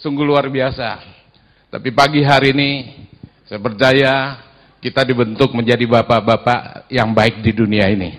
Sungguh 0.00 0.24
luar 0.24 0.48
biasa. 0.48 0.96
Tapi 1.68 1.92
pagi 1.92 2.24
hari 2.24 2.56
ini 2.56 2.70
saya 3.44 3.60
percaya 3.60 4.40
kita 4.80 5.04
dibentuk 5.04 5.52
menjadi 5.52 5.84
bapak-bapak 5.84 6.88
yang 6.88 7.12
baik 7.12 7.44
di 7.44 7.52
dunia 7.52 7.84
ini. 7.92 8.16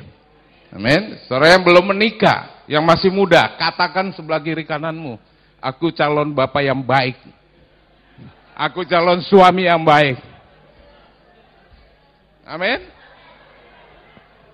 Amin. 0.70 1.18
Saudara 1.26 1.58
yang 1.58 1.66
belum 1.66 1.90
menikah, 1.90 2.64
yang 2.70 2.86
masih 2.86 3.10
muda, 3.10 3.58
katakan 3.58 4.14
sebelah 4.14 4.38
kiri 4.40 4.62
kananmu, 4.62 5.18
aku 5.58 5.90
calon 5.90 6.38
bapak 6.38 6.70
yang 6.70 6.86
baik. 6.86 7.18
Aku 8.54 8.86
calon 8.86 9.26
suami 9.26 9.66
yang 9.66 9.82
baik. 9.82 10.22
Amin. 12.46 12.80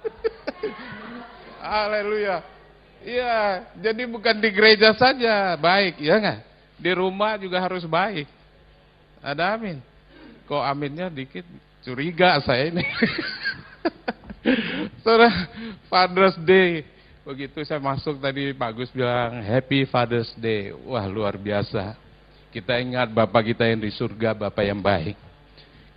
Haleluya. 1.60 2.40
Iya, 3.04 3.68
jadi 3.84 4.04
bukan 4.08 4.40
di 4.40 4.50
gereja 4.56 4.96
saja 4.96 5.60
baik, 5.60 6.00
ya 6.00 6.16
nggak? 6.24 6.40
Di 6.78 6.94
rumah 6.94 7.36
juga 7.42 7.58
harus 7.58 7.84
baik. 7.84 8.30
Ada 9.22 9.58
amin. 9.58 9.82
Kok 10.46 10.64
aminnya 10.64 11.10
dikit? 11.10 11.44
Curiga 11.82 12.38
saya 12.46 12.70
ini. 12.70 12.86
Saudara, 15.04 15.50
Father's 15.90 16.38
Day. 16.46 16.86
Begitu 17.28 17.60
saya 17.68 17.84
masuk 17.84 18.24
tadi 18.24 18.56
Pak 18.56 18.72
Gus 18.72 18.92
bilang 18.96 19.44
Happy 19.44 19.84
Father's 19.84 20.32
Day. 20.40 20.72
Wah 20.88 21.04
luar 21.10 21.36
biasa. 21.36 21.98
Kita 22.54 22.80
ingat 22.80 23.12
Bapak 23.12 23.52
kita 23.52 23.68
yang 23.68 23.84
di 23.84 23.92
surga, 23.92 24.32
Bapak 24.32 24.64
yang 24.64 24.80
baik. 24.80 25.20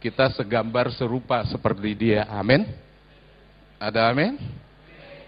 Kita 0.01 0.33
segambar 0.33 0.91
serupa 0.97 1.45
seperti 1.47 1.93
dia. 1.95 2.27
Amin. 2.27 2.67
Ada 3.77 4.11
amin? 4.11 4.37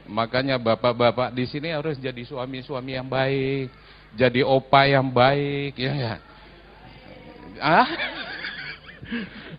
Makanya 0.09 0.59
bapak-bapak 0.59 1.30
di 1.33 1.47
sini 1.47 1.70
harus 1.70 1.97
jadi 1.97 2.20
suami-suami 2.27 2.98
yang 2.98 3.06
baik, 3.06 3.70
jadi 4.12 4.45
opa 4.45 4.84
yang 4.84 5.09
baik, 5.09 5.77
ya 5.81 5.92
ya. 5.97 6.14
Ah? 7.62 7.89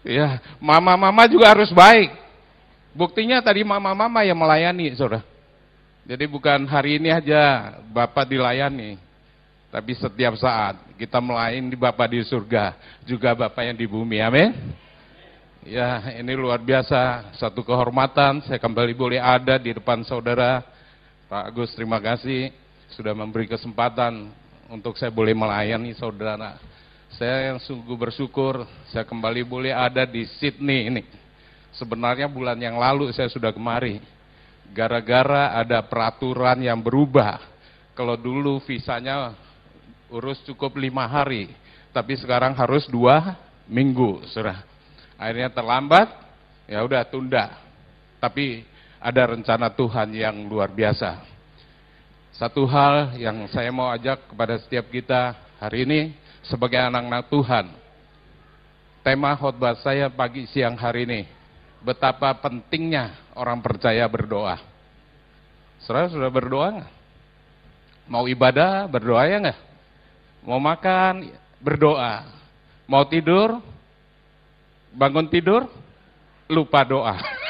ya, 0.05 0.27
mama-mama 0.61 1.25
juga 1.25 1.49
harus 1.49 1.73
baik. 1.73 2.13
Buktinya 2.93 3.41
tadi 3.41 3.65
mama-mama 3.65 4.21
yang 4.21 4.37
melayani, 4.37 4.93
Saudara. 4.93 5.25
Jadi 6.03 6.27
bukan 6.27 6.67
hari 6.67 6.99
ini 6.99 7.09
aja 7.09 7.73
Bapak 7.87 8.27
dilayani, 8.27 8.99
tapi 9.71 9.95
setiap 9.95 10.35
saat 10.35 10.75
kita 10.99 11.17
melayani 11.23 11.73
Bapak 11.73 12.11
di 12.11 12.19
surga, 12.27 12.75
juga 13.07 13.33
Bapak 13.33 13.63
yang 13.65 13.77
di 13.79 13.87
bumi. 13.87 14.19
Amin. 14.19 14.51
Ya, 15.63 16.03
ini 16.19 16.35
luar 16.35 16.59
biasa, 16.59 17.31
satu 17.39 17.63
kehormatan. 17.63 18.43
Saya 18.43 18.59
kembali 18.59 18.91
boleh 18.91 19.15
ada 19.23 19.55
di 19.55 19.71
depan 19.71 20.03
saudara. 20.03 20.59
Pak 21.31 21.55
Agus, 21.55 21.71
terima 21.71 22.03
kasih 22.03 22.51
sudah 22.91 23.15
memberi 23.15 23.47
kesempatan 23.47 24.42
untuk 24.73 24.97
saya 24.97 25.13
boleh 25.13 25.37
melayani 25.37 25.93
saudara. 25.93 26.57
Saya 27.13 27.53
yang 27.53 27.61
sungguh 27.61 27.93
bersyukur, 27.93 28.65
saya 28.89 29.05
kembali 29.05 29.45
boleh 29.45 29.69
ada 29.69 30.01
di 30.01 30.25
Sydney 30.41 30.89
ini. 30.89 31.03
Sebenarnya 31.77 32.25
bulan 32.25 32.57
yang 32.57 32.81
lalu 32.81 33.13
saya 33.13 33.29
sudah 33.29 33.53
kemari. 33.53 34.01
Gara-gara 34.73 35.53
ada 35.53 35.85
peraturan 35.85 36.57
yang 36.57 36.81
berubah. 36.81 37.37
Kalau 37.93 38.17
dulu 38.17 38.57
visanya 38.65 39.37
urus 40.09 40.41
cukup 40.49 40.73
lima 40.81 41.05
hari, 41.05 41.53
tapi 41.93 42.17
sekarang 42.17 42.57
harus 42.57 42.89
dua 42.89 43.37
minggu, 43.69 44.25
saudara 44.33 44.73
akhirnya 45.23 45.49
terlambat, 45.55 46.07
ya 46.67 46.83
udah 46.83 47.07
tunda. 47.07 47.63
Tapi 48.19 48.67
ada 48.99 49.35
rencana 49.35 49.71
Tuhan 49.71 50.11
yang 50.11 50.35
luar 50.47 50.71
biasa. 50.71 51.32
Satu 52.33 52.65
hal 52.65 53.13
yang 53.21 53.45
saya 53.53 53.69
mau 53.69 53.93
ajak 53.93 54.33
kepada 54.33 54.57
setiap 54.57 54.89
kita 54.89 55.37
hari 55.61 55.85
ini 55.85 56.17
sebagai 56.41 56.81
anak-anak 56.81 57.29
Tuhan. 57.29 57.65
Tema 59.05 59.37
khotbah 59.37 59.77
saya 59.77 60.09
pagi 60.09 60.49
siang 60.49 60.73
hari 60.73 61.05
ini, 61.05 61.21
betapa 61.85 62.33
pentingnya 62.41 63.13
orang 63.37 63.61
percaya 63.61 64.01
berdoa. 64.09 64.57
Saudara 65.85 66.09
sudah 66.09 66.31
berdoa 66.33 66.67
nggak? 66.81 66.91
Mau 68.09 68.25
ibadah, 68.25 68.89
berdoa 68.89 69.29
ya 69.29 69.37
nggak? 69.37 69.59
Mau 70.41 70.57
makan, 70.57 71.29
berdoa. 71.61 72.33
Mau 72.89 73.05
tidur, 73.05 73.61
bangun 74.89 75.29
tidur, 75.29 75.69
lupa 76.49 76.81
doa. 76.81 77.13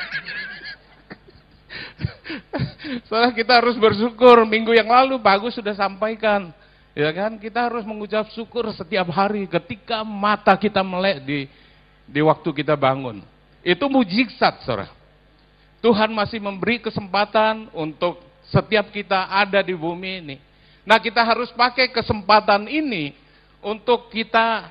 Soalnya 3.07 3.31
kita 3.31 3.63
harus 3.63 3.79
bersyukur, 3.79 4.43
minggu 4.43 4.75
yang 4.75 4.91
lalu 4.91 5.19
bagus 5.19 5.55
sudah 5.55 5.73
sampaikan. 5.75 6.51
Ya 6.93 7.09
kan, 7.09 7.41
kita 7.41 7.71
harus 7.71 7.81
mengucap 7.87 8.29
syukur 8.35 8.69
setiap 8.75 9.09
hari 9.09 9.49
ketika 9.49 10.05
mata 10.05 10.53
kita 10.53 10.85
melek 10.85 11.17
di 11.25 11.39
di 12.05 12.21
waktu 12.21 12.49
kita 12.53 12.77
bangun. 12.77 13.23
Itu 13.63 13.87
mujizat, 13.87 14.61
saudara. 14.61 14.91
Tuhan 15.79 16.11
masih 16.15 16.39
memberi 16.39 16.79
kesempatan 16.79 17.67
untuk 17.75 18.19
setiap 18.47 18.91
kita 18.91 19.27
ada 19.31 19.59
di 19.63 19.75
bumi 19.75 20.11
ini. 20.23 20.35
Nah, 20.83 20.99
kita 20.99 21.23
harus 21.23 21.51
pakai 21.55 21.91
kesempatan 21.91 22.67
ini 22.67 23.15
untuk 23.63 24.11
kita 24.11 24.67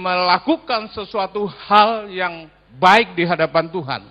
melakukan 0.00 0.88
sesuatu 0.96 1.44
hal 1.44 2.08
yang 2.08 2.48
baik 2.80 3.12
di 3.12 3.28
hadapan 3.28 3.68
Tuhan. 3.68 4.02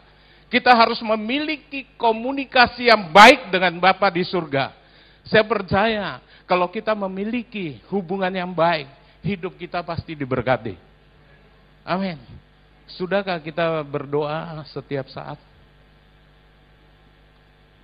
Kita 0.49 0.73
harus 0.73 0.97
memiliki 1.05 1.85
komunikasi 1.93 2.89
yang 2.89 3.13
baik 3.13 3.53
dengan 3.53 3.77
Bapa 3.77 4.09
di 4.09 4.25
surga. 4.25 4.73
Saya 5.29 5.45
percaya 5.45 6.17
kalau 6.49 6.65
kita 6.73 6.97
memiliki 6.97 7.77
hubungan 7.93 8.33
yang 8.33 8.49
baik, 8.49 8.89
hidup 9.21 9.53
kita 9.61 9.85
pasti 9.85 10.17
diberkati. 10.17 10.73
Amin. 11.85 12.17
Sudahkah 12.89 13.37
kita 13.37 13.85
berdoa 13.85 14.65
setiap 14.73 15.05
saat? 15.13 15.37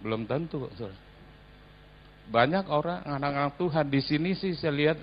Belum 0.01 0.25
tentu, 0.25 0.65
saudara. 0.73 0.97
Banyak 2.25 2.65
orang 2.73 3.05
anak-anak 3.05 3.53
Tuhan 3.61 3.85
di 3.85 4.01
sini 4.01 4.33
sih 4.33 4.57
saya 4.57 4.73
lihat 4.73 4.97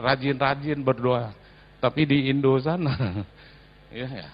rajin-rajin 0.00 0.80
berdoa. 0.80 1.36
Tapi 1.76 2.08
di 2.08 2.32
Indo 2.32 2.56
sana, 2.56 2.96
ya, 3.92 4.08
ya, 4.08 4.28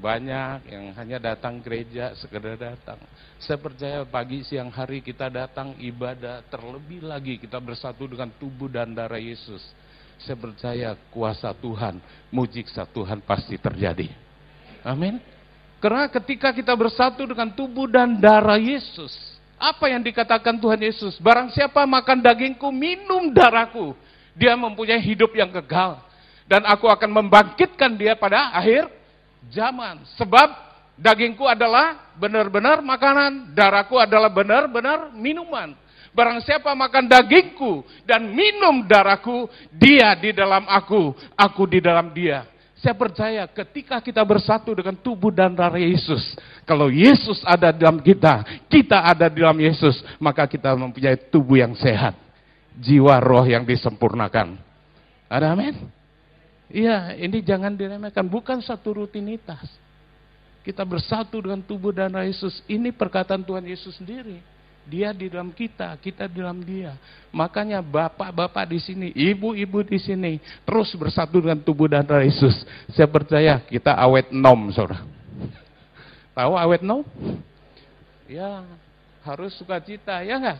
banyak 0.00 0.72
yang 0.72 0.96
hanya 0.96 1.20
datang 1.20 1.60
gereja 1.60 2.16
sekedar 2.16 2.56
datang. 2.56 2.96
Saya 3.36 3.60
percaya 3.60 4.00
pagi 4.08 4.40
siang 4.42 4.72
hari 4.72 5.04
kita 5.04 5.28
datang 5.28 5.76
ibadah, 5.76 6.40
terlebih 6.48 7.04
lagi 7.04 7.36
kita 7.36 7.60
bersatu 7.60 8.08
dengan 8.08 8.32
tubuh 8.40 8.72
dan 8.72 8.96
darah 8.96 9.20
Yesus. 9.20 9.60
Saya 10.20 10.36
percaya 10.36 10.96
kuasa 11.12 11.52
Tuhan, 11.52 12.00
mujizat 12.32 12.88
Tuhan 12.92 13.20
pasti 13.24 13.60
terjadi. 13.60 14.08
Amin. 14.80 15.20
Karena 15.80 16.08
ketika 16.08 16.52
kita 16.52 16.76
bersatu 16.76 17.24
dengan 17.24 17.52
tubuh 17.52 17.88
dan 17.88 18.20
darah 18.20 18.60
Yesus, 18.60 19.12
apa 19.56 19.88
yang 19.88 20.04
dikatakan 20.04 20.60
Tuhan 20.60 20.80
Yesus? 20.80 21.16
Barang 21.20 21.48
siapa 21.52 21.84
makan 21.88 22.20
dagingku, 22.20 22.68
minum 22.68 23.32
darahku, 23.32 23.96
dia 24.36 24.52
mempunyai 24.56 25.00
hidup 25.00 25.32
yang 25.32 25.48
kekal 25.48 26.04
dan 26.50 26.66
aku 26.68 26.90
akan 26.90 27.08
membangkitkan 27.14 27.96
dia 27.96 28.18
pada 28.18 28.52
akhir 28.52 28.99
zaman. 29.48 30.04
Sebab 30.20 30.48
dagingku 31.00 31.48
adalah 31.48 32.12
benar-benar 32.20 32.84
makanan, 32.84 33.56
darahku 33.56 33.96
adalah 33.96 34.28
benar-benar 34.28 35.16
minuman. 35.16 35.72
Barang 36.10 36.42
siapa 36.42 36.74
makan 36.74 37.06
dagingku 37.06 37.86
dan 38.02 38.34
minum 38.34 38.82
darahku, 38.84 39.46
dia 39.72 40.12
di 40.18 40.34
dalam 40.34 40.66
aku, 40.66 41.14
aku 41.38 41.62
di 41.70 41.78
dalam 41.78 42.10
dia. 42.10 42.44
Saya 42.80 42.96
percaya 42.96 43.44
ketika 43.44 44.00
kita 44.00 44.24
bersatu 44.24 44.72
dengan 44.72 44.96
tubuh 44.96 45.28
dan 45.28 45.52
darah 45.52 45.78
Yesus, 45.78 46.34
kalau 46.64 46.88
Yesus 46.88 47.44
ada 47.44 47.76
dalam 47.76 48.00
kita, 48.00 48.40
kita 48.72 49.04
ada 49.04 49.28
di 49.28 49.44
dalam 49.44 49.60
Yesus, 49.60 50.00
maka 50.16 50.48
kita 50.48 50.72
mempunyai 50.72 51.28
tubuh 51.28 51.60
yang 51.60 51.76
sehat, 51.76 52.16
jiwa 52.80 53.20
roh 53.20 53.44
yang 53.44 53.68
disempurnakan. 53.68 54.56
Ada 55.28 55.52
amin? 55.52 55.99
Iya, 56.70 57.18
ini 57.18 57.42
jangan 57.42 57.74
diremehkan, 57.74 58.30
bukan 58.30 58.62
satu 58.62 59.02
rutinitas. 59.02 59.66
Kita 60.62 60.86
bersatu 60.86 61.42
dengan 61.42 61.58
tubuh 61.58 61.90
dan 61.90 62.14
Yesus. 62.22 62.62
Ini 62.70 62.94
perkataan 62.94 63.42
Tuhan 63.42 63.66
Yesus 63.66 63.98
sendiri. 63.98 64.38
Dia 64.86 65.10
di 65.10 65.26
dalam 65.26 65.50
kita, 65.50 65.98
kita 65.98 66.30
di 66.30 66.38
dalam 66.38 66.62
dia. 66.62 66.94
Makanya 67.34 67.82
bapak-bapak 67.82 68.70
di 68.70 68.78
sini, 68.78 69.08
ibu-ibu 69.14 69.82
di 69.82 69.98
sini, 69.98 70.38
terus 70.62 70.94
bersatu 70.94 71.42
dengan 71.42 71.58
tubuh 71.58 71.90
dan 71.90 72.06
Yesus. 72.06 72.62
Saya 72.94 73.10
percaya 73.10 73.58
kita 73.66 73.90
awet 73.98 74.30
nom, 74.30 74.70
saudara. 74.70 75.02
Tahu 76.38 76.54
awet 76.54 76.82
nom? 76.86 77.02
Ya, 78.30 78.62
harus 79.26 79.58
sukacita, 79.58 80.22
ya 80.22 80.38
enggak? 80.38 80.58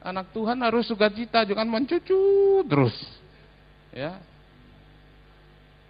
Anak 0.00 0.32
Tuhan 0.32 0.56
harus 0.64 0.88
sukacita, 0.88 1.44
jangan 1.44 1.68
mencucu 1.68 2.16
terus. 2.64 2.96
Ya, 3.92 4.16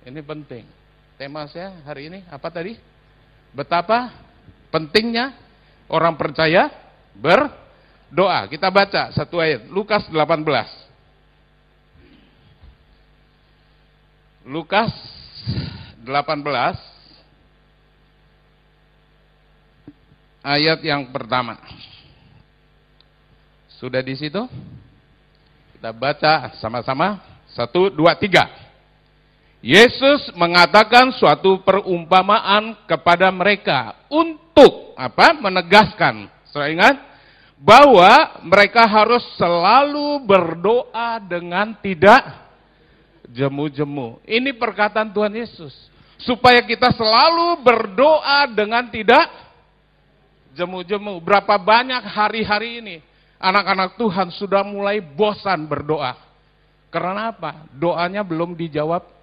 ini 0.06 0.20
penting. 0.24 0.64
Tema 1.20 1.44
saya 1.50 1.76
hari 1.84 2.08
ini 2.08 2.24
apa 2.32 2.48
tadi? 2.48 2.76
Betapa 3.52 4.08
pentingnya 4.72 5.36
orang 5.90 6.16
percaya 6.16 6.70
berdoa. 7.12 8.48
Kita 8.48 8.72
baca 8.72 9.12
satu 9.12 9.42
ayat, 9.42 9.68
Lukas 9.68 10.08
18. 10.08 10.88
Lukas 14.48 14.88
18 16.00 16.80
ayat 20.40 20.80
yang 20.80 21.12
pertama. 21.12 21.60
Sudah 23.76 24.00
di 24.00 24.16
situ? 24.16 24.44
Kita 25.76 25.92
baca 25.92 26.52
sama-sama. 26.60 27.20
Satu, 27.52 27.88
dua, 27.88 28.12
tiga. 28.16 28.59
Yesus 29.60 30.32
mengatakan 30.32 31.12
suatu 31.12 31.60
perumpamaan 31.60 32.72
kepada 32.88 33.28
mereka 33.28 33.92
untuk 34.08 34.96
apa? 34.96 35.36
Menegaskan. 35.36 36.32
Saya 36.48 36.72
ingat 36.72 36.96
bahwa 37.60 38.40
mereka 38.40 38.88
harus 38.88 39.20
selalu 39.36 40.24
berdoa 40.24 41.20
dengan 41.20 41.76
tidak 41.76 42.24
jemu-jemu. 43.28 44.16
Ini 44.24 44.56
perkataan 44.56 45.12
Tuhan 45.12 45.36
Yesus. 45.36 45.76
Supaya 46.24 46.64
kita 46.64 46.92
selalu 46.96 47.60
berdoa 47.60 48.48
dengan 48.48 48.88
tidak 48.88 49.28
jemu-jemu. 50.56 51.20
Berapa 51.20 51.60
banyak 51.60 52.00
hari-hari 52.00 52.80
ini 52.80 52.96
anak-anak 53.36 54.00
Tuhan 54.00 54.32
sudah 54.32 54.64
mulai 54.64 55.04
bosan 55.04 55.68
berdoa. 55.68 56.16
Karena 56.88 57.28
apa? 57.28 57.68
Doanya 57.76 58.24
belum 58.24 58.56
dijawab 58.56 59.19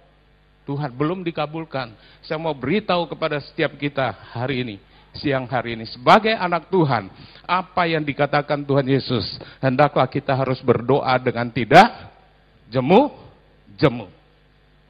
Tuhan, 0.68 0.92
belum 0.92 1.24
dikabulkan. 1.24 1.96
Saya 2.20 2.36
mau 2.36 2.52
beritahu 2.52 3.08
kepada 3.08 3.40
setiap 3.40 3.72
kita 3.80 4.12
hari 4.36 4.60
ini, 4.60 4.76
siang 5.16 5.48
hari 5.48 5.80
ini, 5.80 5.88
sebagai 5.88 6.36
anak 6.36 6.68
Tuhan, 6.68 7.08
apa 7.48 7.88
yang 7.88 8.04
dikatakan 8.04 8.60
Tuhan 8.68 8.84
Yesus, 8.84 9.24
hendaklah 9.64 10.04
kita 10.04 10.36
harus 10.36 10.60
berdoa 10.60 11.16
dengan 11.16 11.48
tidak 11.48 11.88
jemu, 12.68 13.08
jemu. 13.80 14.12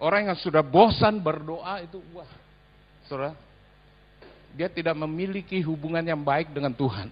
Orang 0.02 0.26
yang 0.26 0.38
sudah 0.42 0.66
bosan 0.66 1.22
berdoa 1.22 1.78
itu, 1.86 2.02
wah, 2.10 2.26
saudara, 3.06 3.38
dia 4.58 4.66
tidak 4.66 4.98
memiliki 4.98 5.62
hubungan 5.62 6.02
yang 6.02 6.18
baik 6.18 6.50
dengan 6.50 6.74
Tuhan. 6.74 7.06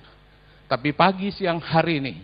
Tapi 0.67 0.91
pagi 0.91 1.31
siang 1.31 1.63
hari 1.63 2.03
ini 2.03 2.15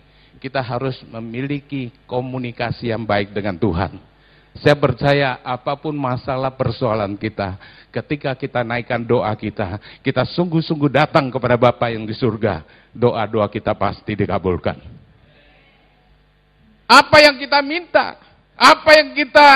kita 0.42 0.58
harus 0.58 0.98
memiliki 1.06 1.94
komunikasi 2.10 2.90
yang 2.90 3.06
baik 3.06 3.30
dengan 3.30 3.54
Tuhan. 3.54 4.11
Saya 4.60 4.76
percaya 4.76 5.40
apa 5.40 5.72
pun 5.80 5.96
masalah 5.96 6.52
persoalan 6.52 7.16
kita, 7.16 7.56
ketika 7.88 8.36
kita 8.36 8.60
naikkan 8.60 9.00
doa 9.00 9.32
kita, 9.32 9.80
kita 10.04 10.28
sungguh-sungguh 10.28 10.92
datang 10.92 11.32
kepada 11.32 11.56
Bapa 11.56 11.88
yang 11.88 12.04
di 12.04 12.12
surga, 12.12 12.60
doa-doa 12.92 13.48
kita 13.48 13.72
pasti 13.72 14.12
dikabulkan. 14.12 14.76
Apa 16.84 17.16
yang 17.24 17.40
kita 17.40 17.64
minta, 17.64 18.20
apa 18.52 18.90
yang 18.92 19.16
kita 19.16 19.48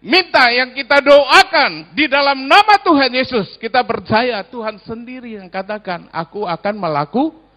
minta, 0.00 0.48
yang 0.48 0.72
kita 0.72 1.04
doakan 1.04 1.92
di 1.92 2.08
dalam 2.08 2.48
nama 2.48 2.80
Tuhan 2.80 3.12
Yesus, 3.12 3.60
kita 3.60 3.84
percaya 3.84 4.40
Tuhan 4.48 4.80
sendiri 4.80 5.36
yang 5.36 5.52
katakan, 5.52 6.08
aku 6.08 6.48
akan 6.48 6.74
melakukan 6.80 7.50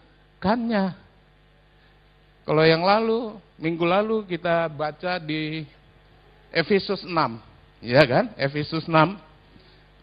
melakukannya. 0.43 0.85
Kalau 2.43 2.63
yang 2.67 2.83
lalu, 2.83 3.39
minggu 3.55 3.85
lalu 3.87 4.27
kita 4.27 4.67
baca 4.67 5.15
di 5.23 5.63
Efesus 6.53 7.01
6, 7.01 7.09
ya 7.81 8.05
kan? 8.05 8.29
Efesus 8.37 8.85
6 8.85 9.17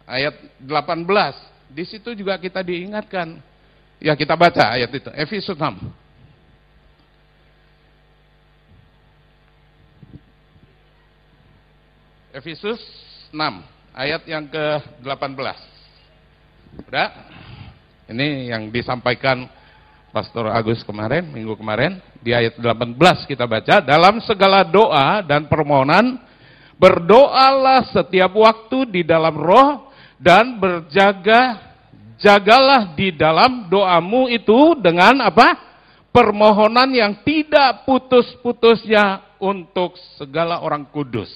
ayat 0.02 0.34
18. 0.58 1.06
Di 1.70 1.86
situ 1.86 2.10
juga 2.18 2.34
kita 2.42 2.66
diingatkan. 2.66 3.38
Ya, 4.02 4.18
kita 4.18 4.34
baca 4.34 4.74
ayat 4.74 4.90
itu, 4.90 5.06
Efesus 5.14 5.54
6. 5.54 5.78
Efesus 12.34 12.80
6 13.30 13.38
ayat 13.94 14.22
yang 14.26 14.50
ke-18. 14.50 15.58
Udah? 16.90 17.08
Ini 18.10 18.50
yang 18.50 18.74
disampaikan 18.74 19.46
Pastor 20.10 20.50
Agus 20.50 20.82
kemarin, 20.82 21.30
minggu 21.30 21.54
kemarin, 21.54 22.02
di 22.18 22.34
ayat 22.34 22.58
18 22.58 22.98
kita 23.30 23.46
baca, 23.46 23.78
dalam 23.78 24.18
segala 24.26 24.66
doa 24.66 25.22
dan 25.22 25.46
permohonan, 25.46 26.18
berdoalah 26.80 27.92
setiap 27.92 28.32
waktu 28.32 28.88
di 28.88 29.02
dalam 29.04 29.36
roh, 29.36 29.92
dan 30.20 30.60
berjaga, 30.60 31.72
jagalah 32.20 32.92
di 32.92 33.12
dalam 33.12 33.68
doamu 33.68 34.28
itu 34.28 34.76
dengan 34.80 35.24
apa? 35.24 35.68
Permohonan 36.12 36.90
yang 36.92 37.12
tidak 37.24 37.88
putus-putusnya 37.88 39.36
untuk 39.40 39.96
segala 40.20 40.60
orang 40.60 40.84
kudus. 40.92 41.30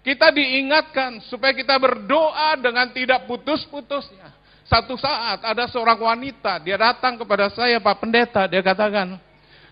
Kita 0.00 0.32
diingatkan 0.32 1.20
supaya 1.28 1.52
kita 1.52 1.76
berdoa 1.76 2.56
dengan 2.56 2.88
tidak 2.94 3.28
putus-putusnya. 3.28 4.32
Satu 4.64 4.94
saat 4.96 5.42
ada 5.44 5.66
seorang 5.66 5.98
wanita, 5.98 6.62
dia 6.62 6.78
datang 6.78 7.18
kepada 7.18 7.50
saya 7.52 7.82
Pak 7.82 7.96
Pendeta, 8.00 8.46
dia 8.46 8.62
katakan, 8.62 9.18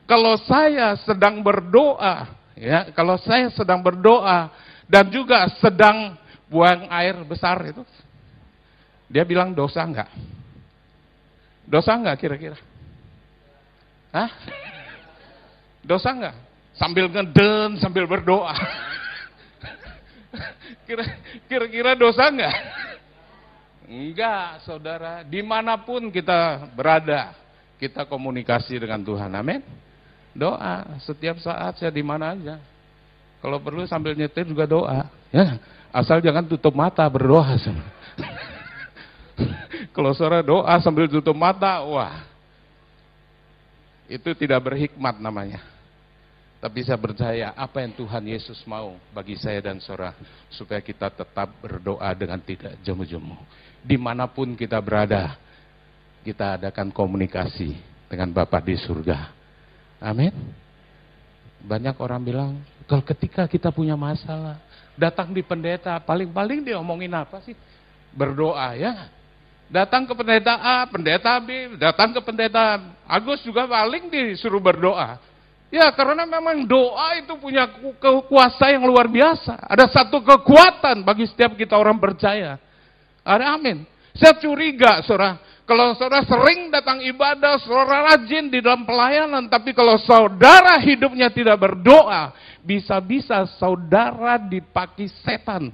kalau 0.04 0.34
saya 0.42 0.98
sedang 1.06 1.40
berdoa, 1.40 2.34
ya, 2.58 2.90
kalau 2.93 3.16
saya 3.22 3.49
sedang 3.55 3.81
berdoa 3.81 4.50
dan 4.90 5.06
juga 5.08 5.46
sedang 5.62 6.19
buang 6.50 6.90
air 6.90 7.14
besar 7.22 7.60
itu, 7.70 7.87
dia 9.08 9.25
bilang 9.25 9.55
dosa 9.55 9.84
enggak? 9.84 10.10
Dosa 11.69 11.96
enggak 11.96 12.16
kira-kira? 12.20 12.58
Hah? 14.12 14.31
Dosa 15.84 16.12
enggak? 16.12 16.37
Sambil 16.76 17.08
ngeden, 17.10 17.81
sambil 17.81 18.05
berdoa. 18.05 18.55
Kira-kira 21.49 21.93
dosa 21.96 22.28
enggak? 22.32 22.56
Enggak, 23.88 24.69
saudara. 24.69 25.25
Di 25.25 25.40
mana 25.40 25.81
pun 25.81 26.12
kita 26.12 26.69
berada, 26.76 27.32
kita 27.81 28.05
komunikasi 28.05 28.76
dengan 28.76 29.00
Tuhan. 29.00 29.32
Amin. 29.32 29.64
Doa 30.38 31.02
setiap 31.02 31.43
saat, 31.43 31.82
saya 31.82 31.90
di 31.90 32.06
mana 32.06 32.38
aja. 32.38 32.62
Kalau 33.43 33.58
perlu 33.58 33.82
sambil 33.90 34.14
nyetir 34.14 34.46
juga 34.46 34.70
doa. 34.70 35.11
Ya, 35.35 35.58
asal 35.90 36.23
jangan 36.23 36.46
tutup 36.46 36.79
mata 36.79 37.02
berdoa. 37.11 37.58
Kalau 39.94 40.14
saudara 40.14 40.46
doa 40.46 40.79
sambil 40.79 41.11
tutup 41.11 41.35
mata, 41.35 41.82
wah, 41.82 42.23
itu 44.06 44.31
tidak 44.38 44.62
berhikmat 44.62 45.19
namanya. 45.19 45.58
Tapi 46.58 46.82
saya 46.82 46.98
percaya 46.98 47.55
apa 47.55 47.82
yang 47.82 47.94
Tuhan 47.94 48.24
Yesus 48.27 48.58
mau 48.67 48.98
bagi 49.15 49.39
saya 49.39 49.62
dan 49.62 49.79
saudara 49.79 50.15
supaya 50.51 50.82
kita 50.82 51.06
tetap 51.10 51.55
berdoa 51.62 52.10
dengan 52.19 52.43
tidak 52.43 52.74
jemu-jemu 52.82 53.39
di 53.82 53.96
mana 53.96 54.27
pun 54.27 54.58
kita 54.58 54.79
berada, 54.82 55.39
kita 56.27 56.58
adakan 56.58 56.91
komunikasi 56.91 57.79
dengan 58.10 58.34
Bapak 58.34 58.67
di 58.67 58.77
surga. 58.77 59.37
Amin. 59.98 60.34
Banyak 61.58 61.98
orang 61.98 62.22
bilang, 62.22 62.50
kalau 62.86 63.02
ketika 63.02 63.50
kita 63.50 63.74
punya 63.74 63.98
masalah, 63.98 64.62
datang 64.94 65.34
di 65.34 65.43
pendeta, 65.43 65.98
paling-paling 66.02 66.62
dia 66.62 66.78
omongin 66.78 67.10
apa 67.14 67.43
sih? 67.43 67.55
Berdoa 68.14 68.74
ya. 68.78 69.10
Datang 69.69 70.08
ke 70.08 70.17
pendeta 70.17 70.56
A, 70.56 70.88
pendeta 70.88 71.36
B, 71.44 71.76
datang 71.76 72.17
ke 72.17 72.20
pendeta 72.24 72.81
Agus 73.05 73.44
juga 73.44 73.69
paling 73.69 74.08
disuruh 74.08 74.62
berdoa. 74.62 75.20
Ya 75.69 75.93
karena 75.93 76.24
memang 76.24 76.64
doa 76.64 77.20
itu 77.20 77.36
punya 77.36 77.69
kuasa 78.24 78.72
yang 78.72 78.88
luar 78.88 79.05
biasa. 79.05 79.69
Ada 79.69 79.93
satu 79.93 80.24
kekuatan 80.24 81.05
bagi 81.05 81.28
setiap 81.28 81.52
kita 81.52 81.76
orang 81.76 82.00
percaya. 82.00 82.56
Ada 83.20 83.60
amin. 83.60 83.84
Saya 84.17 84.40
curiga, 84.40 85.05
saudara. 85.05 85.36
Kalau 85.69 85.93
saudara 86.01 86.25
sering 86.25 86.72
datang 86.72 87.05
ibadah, 87.05 87.60
saudara 87.60 88.17
rajin 88.17 88.48
di 88.48 88.65
dalam 88.65 88.89
pelayanan, 88.89 89.53
tapi 89.53 89.77
kalau 89.77 90.01
saudara 90.01 90.81
hidupnya 90.81 91.29
tidak 91.29 91.60
berdoa, 91.60 92.32
bisa-bisa 92.65 93.44
saudara 93.60 94.41
dipaki 94.41 95.13
setan 95.20 95.69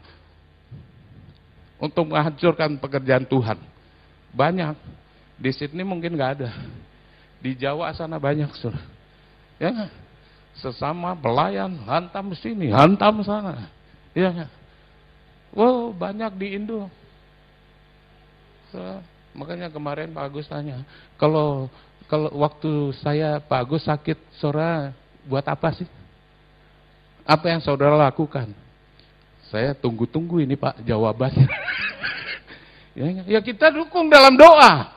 untuk 1.79 2.11
menghancurkan 2.11 2.75
pekerjaan 2.75 3.23
Tuhan. 3.23 3.55
Banyak. 4.35 4.75
Di 5.39 5.55
Sydney 5.55 5.87
mungkin 5.87 6.19
nggak 6.19 6.33
ada. 6.43 6.51
Di 7.39 7.55
Jawa 7.55 7.95
sana 7.95 8.19
banyak, 8.19 8.51
saudara. 8.59 8.83
Ya, 9.63 9.87
sesama 10.59 11.15
pelayan 11.15 11.71
hantam 11.87 12.35
sini, 12.35 12.75
hantam 12.75 13.23
sana. 13.23 13.71
Ya, 14.11 14.51
wow 15.55 15.95
banyak 15.95 16.35
di 16.35 16.59
Indo 16.59 16.91
makanya 19.35 19.69
kemarin 19.69 20.15
Pak 20.15 20.25
Agus 20.31 20.47
tanya, 20.49 20.87
kalau 21.21 21.69
kalau 22.09 22.31
waktu 22.41 22.95
saya 23.03 23.43
Pak 23.43 23.61
Agus 23.67 23.85
sakit, 23.85 24.19
saudara 24.39 24.95
buat 25.27 25.45
apa 25.45 25.69
sih? 25.75 25.89
Apa 27.25 27.49
yang 27.51 27.61
saudara 27.65 27.97
lakukan? 27.97 28.53
Saya 29.49 29.73
tunggu-tunggu 29.73 30.41
ini 30.45 30.57
Pak 30.57 30.81
jawabannya. 30.85 31.49
ya, 32.99 33.07
ya 33.39 33.41
kita 33.41 33.73
dukung 33.73 34.13
dalam 34.13 34.37
doa. 34.37 34.93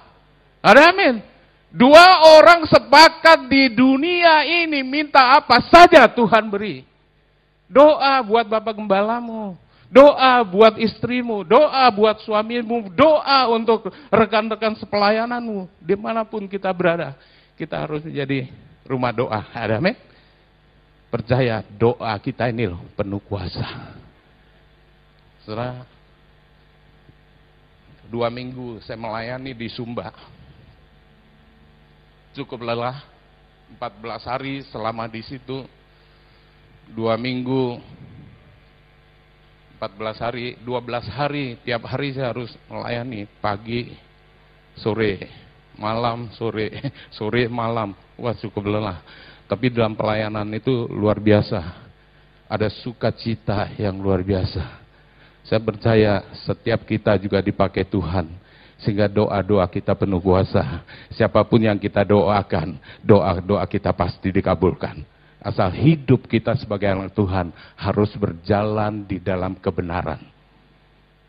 Ada 0.59 0.91
amin. 0.91 1.23
Dua 1.67 2.35
orang 2.39 2.63
sepakat 2.67 3.47
di 3.51 3.71
dunia 3.75 4.43
ini 4.43 4.83
minta 4.83 5.35
apa 5.35 5.59
saja 5.67 6.07
Tuhan 6.07 6.47
beri. 6.47 6.83
Doa 7.67 8.23
buat 8.23 8.47
Bapak 8.47 8.75
Gembalamu. 8.75 9.66
Doa 9.87 10.43
buat 10.43 10.75
istrimu, 10.75 11.47
doa 11.47 11.87
buat 11.95 12.19
suamimu, 12.19 12.91
doa 12.91 13.47
untuk 13.47 13.87
rekan-rekan 14.11 14.75
sepelayananmu. 14.75 15.71
Di 15.79 15.95
mana 15.95 16.27
pun 16.27 16.43
kita 16.43 16.67
berada, 16.75 17.15
kita 17.55 17.87
harus 17.87 18.03
menjadi 18.03 18.51
rumah 18.83 19.15
doa. 19.15 19.47
Ada 19.55 19.79
amin? 19.79 19.95
Percaya 21.07 21.63
doa 21.79 22.11
kita 22.19 22.51
ini 22.51 22.67
loh 22.67 22.83
penuh 22.99 23.23
kuasa. 23.23 23.95
Setelah 25.47 25.87
dua 28.11 28.27
minggu 28.27 28.83
saya 28.83 28.99
melayani 28.99 29.55
di 29.55 29.71
Sumba. 29.71 30.11
Cukup 32.35 32.59
lelah, 32.59 33.07
14 33.79 34.27
hari 34.27 34.67
selama 34.67 35.07
di 35.07 35.23
situ. 35.23 35.63
Dua 36.91 37.15
minggu 37.15 37.79
14 39.77 40.17
hari, 40.25 40.57
12 40.65 41.05
hari, 41.13 41.45
tiap 41.61 41.85
hari 41.85 42.09
saya 42.17 42.33
harus 42.33 42.49
melayani 42.65 43.29
pagi, 43.37 43.93
sore, 44.73 45.29
malam, 45.77 46.33
sore, 46.33 46.73
sore, 47.17 47.45
malam. 47.45 47.93
Wah 48.17 48.33
cukup 48.33 48.65
lelah. 48.65 49.05
Tapi 49.45 49.69
dalam 49.69 49.93
pelayanan 49.93 50.49
itu 50.57 50.89
luar 50.89 51.21
biasa. 51.21 51.85
Ada 52.49 52.73
sukacita 52.81 53.69
yang 53.77 54.01
luar 54.01 54.25
biasa. 54.25 54.65
Saya 55.45 55.61
percaya 55.61 56.25
setiap 56.43 56.83
kita 56.83 57.15
juga 57.21 57.39
dipakai 57.39 57.85
Tuhan. 57.85 58.27
Sehingga 58.81 59.05
doa-doa 59.05 59.69
kita 59.69 59.93
penuh 59.93 60.21
kuasa. 60.21 60.81
Siapa 61.13 61.45
pun 61.45 61.61
yang 61.61 61.77
kita 61.77 62.01
doakan, 62.01 62.77
doa-doa 63.05 63.65
kita 63.69 63.93
pasti 63.93 64.29
dikabulkan. 64.33 65.16
Asal 65.37 65.69
hidup 65.69 66.25
kita 66.25 66.57
sebagai 66.57 66.89
anak 66.89 67.13
Tuhan 67.13 67.53
harus 67.77 68.09
berjalan 68.17 69.05
di 69.05 69.21
dalam 69.21 69.53
kebenaran. 69.61 70.17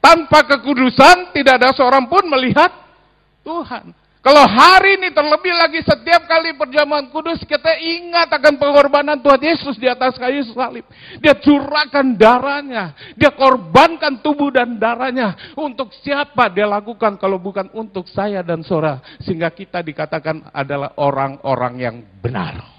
Tanpa 0.00 0.46
kekudusan 0.48 1.36
tidak 1.36 1.60
ada 1.60 1.70
seorang 1.76 2.08
pun 2.08 2.24
melihat 2.24 2.72
Tuhan. 3.44 3.92
Kalau 4.18 4.44
hari 4.44 4.98
ini 4.98 5.14
terlebih 5.14 5.54
lagi 5.54 5.80
setiap 5.80 6.26
kali 6.26 6.52
perjamuan 6.58 7.06
kudus 7.08 7.38
kita 7.46 7.78
ingat 7.78 8.28
akan 8.28 8.58
pengorbanan 8.58 9.16
Tuhan 9.22 9.40
Yesus 9.40 9.78
di 9.78 9.86
atas 9.86 10.18
kayu 10.18 10.42
salib. 10.52 10.84
Dia 11.22 11.38
curahkan 11.38 12.18
darahnya, 12.18 12.92
dia 13.14 13.30
korbankan 13.30 14.20
tubuh 14.20 14.50
dan 14.50 14.76
darahnya. 14.76 15.54
Untuk 15.54 15.94
siapa 16.02 16.50
dia 16.50 16.66
lakukan 16.66 17.16
kalau 17.16 17.38
bukan 17.38 17.70
untuk 17.76 18.10
saya 18.10 18.42
dan 18.42 18.66
Sora. 18.66 18.98
Sehingga 19.22 19.48
kita 19.54 19.80
dikatakan 19.86 20.50
adalah 20.50 20.98
orang-orang 20.98 21.74
yang 21.78 21.96
benar 22.18 22.77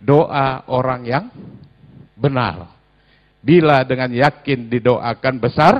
doa 0.00 0.66
orang 0.70 1.02
yang 1.04 1.26
benar. 2.14 2.70
Bila 3.44 3.84
dengan 3.84 4.08
yakin 4.08 4.72
didoakan 4.72 5.34
besar 5.36 5.74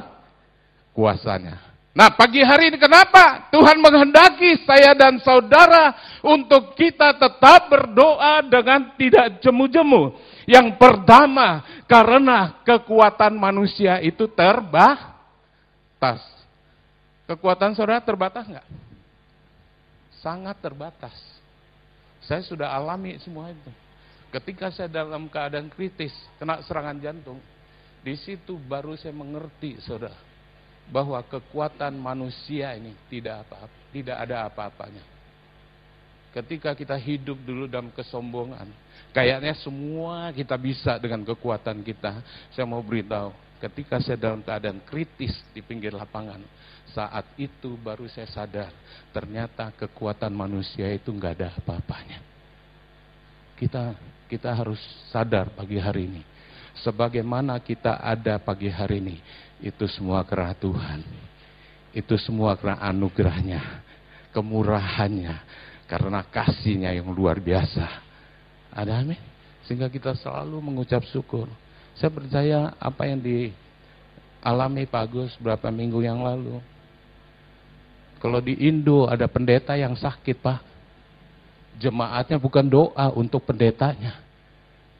kuasanya. 0.92 1.74
Nah 1.94 2.10
pagi 2.10 2.42
hari 2.42 2.74
ini 2.74 2.78
kenapa 2.82 3.48
Tuhan 3.54 3.78
menghendaki 3.78 4.66
saya 4.66 4.98
dan 4.98 5.22
saudara 5.22 5.94
untuk 6.26 6.74
kita 6.74 7.14
tetap 7.14 7.70
berdoa 7.70 8.42
dengan 8.42 8.98
tidak 8.98 9.38
jemu-jemu. 9.38 10.10
Yang 10.44 10.74
pertama 10.74 11.62
karena 11.86 12.58
kekuatan 12.66 13.38
manusia 13.38 14.02
itu 14.02 14.26
terbatas. 14.26 15.14
Kekuatan 17.30 17.78
saudara 17.78 18.02
terbatas 18.02 18.44
nggak? 18.50 18.68
Sangat 20.18 20.58
terbatas. 20.58 21.14
Saya 22.26 22.42
sudah 22.42 22.74
alami 22.74 23.22
semua 23.22 23.54
itu. 23.54 23.70
Ketika 24.34 24.66
saya 24.74 24.90
dalam 24.90 25.30
keadaan 25.30 25.70
kritis, 25.70 26.10
kena 26.42 26.58
serangan 26.66 26.98
jantung, 26.98 27.38
di 28.02 28.18
situ 28.18 28.58
baru 28.58 28.98
saya 28.98 29.14
mengerti, 29.14 29.78
saudara, 29.78 30.18
bahwa 30.90 31.22
kekuatan 31.22 31.94
manusia 31.94 32.74
ini 32.74 32.98
tidak 33.06 33.46
apa, 33.46 33.70
tidak 33.94 34.16
ada 34.18 34.50
apa-apanya. 34.50 35.04
Ketika 36.34 36.74
kita 36.74 36.98
hidup 36.98 37.38
dulu 37.46 37.70
dalam 37.70 37.94
kesombongan, 37.94 38.66
kayaknya 39.14 39.54
semua 39.54 40.34
kita 40.34 40.58
bisa 40.58 40.98
dengan 40.98 41.22
kekuatan 41.22 41.86
kita. 41.86 42.18
Saya 42.50 42.66
mau 42.66 42.82
beritahu, 42.82 43.30
ketika 43.62 44.02
saya 44.02 44.18
dalam 44.18 44.42
keadaan 44.42 44.82
kritis 44.82 45.30
di 45.54 45.62
pinggir 45.62 45.94
lapangan, 45.94 46.42
saat 46.90 47.22
itu 47.38 47.78
baru 47.78 48.10
saya 48.10 48.26
sadar, 48.26 48.74
ternyata 49.14 49.70
kekuatan 49.78 50.34
manusia 50.34 50.90
itu 50.90 51.14
nggak 51.14 51.38
ada 51.38 51.48
apa-apanya. 51.54 52.18
Kita 53.54 53.94
kita 54.28 54.52
harus 54.52 54.80
sadar 55.12 55.52
pagi 55.52 55.76
hari 55.76 56.08
ini. 56.08 56.22
Sebagaimana 56.82 57.60
kita 57.62 58.02
ada 58.02 58.36
pagi 58.42 58.66
hari 58.66 58.98
ini, 58.98 59.16
itu 59.62 59.86
semua 59.86 60.26
karena 60.26 60.52
Tuhan. 60.58 61.00
Itu 61.94 62.18
semua 62.18 62.58
karena 62.58 62.82
anugerahnya, 62.82 63.62
kemurahannya, 64.34 65.38
karena 65.86 66.20
kasihnya 66.26 66.90
yang 66.90 67.14
luar 67.14 67.38
biasa. 67.38 67.86
Ada 68.74 69.06
amin? 69.06 69.20
Sehingga 69.64 69.86
kita 69.86 70.18
selalu 70.18 70.58
mengucap 70.58 71.06
syukur. 71.08 71.46
Saya 71.94 72.10
percaya 72.10 72.74
apa 72.82 73.06
yang 73.06 73.22
dialami 73.22 74.82
Pak 74.90 75.02
Agus 75.06 75.32
beberapa 75.38 75.70
minggu 75.70 76.02
yang 76.02 76.18
lalu. 76.26 76.58
Kalau 78.18 78.42
di 78.42 78.58
Indo 78.66 79.06
ada 79.06 79.30
pendeta 79.30 79.78
yang 79.78 79.94
sakit 79.94 80.42
Pak, 80.42 80.73
Jemaatnya 81.78 82.38
bukan 82.38 82.64
doa 82.66 83.10
untuk 83.14 83.42
pendetanya. 83.42 84.18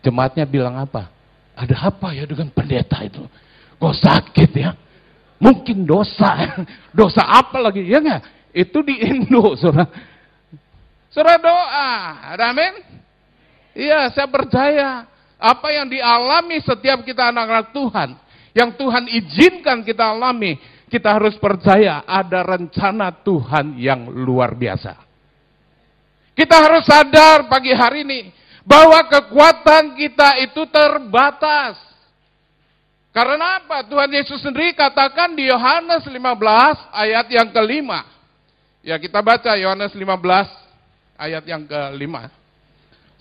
Jemaatnya 0.03 0.45
bilang 0.45 0.77
apa? 0.77 1.09
Ada 1.55 1.89
apa 1.89 2.11
ya 2.13 2.27
dengan 2.27 2.51
pendeta 2.51 2.99
itu? 3.07 3.23
Kok 3.79 3.95
sakit 3.95 4.51
ya? 4.53 4.75
Mungkin 5.39 5.87
dosa. 5.87 6.63
Dosa 6.99 7.23
apa 7.27 7.61
lagi? 7.61 7.85
Ya 7.85 8.01
nggak? 8.01 8.23
Itu 8.55 8.81
di 8.87 8.97
Indo, 9.03 9.55
saudara. 9.59 9.91
Saudara 11.11 11.39
doa. 11.43 11.93
Ada 12.35 12.55
amin? 12.55 12.75
Iya, 13.75 14.09
saya 14.15 14.31
percaya. 14.31 15.05
Apa 15.37 15.69
yang 15.75 15.91
dialami 15.91 16.63
setiap 16.65 17.05
kita 17.05 17.29
anak-anak 17.29 17.75
Tuhan. 17.77 18.09
Yang 18.55 18.71
Tuhan 18.79 19.05
izinkan 19.11 19.79
kita 19.83 20.15
alami. 20.15 20.57
Kita 20.89 21.19
harus 21.19 21.35
percaya 21.37 22.07
ada 22.07 22.41
rencana 22.47 23.11
Tuhan 23.11 23.75
yang 23.77 24.07
luar 24.09 24.55
biasa. 24.55 25.04
Kita 26.35 26.59
harus 26.59 26.83
sadar 26.83 27.47
pagi 27.47 27.71
hari 27.71 28.03
ini 28.03 28.21
bahwa 28.67 29.07
kekuatan 29.07 29.95
kita 29.95 30.43
itu 30.43 30.67
terbatas. 30.67 31.79
Karena 33.15 33.63
apa? 33.63 33.87
Tuhan 33.87 34.11
Yesus 34.11 34.43
sendiri 34.43 34.75
katakan 34.75 35.39
di 35.39 35.47
Yohanes 35.47 36.03
15 36.03 36.19
ayat 36.91 37.27
yang 37.31 37.49
kelima. 37.55 38.03
Ya 38.83 38.99
kita 38.99 39.23
baca 39.23 39.55
Yohanes 39.55 39.95
15 39.95 40.11
ayat 41.15 41.47
yang 41.47 41.63
kelima. 41.63 42.27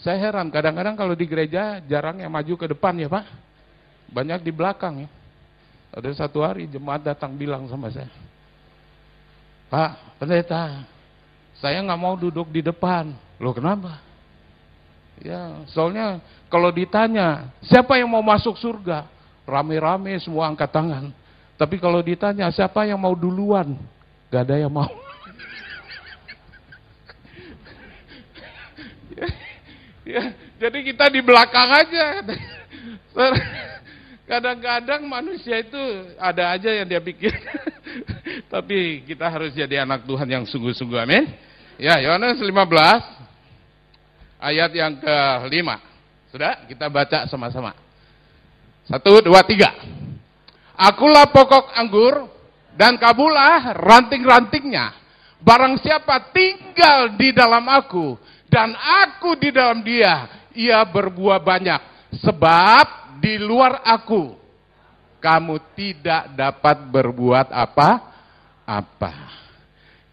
Saya 0.01 0.17
heran 0.17 0.49
kadang-kadang 0.49 0.97
kalau 0.97 1.13
di 1.13 1.29
gereja 1.29 1.79
jarang 1.85 2.17
yang 2.17 2.33
maju 2.33 2.57
ke 2.57 2.65
depan 2.73 2.97
ya 2.97 3.07
Pak. 3.07 3.25
Banyak 4.09 4.41
di 4.41 4.49
belakang 4.49 5.05
ya. 5.05 5.09
Ada 5.93 6.25
satu 6.25 6.41
hari 6.41 6.65
jemaat 6.65 7.05
datang 7.05 7.37
bilang 7.37 7.69
sama 7.69 7.93
saya. 7.93 8.09
Pak, 9.69 10.17
pendeta, 10.17 10.89
saya 11.63 11.79
nggak 11.79 12.01
mau 12.03 12.19
duduk 12.19 12.51
di 12.51 12.59
depan. 12.59 13.15
Loh 13.39 13.55
kenapa? 13.55 14.03
Ya, 15.23 15.63
soalnya 15.71 16.19
kalau 16.51 16.67
ditanya, 16.75 17.47
siapa 17.63 17.95
yang 17.95 18.11
mau 18.11 18.19
masuk 18.19 18.59
surga? 18.59 19.07
Rame-rame 19.47 20.19
semua 20.19 20.51
angkat 20.51 20.67
tangan. 20.75 21.15
Tapi 21.55 21.79
kalau 21.79 22.03
ditanya, 22.03 22.51
siapa 22.51 22.83
yang 22.83 22.99
mau 22.99 23.15
duluan? 23.15 23.79
Gak 24.27 24.43
ada 24.43 24.59
yang 24.59 24.75
mau. 24.75 24.91
ya, 29.15 29.27
ya, 30.19 30.23
jadi 30.59 30.79
kita 30.83 31.07
di 31.07 31.23
belakang 31.23 31.69
aja. 31.79 32.05
Kadang-kadang 34.35 35.07
manusia 35.07 35.63
itu 35.63 35.79
ada 36.19 36.59
aja 36.59 36.75
yang 36.75 36.87
dia 36.91 36.99
pikir. 36.99 37.31
Tapi 38.53 39.07
kita 39.07 39.31
harus 39.31 39.55
jadi 39.55 39.87
anak 39.87 40.03
Tuhan 40.03 40.27
yang 40.27 40.43
sungguh-sungguh. 40.43 40.99
Amin. 40.99 41.52
Ya, 41.81 41.97
Yohanes 41.97 42.37
15 42.37 42.53
ayat 44.37 44.71
yang 44.77 44.93
ke-5. 45.01 45.69
Sudah, 46.29 46.53
kita 46.69 46.85
baca 46.89 47.25
sama-sama. 47.25 47.73
Satu, 48.85 49.21
dua, 49.25 49.41
tiga. 49.41 49.73
Akulah 50.77 51.29
pokok 51.29 51.73
anggur 51.73 52.29
dan 52.77 52.97
kabulah 52.97 53.73
ranting-rantingnya. 53.77 55.01
Barang 55.41 55.77
siapa 55.81 56.31
tinggal 56.31 57.19
di 57.19 57.35
dalam 57.35 57.67
aku 57.67 58.17
dan 58.47 58.73
aku 58.77 59.35
di 59.37 59.49
dalam 59.49 59.81
dia, 59.81 60.45
ia 60.53 60.81
berbuah 60.85 61.41
banyak. 61.41 61.81
Sebab 62.21 63.17
di 63.17 63.41
luar 63.41 63.81
aku, 63.81 64.37
kamu 65.17 65.55
tidak 65.73 66.37
dapat 66.37 66.77
berbuat 66.89 67.49
apa-apa. 67.49 69.13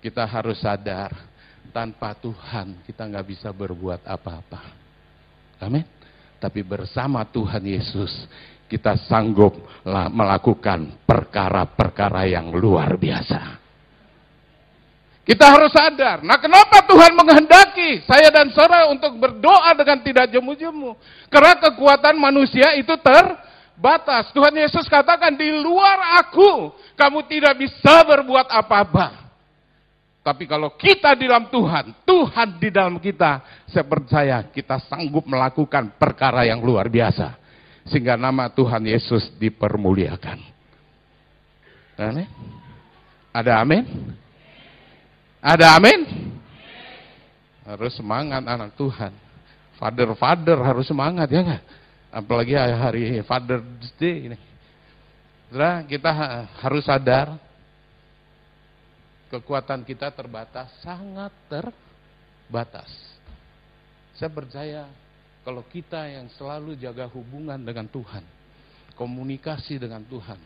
Kita 0.00 0.24
harus 0.24 0.56
sadar 0.64 1.29
tanpa 1.70 2.12
Tuhan 2.18 2.82
kita 2.84 3.06
nggak 3.06 3.26
bisa 3.26 3.48
berbuat 3.54 4.04
apa-apa. 4.04 4.60
Amin. 5.62 5.86
Tapi 6.40 6.60
bersama 6.66 7.24
Tuhan 7.24 7.62
Yesus 7.62 8.10
kita 8.70 8.94
sanggup 9.10 9.58
melakukan 10.14 11.02
perkara-perkara 11.02 12.30
yang 12.30 12.54
luar 12.54 12.94
biasa. 12.94 13.60
Kita 15.26 15.46
harus 15.46 15.70
sadar. 15.70 16.26
Nah, 16.26 16.42
kenapa 16.42 16.82
Tuhan 16.90 17.14
menghendaki 17.14 18.02
saya 18.02 18.34
dan 18.34 18.50
saudara 18.50 18.90
untuk 18.90 19.14
berdoa 19.14 19.70
dengan 19.78 20.02
tidak 20.02 20.26
jemu-jemu? 20.32 20.96
Karena 21.30 21.54
kekuatan 21.54 22.18
manusia 22.18 22.74
itu 22.74 22.90
terbatas. 22.98 24.32
Tuhan 24.34 24.50
Yesus 24.58 24.90
katakan, 24.90 25.38
di 25.38 25.54
luar 25.54 26.18
aku, 26.24 26.74
kamu 26.98 27.30
tidak 27.30 27.62
bisa 27.62 28.02
berbuat 28.02 28.48
apa-apa. 28.50 29.29
Tapi 30.20 30.44
kalau 30.44 30.76
kita 30.76 31.16
di 31.16 31.24
dalam 31.24 31.48
Tuhan, 31.48 32.04
Tuhan 32.04 32.60
di 32.60 32.68
dalam 32.68 33.00
kita, 33.00 33.64
saya 33.64 33.88
percaya 33.88 34.44
kita 34.52 34.76
sanggup 34.84 35.24
melakukan 35.24 35.96
perkara 35.96 36.44
yang 36.44 36.60
luar 36.60 36.92
biasa. 36.92 37.40
Sehingga 37.88 38.20
nama 38.20 38.52
Tuhan 38.52 38.84
Yesus 38.84 39.32
dipermuliakan. 39.40 40.38
Amin. 41.96 42.28
Ada 43.32 43.64
amin? 43.64 43.84
Ada 45.40 45.66
amin? 45.80 46.00
Harus 47.64 47.96
semangat 47.96 48.44
anak 48.44 48.76
Tuhan. 48.76 49.16
Father-father 49.80 50.60
harus 50.60 50.84
semangat 50.84 51.32
ya 51.32 51.40
nggak? 51.40 51.64
Apalagi 52.12 52.52
hari 52.52 53.24
Father's 53.24 53.88
Day 53.96 54.28
ini. 54.28 54.38
Kita 55.88 56.10
harus 56.60 56.84
sadar 56.84 57.40
kekuatan 59.30 59.86
kita 59.86 60.10
terbatas, 60.10 60.68
sangat 60.82 61.30
terbatas. 61.46 62.90
Saya 64.18 64.28
percaya 64.28 64.82
kalau 65.46 65.64
kita 65.64 66.04
yang 66.10 66.26
selalu 66.34 66.76
jaga 66.76 67.06
hubungan 67.08 67.56
dengan 67.56 67.86
Tuhan, 67.88 68.26
komunikasi 68.98 69.80
dengan 69.80 70.02
Tuhan, 70.04 70.36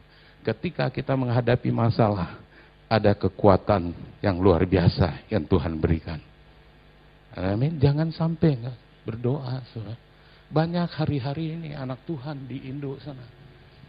ketika 0.45 0.87
kita 0.93 1.17
menghadapi 1.17 1.73
masalah, 1.73 2.39
ada 2.87 3.17
kekuatan 3.17 3.91
yang 4.21 4.39
luar 4.39 4.63
biasa 4.69 5.27
yang 5.33 5.43
Tuhan 5.49 5.81
berikan. 5.81 6.21
Amin. 7.35 7.81
Jangan 7.83 8.15
sampai 8.15 8.55
enggak 8.55 8.79
berdoa, 9.03 9.65
saudara. 9.75 9.99
Banyak 10.53 10.87
hari-hari 10.95 11.57
ini 11.59 11.71
anak 11.75 12.07
Tuhan 12.07 12.47
di 12.47 12.71
Indo 12.71 12.95
sana. 13.03 13.27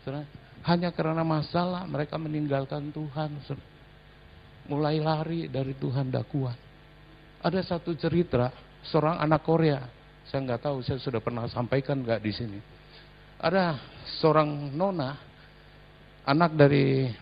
Saudara, 0.01 0.25
hanya 0.65 0.89
karena 0.89 1.21
masalah 1.21 1.85
mereka 1.85 2.17
meninggalkan 2.17 2.89
Tuhan. 2.89 3.37
Saudara. 3.45 3.74
Mulai 4.65 4.97
lari 4.97 5.41
dari 5.45 5.77
Tuhan 5.77 6.09
dakwah. 6.09 6.57
Ada 7.45 7.61
satu 7.61 7.93
cerita 7.93 8.49
seorang 8.81 9.21
anak 9.21 9.45
Korea. 9.45 9.85
Saya 10.25 10.41
nggak 10.41 10.61
tahu, 10.65 10.81
saya 10.81 10.97
sudah 10.97 11.21
pernah 11.21 11.45
sampaikan 11.45 12.01
nggak 12.01 12.21
di 12.21 12.31
sini. 12.33 12.59
Ada 13.37 13.77
seorang 14.17 14.73
nona, 14.73 15.21
anak 16.25 16.57
dari 16.57 17.13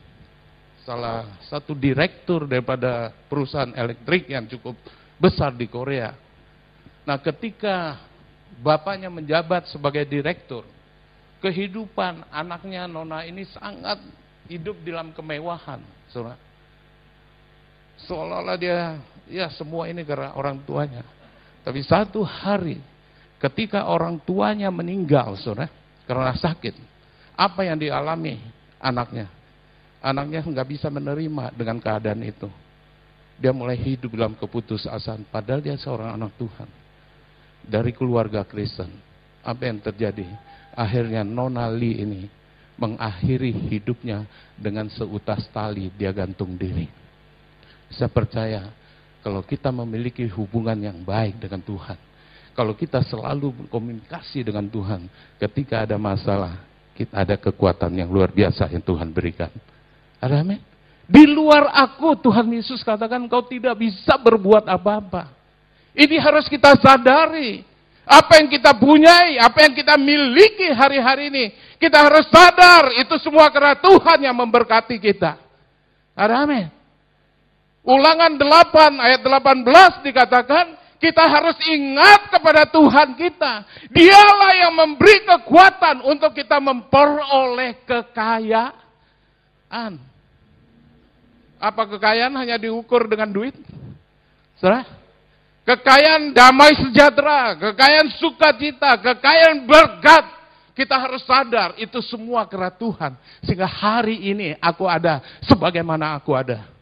salah 0.87 1.39
satu 1.47 1.75
direktur 1.75 2.47
daripada 2.47 3.11
perusahaan 3.27 3.71
elektrik 3.75 4.31
yang 4.31 4.47
cukup 4.47 4.79
besar 5.19 5.51
di 5.55 5.67
Korea. 5.67 6.15
Nah, 7.03 7.19
ketika 7.19 7.99
bapaknya 8.63 9.11
menjabat 9.11 9.67
sebagai 9.67 10.07
direktur, 10.07 10.63
kehidupan 11.43 12.23
anaknya 12.31 12.87
Nona 12.87 13.27
ini 13.27 13.43
sangat 13.51 13.99
hidup 14.47 14.79
dalam 14.87 15.11
kemewahan, 15.11 15.83
Saudara. 16.07 16.39
Seolah-olah 18.05 18.57
dia 18.59 18.99
ya 19.31 19.47
semua 19.53 19.87
ini 19.87 20.03
karena 20.03 20.35
orang 20.35 20.59
tuanya. 20.63 21.03
Tapi 21.63 21.79
satu 21.83 22.23
hari 22.23 22.79
ketika 23.39 23.87
orang 23.87 24.19
tuanya 24.23 24.67
meninggal, 24.67 25.35
Saudara, 25.39 25.71
karena 26.03 26.35
sakit, 26.35 26.75
apa 27.35 27.63
yang 27.63 27.79
dialami 27.79 28.39
anaknya? 28.79 29.31
Anaknya 30.03 30.43
nggak 30.43 30.67
bisa 30.67 30.91
menerima 30.91 31.55
dengan 31.55 31.79
keadaan 31.79 32.19
itu. 32.27 32.51
Dia 33.39 33.55
mulai 33.55 33.79
hidup 33.79 34.11
dalam 34.13 34.35
keputusasaan, 34.35 35.25
padahal 35.31 35.63
dia 35.63 35.79
seorang 35.79 36.13
anak 36.13 36.35
Tuhan. 36.35 36.69
Dari 37.63 37.95
keluarga 37.95 38.43
Kristen. 38.43 38.91
Apa 39.43 39.67
yang 39.67 39.79
terjadi? 39.79 40.27
Akhirnya 40.75 41.23
Nona 41.23 41.71
Lee 41.71 42.03
ini 42.03 42.27
mengakhiri 42.75 43.51
hidupnya 43.71 44.27
dengan 44.59 44.91
seutas 44.91 45.47
tali 45.51 45.91
dia 45.95 46.11
gantung 46.11 46.55
diri. 46.59 47.02
Saya 47.93 48.09
percaya 48.09 48.73
kalau 49.23 49.45
kita 49.45 49.69
memiliki 49.71 50.25
hubungan 50.33 50.75
yang 50.75 50.99
baik 51.05 51.39
dengan 51.39 51.61
Tuhan, 51.63 51.97
kalau 52.53 52.77
kita 52.77 53.01
selalu 53.01 53.65
berkomunikasi 53.65 54.45
dengan 54.45 54.69
Tuhan, 54.69 55.09
ketika 55.41 55.85
ada 55.85 55.97
masalah, 55.97 56.61
kita 56.93 57.13
ada 57.17 57.35
kekuatan 57.37 57.89
yang 57.97 58.13
luar 58.13 58.29
biasa 58.29 58.69
yang 58.69 58.83
Tuhan 58.83 59.09
berikan. 59.09 59.49
Ada 60.21 60.45
amin? 60.45 60.61
Di 61.09 61.25
luar 61.27 61.73
aku, 61.73 62.15
Tuhan 62.21 62.47
Yesus 62.53 62.85
katakan 62.85 63.25
kau 63.27 63.43
tidak 63.43 63.75
bisa 63.81 64.15
berbuat 64.21 64.69
apa-apa. 64.69 65.33
Ini 65.93 66.17
harus 66.21 66.45
kita 66.49 66.77
sadari. 66.79 67.65
Apa 68.03 68.35
yang 68.43 68.51
kita 68.51 68.75
punyai, 68.75 69.39
apa 69.39 69.63
yang 69.63 69.73
kita 69.73 69.95
miliki 69.95 70.67
hari-hari 70.75 71.31
ini. 71.31 71.45
Kita 71.79 72.03
harus 72.03 72.27
sadar, 72.27 72.91
itu 72.99 73.15
semua 73.23 73.47
karena 73.47 73.79
Tuhan 73.79 74.19
yang 74.27 74.35
memberkati 74.35 74.99
kita. 74.99 75.39
Ada 76.11 76.43
amin? 76.43 76.82
Ulangan 77.83 78.39
8 78.39 78.95
ayat 78.95 79.19
18 79.27 80.07
dikatakan, 80.07 80.65
kita 81.03 81.19
harus 81.19 81.59
ingat 81.67 82.31
kepada 82.31 82.63
Tuhan 82.63 83.19
kita. 83.19 83.67
Dialah 83.91 84.51
yang 84.55 84.71
memberi 84.71 85.19
kekuatan 85.27 85.99
untuk 86.07 86.31
kita 86.31 86.63
memperoleh 86.63 87.83
kekayaan. 87.83 88.71
Apa 91.59 91.83
kekayaan 91.91 92.31
hanya 92.39 92.55
diukur 92.55 93.03
dengan 93.11 93.27
duit? 93.35 93.51
Saudara? 94.55 94.87
Kekayaan 95.67 96.31
damai 96.31 96.75
sejahtera, 96.75 97.55
kekayaan 97.59 98.07
sukacita, 98.15 98.95
kekayaan 98.99 99.67
berkat. 99.67 100.23
Kita 100.71 100.97
harus 100.97 101.21
sadar 101.27 101.75
itu 101.75 101.99
semua 101.99 102.47
karena 102.47 102.71
Tuhan. 102.71 103.11
Sehingga 103.43 103.67
hari 103.67 104.31
ini 104.31 104.55
aku 104.63 104.87
ada 104.87 105.19
sebagaimana 105.45 106.15
aku 106.15 106.31
ada. 106.31 106.72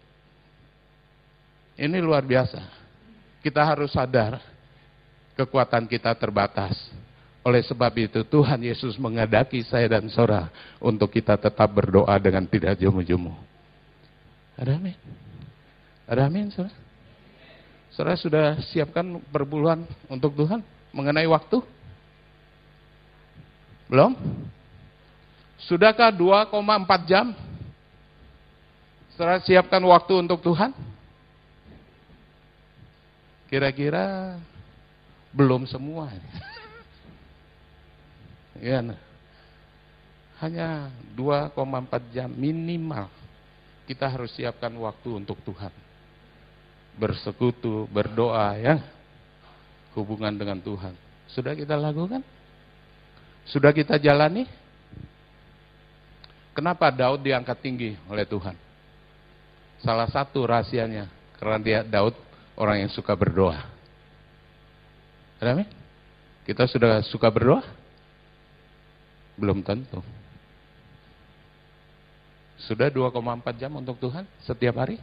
Ini 1.79 1.97
luar 2.03 2.23
biasa. 2.25 2.59
Kita 3.41 3.65
harus 3.65 3.91
sadar 3.93 4.41
kekuatan 5.37 5.87
kita 5.89 6.13
terbatas. 6.13 6.77
Oleh 7.41 7.65
sebab 7.65 7.89
itu 7.97 8.21
Tuhan 8.21 8.61
Yesus 8.61 9.01
mengadaki 9.01 9.65
saya 9.65 9.97
dan 9.97 10.05
saudara 10.13 10.53
untuk 10.77 11.09
kita 11.09 11.33
tetap 11.41 11.65
berdoa 11.73 12.13
dengan 12.21 12.45
tidak 12.45 12.77
jemu-jemu. 12.77 13.33
Ada 14.61 14.77
amin. 14.77 14.97
Ada 16.05 16.21
amin, 16.29 16.53
saudara. 16.53 16.77
Saudara 17.91 18.15
sudah 18.15 18.47
siapkan 18.69 19.17
perbulan 19.33 19.83
untuk 20.05 20.37
Tuhan 20.37 20.61
mengenai 20.93 21.25
waktu? 21.25 21.59
Belum? 23.89 24.13
Sudahkah 25.65 26.13
2,4 26.13 27.09
jam? 27.09 27.33
Saudara 29.17 29.41
siapkan 29.41 29.81
waktu 29.81 30.13
untuk 30.23 30.39
Tuhan? 30.45 30.71
Kira-kira 33.51 34.39
belum 35.35 35.67
semua. 35.67 36.07
ya, 38.63 38.79
nah. 38.79 38.99
hanya 40.39 40.87
2,4 41.13 42.15
jam 42.15 42.31
minimal 42.31 43.11
kita 43.91 44.07
harus 44.07 44.31
siapkan 44.31 44.71
waktu 44.79 45.19
untuk 45.19 45.35
Tuhan. 45.43 45.67
Bersekutu, 46.95 47.91
berdoa 47.91 48.55
ya. 48.55 48.79
Hubungan 49.91 50.31
dengan 50.31 50.63
Tuhan. 50.63 50.95
Sudah 51.27 51.51
kita 51.51 51.75
lakukan? 51.75 52.23
Sudah 53.51 53.75
kita 53.75 53.99
jalani? 53.99 54.47
Kenapa 56.55 56.87
Daud 56.87 57.19
diangkat 57.19 57.59
tinggi 57.59 57.99
oleh 58.07 58.23
Tuhan? 58.23 58.55
Salah 59.83 60.07
satu 60.07 60.47
rahasianya 60.47 61.11
karena 61.35 61.57
dia 61.59 61.79
Daud 61.83 62.15
orang 62.61 62.85
yang 62.85 62.91
suka 62.93 63.17
berdoa. 63.17 63.57
Amin? 65.41 65.65
Kita 66.45 66.69
sudah 66.69 67.01
suka 67.01 67.25
berdoa? 67.33 67.65
Belum 69.33 69.65
tentu. 69.65 70.05
Sudah 72.61 72.93
2,4 72.93 73.17
jam 73.57 73.73
untuk 73.73 73.97
Tuhan 73.97 74.29
setiap 74.45 74.77
hari? 74.85 75.01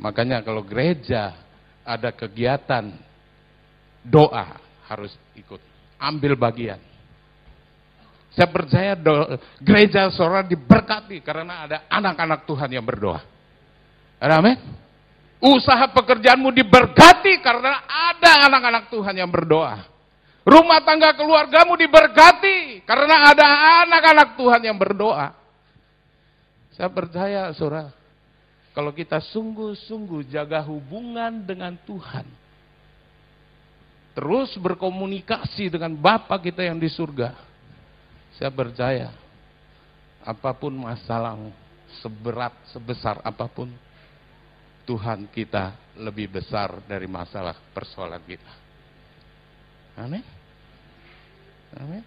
Makanya 0.00 0.40
kalau 0.40 0.64
gereja 0.64 1.36
ada 1.84 2.08
kegiatan 2.08 2.96
doa 4.00 4.56
harus 4.88 5.12
ikut, 5.36 5.60
ambil 6.00 6.32
bagian. 6.40 6.80
Saya 8.32 8.48
percaya 8.48 8.96
do, 8.96 9.36
gereja 9.60 10.08
seorang 10.08 10.48
diberkati 10.48 11.20
karena 11.20 11.68
ada 11.68 11.76
anak-anak 11.92 12.48
Tuhan 12.48 12.72
yang 12.72 12.80
berdoa. 12.80 13.20
Amin. 14.16 14.56
Usaha 15.42 15.90
pekerjaanmu 15.90 16.54
diberkati 16.54 17.42
karena 17.42 17.82
ada 17.90 18.46
anak-anak 18.46 18.94
Tuhan 18.94 19.18
yang 19.18 19.26
berdoa. 19.26 19.90
Rumah 20.46 20.78
tangga 20.86 21.10
keluargamu 21.18 21.74
diberkati 21.74 22.86
karena 22.86 23.34
ada 23.34 23.46
anak-anak 23.82 24.38
Tuhan 24.38 24.62
yang 24.62 24.78
berdoa. 24.78 25.34
Saya 26.78 26.86
percaya, 26.90 27.50
saudara, 27.58 27.90
kalau 28.70 28.94
kita 28.94 29.18
sungguh-sungguh 29.18 30.30
jaga 30.30 30.62
hubungan 30.64 31.42
dengan 31.42 31.74
Tuhan, 31.84 32.24
terus 34.14 34.54
berkomunikasi 34.56 35.74
dengan 35.74 35.92
Bapa 35.98 36.38
kita 36.38 36.64
yang 36.64 36.78
di 36.78 36.88
surga, 36.88 37.34
saya 38.38 38.48
percaya 38.48 39.12
apa 40.22 40.54
pun 40.54 40.72
masalahmu, 40.72 41.52
seberat, 42.00 42.54
sebesar 42.72 43.20
apa 43.20 43.44
pun, 43.50 43.68
Tuhan 44.82 45.30
kita 45.30 45.94
lebih 45.98 46.32
besar 46.32 46.82
dari 46.88 47.06
masalah 47.06 47.54
persoalan 47.70 48.22
kita. 48.26 48.52
Amin. 49.98 50.24
Amin. 51.78 52.04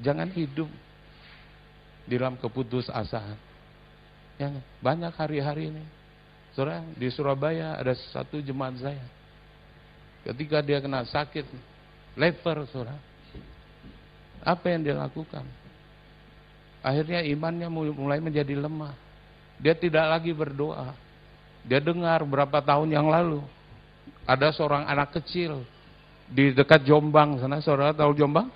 Jangan 0.00 0.28
hidup 0.32 0.66
di 2.08 2.14
dalam 2.16 2.40
keputusasaan 2.40 3.38
yang 4.40 4.56
banyak 4.80 5.12
hari-hari 5.14 5.68
ini. 5.68 5.84
Saudara, 6.56 6.82
di 6.96 7.06
Surabaya 7.12 7.78
ada 7.78 7.94
satu 8.10 8.42
jemaat 8.42 8.80
saya. 8.80 9.06
Ketika 10.26 10.64
dia 10.64 10.82
kena 10.82 11.06
sakit, 11.06 11.46
leper, 12.18 12.66
saudara. 12.72 12.98
Apa 14.40 14.72
yang 14.72 14.82
dia 14.82 14.96
lakukan? 14.96 15.44
Akhirnya 16.80 17.20
imannya 17.20 17.68
mulai 17.70 18.18
menjadi 18.18 18.56
lemah. 18.56 18.96
Dia 19.60 19.76
tidak 19.76 20.08
lagi 20.08 20.32
berdoa. 20.32 20.96
Dia 21.64 21.80
dengar 21.80 22.24
berapa 22.24 22.60
tahun 22.60 22.92
yang 22.92 23.08
lalu. 23.08 23.44
Ada 24.24 24.54
seorang 24.54 24.86
anak 24.86 25.16
kecil 25.20 25.64
di 26.30 26.54
dekat 26.54 26.86
Jombang 26.86 27.40
sana. 27.42 27.58
Saudara 27.58 27.90
tahu 27.96 28.14
Jombang? 28.14 28.48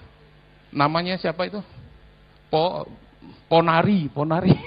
Namanya 0.70 1.18
siapa 1.18 1.46
itu? 1.46 1.60
Po, 2.48 2.86
Ponari, 3.50 4.08
Ponari. 4.10 4.54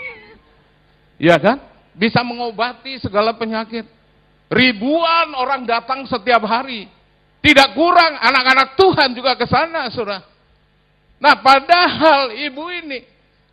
Ya 1.17 1.34
kan? 1.41 1.58
Bisa 1.97 2.21
mengobati 2.21 3.02
segala 3.02 3.34
penyakit. 3.34 3.89
Ribuan 4.54 5.34
orang 5.34 5.65
datang 5.65 6.06
setiap 6.06 6.45
hari. 6.45 6.86
Tidak 7.41 7.73
kurang 7.73 8.21
anak-anak 8.21 8.78
Tuhan 8.78 9.17
juga 9.17 9.34
ke 9.34 9.50
sana, 9.50 9.89
Saudara. 9.89 10.21
Nah, 11.17 11.41
padahal 11.41 12.38
ibu 12.38 12.69
ini 12.69 13.02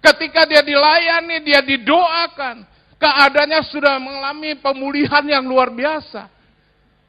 ketika 0.05 0.44
dia 0.44 0.61
dilayani, 0.61 1.40
dia 1.40 1.64
didoakan, 1.64 2.68
keadaannya 2.98 3.61
sudah 3.70 3.98
mengalami 4.00 4.57
pemulihan 4.59 5.24
yang 5.26 5.44
luar 5.44 5.70
biasa. 5.70 6.30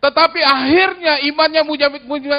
Tetapi 0.02 0.40
akhirnya 0.44 1.24
imannya 1.26 1.62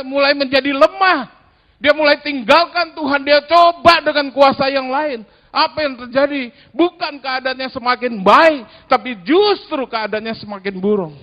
mulai 0.07 0.33
menjadi 0.39 0.71
lemah. 0.71 1.35
Dia 1.77 1.93
mulai 1.93 2.17
tinggalkan 2.25 2.97
Tuhan, 2.97 3.21
dia 3.21 3.45
coba 3.45 4.01
dengan 4.01 4.33
kuasa 4.33 4.71
yang 4.73 4.89
lain. 4.89 5.27
Apa 5.53 5.85
yang 5.85 5.97
terjadi? 6.05 6.53
Bukan 6.73 7.21
keadaannya 7.21 7.69
semakin 7.73 8.23
baik, 8.25 8.65
tapi 8.89 9.17
justru 9.25 9.85
keadaannya 9.85 10.37
semakin 10.41 10.75
buruk. 10.77 11.17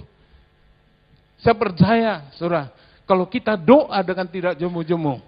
Saya 1.41 1.55
percaya, 1.57 2.13
surah, 2.37 2.69
kalau 3.05 3.25
kita 3.25 3.57
doa 3.57 3.97
dengan 4.05 4.29
tidak 4.29 4.53
jemu-jemu, 4.57 5.21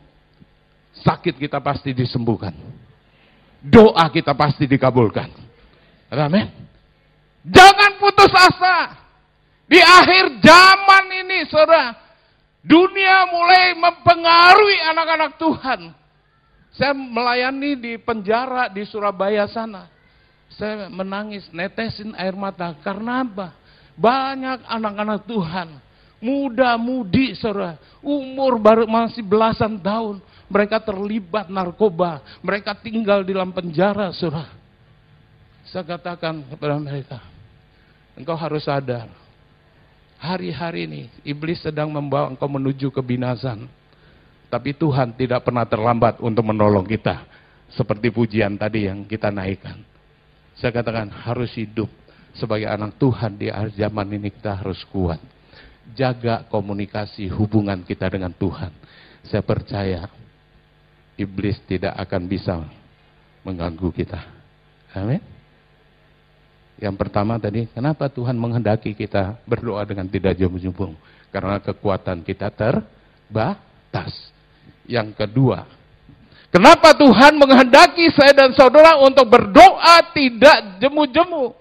sakit 1.01 1.41
kita 1.41 1.57
pasti 1.57 1.91
disembuhkan. 1.93 2.53
Doa 3.65 4.05
kita 4.13 4.31
pasti 4.37 4.69
dikabulkan. 4.69 5.27
Amin. 6.13 6.53
Jangan 7.45 7.91
putus 8.01 8.33
asa. 8.33 9.05
Di 9.65 9.81
akhir 9.81 10.41
zaman 10.45 11.05
ini, 11.25 11.45
saudara, 11.49 11.93
dunia 12.61 13.29
mulai 13.29 13.73
mempengaruhi 13.77 14.77
anak-anak 14.93 15.31
Tuhan 15.41 15.81
saya 16.75 16.91
melayani 16.91 17.79
di 17.79 17.93
penjara 17.95 18.67
di 18.67 18.83
Surabaya 18.83 19.47
sana. 19.47 19.87
Saya 20.51 20.91
menangis, 20.91 21.47
netesin 21.51 22.11
air 22.19 22.35
mata. 22.35 22.75
Karena 22.83 23.23
apa? 23.23 23.55
Banyak 23.95 24.67
anak-anak 24.67 25.23
Tuhan. 25.23 25.67
Muda-mudi, 26.19 27.35
saudara. 27.35 27.79
Umur 28.03 28.59
baru 28.59 28.83
masih 28.87 29.23
belasan 29.23 29.79
tahun. 29.79 30.19
Mereka 30.51 30.83
terlibat 30.83 31.47
narkoba. 31.47 32.19
Mereka 32.43 32.75
tinggal 32.83 33.23
di 33.23 33.31
dalam 33.31 33.55
penjara, 33.55 34.11
saudara. 34.11 34.51
Saya 35.71 35.87
katakan 35.87 36.43
kepada 36.43 36.75
mereka. 36.75 37.34
Engkau 38.15 38.35
harus 38.35 38.63
sadar. 38.63 39.11
Hari-hari 40.15 40.87
ini, 40.87 41.01
iblis 41.27 41.59
sedang 41.59 41.91
membawa 41.91 42.31
engkau 42.31 42.47
menuju 42.47 42.87
kebinasan 42.89 43.67
tapi 44.55 44.71
Tuhan 44.71 45.11
tidak 45.19 45.43
pernah 45.43 45.67
terlambat 45.67 46.23
untuk 46.23 46.47
menolong 46.47 46.87
kita. 46.87 47.27
Seperti 47.75 48.13
pujian 48.13 48.55
tadi 48.55 48.87
yang 48.87 49.03
kita 49.03 49.27
naikkan. 49.33 49.81
Saya 50.55 50.71
katakan 50.71 51.11
harus 51.11 51.51
hidup 51.59 51.91
sebagai 52.31 52.69
anak 52.69 52.95
Tuhan 52.95 53.35
di 53.35 53.51
zaman 53.75 54.07
ini 54.15 54.31
kita 54.31 54.63
harus 54.63 54.79
kuat. 54.87 55.19
Jaga 55.91 56.47
komunikasi 56.47 57.27
hubungan 57.35 57.83
kita 57.83 58.07
dengan 58.07 58.31
Tuhan. 58.31 58.71
Saya 59.27 59.43
percaya 59.43 60.07
iblis 61.19 61.59
tidak 61.67 61.91
akan 61.99 62.21
bisa 62.29 62.63
mengganggu 63.43 63.91
kita. 63.91 64.23
Amin. 64.95 65.34
Yang 66.75 66.95
pertama 66.99 67.39
tadi, 67.39 67.71
kenapa 67.71 68.11
Tuhan 68.11 68.35
menghendaki 68.35 68.91
kita 68.91 69.39
berdoa 69.47 69.87
dengan 69.87 70.11
tidak 70.11 70.35
jemu-jemu? 70.35 70.91
Karena 71.31 71.55
kekuatan 71.63 72.19
kita 72.19 72.51
terbatas. 72.51 74.11
Yang 74.83 75.15
kedua, 75.15 75.65
kenapa 76.51 76.91
Tuhan 76.93 77.39
menghendaki 77.39 78.11
saya 78.11 78.35
dan 78.35 78.51
saudara 78.53 78.99
untuk 78.99 79.25
berdoa 79.25 80.03
tidak 80.11 80.77
jemu-jemu? 80.83 81.55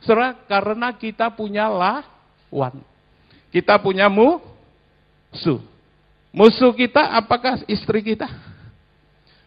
Saudara, 0.00 0.32
karena 0.48 0.90
kita 0.96 1.28
punya 1.28 1.68
lawan. 1.68 2.80
Kita 3.52 3.78
punya 3.78 4.08
musuh. 4.10 5.60
Musuh 6.34 6.74
kita 6.74 7.14
apakah 7.14 7.62
istri 7.70 8.02
kita? 8.02 8.26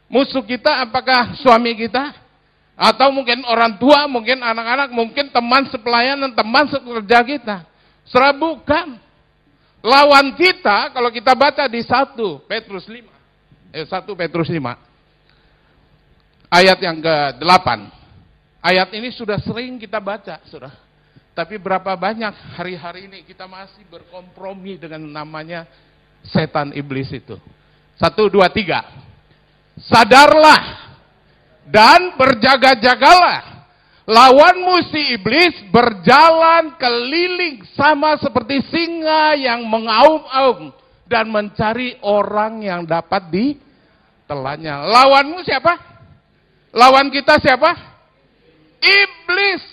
Musuh 0.08 0.45
kita 0.45 0.88
apakah 0.88 1.36
suami 1.41 1.75
kita? 1.75 2.27
Atau 2.78 3.10
mungkin 3.10 3.42
orang 3.50 3.82
tua, 3.82 4.06
mungkin 4.06 4.38
anak-anak, 4.38 4.94
mungkin 4.94 5.34
teman 5.34 5.66
sepelayanan, 5.74 6.30
teman 6.38 6.70
sekerja 6.70 7.20
kita. 7.26 7.58
Saudara 8.06 8.38
bukan. 8.38 9.02
Lawan 9.82 10.34
kita, 10.38 10.94
kalau 10.94 11.10
kita 11.13 11.34
baca 11.38 11.66
di 11.70 11.80
1 11.80 12.18
Petrus 12.50 12.86
5 12.90 13.18
eh, 13.72 13.86
1 13.86 13.94
Petrus 14.20 14.50
5 14.50 14.58
ayat 16.52 16.78
yang 16.82 16.98
ke-8. 17.00 17.68
Ayat 18.63 18.90
ini 18.98 19.13
sudah 19.13 19.40
sering 19.40 19.80
kita 19.80 20.02
baca, 20.02 20.42
sudah. 20.50 20.74
Tapi 21.38 21.62
berapa 21.62 21.94
banyak 21.94 22.58
hari-hari 22.58 23.06
ini 23.06 23.22
kita 23.22 23.46
masih 23.46 23.86
berkompromi 23.86 24.82
dengan 24.82 25.06
namanya 25.06 25.70
setan 26.26 26.74
iblis 26.74 27.13
itu. 27.13 27.38
Satu, 27.96 28.26
dua, 28.28 28.50
tiga. 28.50 28.82
Sadarlah 29.78 30.87
dan 31.67 32.15
berjaga-jagalah. 32.15 33.58
Lawanmu 34.08 34.88
si 34.88 35.19
iblis 35.19 35.67
berjalan 35.67 36.80
keliling 36.80 37.60
sama 37.75 38.15
seperti 38.23 38.63
singa 38.71 39.36
yang 39.36 39.67
mengaum-aum 39.67 40.71
dan 41.12 41.27
mencari 41.27 41.99
orang 41.99 42.63
yang 42.63 42.88
dapat 42.88 43.27
ditelannya. 43.27 44.88
Lawanmu 44.88 45.43
siapa? 45.43 45.75
Lawan 46.71 47.12
kita 47.12 47.36
siapa? 47.43 47.75
Iblis. 48.80 49.63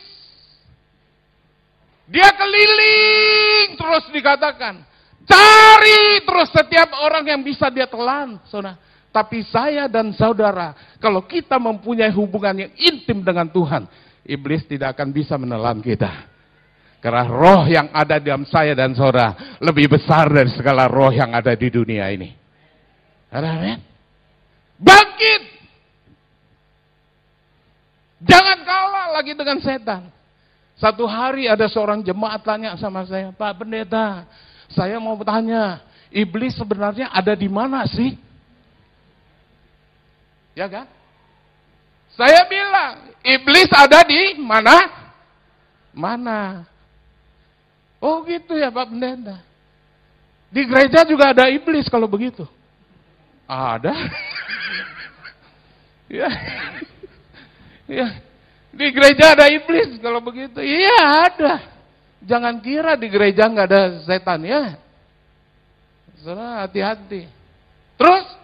Dia 2.10 2.34
keliling 2.34 3.78
terus 3.78 4.04
dikatakan. 4.10 4.82
Cari 5.24 6.20
terus 6.26 6.50
setiap 6.50 6.90
orang 7.06 7.22
yang 7.22 7.40
bisa 7.46 7.70
dia 7.70 7.86
telan. 7.86 8.42
Saudara. 8.50 8.76
Tapi 9.14 9.46
saya 9.46 9.86
dan 9.86 10.10
saudara, 10.10 10.74
kalau 10.98 11.22
kita 11.22 11.54
mempunyai 11.54 12.10
hubungan 12.10 12.66
yang 12.66 12.72
intim 12.74 13.22
dengan 13.22 13.46
Tuhan, 13.46 13.86
iblis 14.26 14.66
tidak 14.66 14.98
akan 14.98 15.14
bisa 15.14 15.38
menelan 15.38 15.78
kita. 15.78 16.34
Karena 16.98 17.22
roh 17.30 17.62
yang 17.70 17.94
ada 17.94 18.18
di 18.18 18.26
dalam 18.26 18.42
saya 18.42 18.74
dan 18.74 18.90
saudara 18.90 19.60
lebih 19.62 19.86
besar 19.86 20.26
dari 20.34 20.50
segala 20.50 20.90
roh 20.90 21.14
yang 21.14 21.30
ada 21.30 21.54
di 21.54 21.70
dunia 21.70 22.10
ini. 22.10 22.34
Amin. 23.30 23.78
Bangkit. 24.82 25.42
Jangan 28.24 28.58
kalah 28.66 29.06
lagi 29.14 29.36
dengan 29.36 29.62
setan. 29.62 30.10
Satu 30.74 31.06
hari 31.06 31.46
ada 31.46 31.70
seorang 31.70 32.02
jemaat 32.02 32.42
tanya 32.42 32.74
sama 32.74 33.06
saya, 33.06 33.30
Pak 33.30 33.62
Pendeta, 33.62 34.26
saya 34.74 34.98
mau 34.98 35.14
bertanya, 35.14 35.86
iblis 36.10 36.58
sebenarnya 36.58 37.14
ada 37.14 37.30
di 37.38 37.46
mana 37.46 37.86
sih? 37.86 38.18
Ya 40.54 40.70
kan? 40.70 40.86
Saya 42.14 42.46
bilang, 42.46 43.10
iblis 43.26 43.66
ada 43.74 44.06
di 44.06 44.38
mana? 44.38 44.86
Mana? 45.90 46.62
Oh 47.98 48.22
gitu 48.22 48.54
ya 48.54 48.70
Pak 48.70 48.86
Pendeta. 48.90 49.42
Di 50.54 50.62
gereja 50.62 51.02
juga 51.02 51.34
ada 51.34 51.50
iblis 51.50 51.90
kalau 51.90 52.06
begitu. 52.06 52.46
Ada. 53.50 53.90
ya. 56.22 56.30
ya. 57.90 58.08
Di 58.70 58.86
gereja 58.94 59.34
ada 59.34 59.50
iblis 59.50 59.98
kalau 59.98 60.22
begitu. 60.22 60.62
Iya 60.62 61.26
ada. 61.26 61.54
Jangan 62.22 62.62
kira 62.62 62.94
di 62.94 63.10
gereja 63.10 63.50
nggak 63.50 63.66
ada 63.66 63.82
setan 64.06 64.46
ya. 64.46 64.78
Saudara 66.22 66.62
hati-hati. 66.62 67.26
Terus 67.98 68.43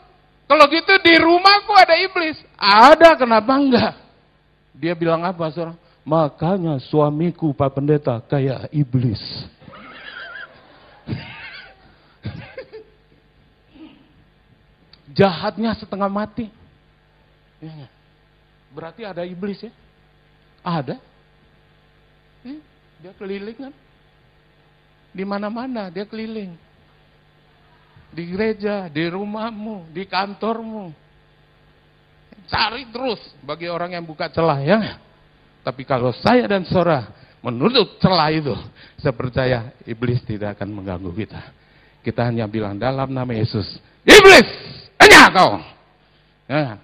kalau 0.51 0.67
gitu 0.67 0.99
di 1.07 1.15
rumahku 1.15 1.71
ada 1.79 1.95
iblis. 1.95 2.43
Ada, 2.59 3.15
kenapa 3.15 3.55
enggak? 3.55 3.95
Dia 4.75 4.99
bilang 4.99 5.23
apa, 5.23 5.47
saudara? 5.55 5.79
Makanya 6.03 6.83
suamiku 6.83 7.55
Pak 7.55 7.71
Pendeta 7.79 8.19
kayak 8.19 8.67
iblis. 8.75 9.23
Jahatnya 15.15 15.71
setengah 15.79 16.11
mati. 16.11 16.51
Ya, 17.63 17.87
berarti 18.75 19.07
ada 19.07 19.23
iblis 19.23 19.63
ya? 19.63 19.71
Ada. 20.67 20.99
Ya, 22.43 22.59
dia 23.07 23.15
keliling 23.15 23.71
kan? 23.71 23.71
Di 25.15 25.23
mana-mana 25.23 25.95
dia 25.95 26.03
keliling. 26.03 26.59
Di 28.11 28.27
gereja, 28.27 28.91
di 28.91 29.07
rumahmu, 29.07 29.95
di 29.95 30.03
kantormu. 30.07 30.91
Cari 32.51 32.91
terus 32.91 33.23
bagi 33.47 33.71
orang 33.71 33.95
yang 33.95 34.03
buka 34.03 34.27
celah 34.27 34.59
ya. 34.59 34.99
Tapi 35.63 35.87
kalau 35.87 36.11
saya 36.11 36.51
dan 36.51 36.67
Sora 36.67 37.07
menutup 37.39 38.01
celah 38.03 38.35
itu, 38.35 38.53
saya 38.99 39.15
percaya 39.15 39.59
iblis 39.87 40.19
tidak 40.27 40.59
akan 40.59 40.75
mengganggu 40.75 41.13
kita. 41.15 41.41
Kita 42.03 42.27
hanya 42.27 42.51
bilang 42.51 42.81
dalam 42.81 43.13
nama 43.13 43.31
Yesus, 43.31 43.79
iblis, 44.03 44.49
hanya 44.99 45.31
kau. 45.31 45.63
Ya, 46.51 46.83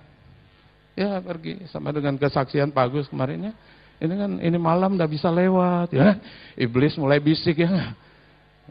ya 0.95 1.11
pergi 1.19 1.67
sama 1.75 1.91
dengan 1.91 2.15
kesaksian 2.15 2.71
Pak 2.71 2.85
Agus 2.87 3.11
kemarin 3.11 3.51
ya. 3.51 3.53
Ini 3.97 4.15
kan 4.15 4.33
ini 4.45 4.59
malam 4.61 4.95
udah 4.95 5.09
bisa 5.09 5.33
lewat 5.33 5.89
ya. 5.91 6.21
Iblis 6.55 7.01
mulai 7.01 7.19
bisik 7.19 7.65
ya. 7.65 7.97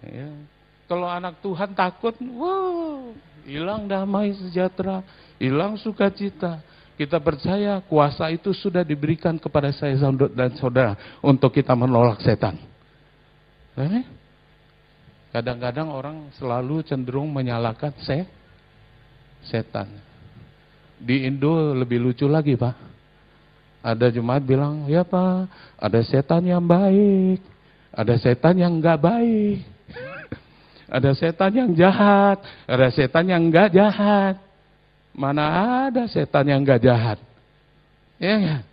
ya. 0.05 0.29
Kalau 0.85 1.09
anak 1.09 1.41
Tuhan 1.41 1.73
takut, 1.73 2.13
wow, 2.21 3.09
hilang 3.45 3.89
damai 3.89 4.37
sejahtera, 4.37 5.01
hilang 5.41 5.77
sukacita. 5.81 6.61
Kita 6.95 7.19
percaya 7.19 7.83
kuasa 7.83 8.31
itu 8.31 8.55
sudah 8.55 8.79
diberikan 8.79 9.35
kepada 9.35 9.67
saya 9.75 9.99
dan 10.31 10.55
saudara 10.55 10.95
untuk 11.19 11.51
kita 11.51 11.75
menolak 11.75 12.23
setan. 12.23 12.55
Kadang-kadang 15.35 15.91
orang 15.91 16.31
selalu 16.39 16.79
cenderung 16.87 17.27
menyalahkan 17.35 17.91
se 17.99 18.23
setan. 19.43 19.91
Di 20.95 21.27
Indo 21.27 21.75
lebih 21.75 21.99
lucu 21.99 22.23
lagi 22.31 22.55
Pak. 22.55 22.75
Ada 23.83 24.15
jemaat 24.15 24.47
bilang, 24.47 24.87
ya 24.87 25.03
Pak, 25.03 25.51
ada 25.75 25.99
setan 26.07 26.47
yang 26.47 26.63
baik, 26.63 27.43
ada 27.91 28.15
setan 28.15 28.55
yang 28.55 28.79
enggak 28.79 28.97
baik. 29.03 29.74
Ada 30.85 31.11
setan 31.17 31.51
yang 31.53 31.69
jahat, 31.73 32.37
ada 32.69 32.87
setan 32.93 33.25
yang 33.25 33.41
enggak 33.41 33.73
jahat. 33.73 34.37
Mana 35.15 35.43
ada 35.89 36.05
setan 36.05 36.45
yang 36.45 36.61
enggak 36.61 36.81
jahat. 36.83 37.17
Ya 38.21 38.33
enggak? 38.37 38.63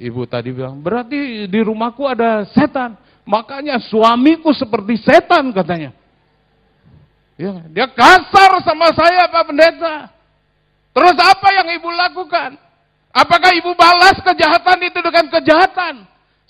Ibu 0.00 0.24
tadi 0.24 0.52
bilang, 0.52 0.80
berarti 0.80 1.44
di 1.48 1.60
rumahku 1.60 2.08
ada 2.08 2.44
setan. 2.52 2.96
Makanya 3.28 3.76
suamiku 3.80 4.52
seperti 4.56 4.96
setan 5.00 5.52
katanya. 5.52 5.92
Ya, 7.40 7.64
dia 7.72 7.86
kasar 7.88 8.60
sama 8.64 8.92
saya 8.92 9.28
Pak 9.28 9.44
Pendeta. 9.48 10.12
Terus 10.92 11.16
apa 11.16 11.48
yang 11.56 11.68
ibu 11.72 11.88
lakukan? 11.88 12.56
Apakah 13.10 13.50
ibu 13.56 13.72
balas 13.72 14.20
kejahatan 14.20 14.78
itu 14.84 14.98
dengan 15.00 15.26
kejahatan? 15.32 15.94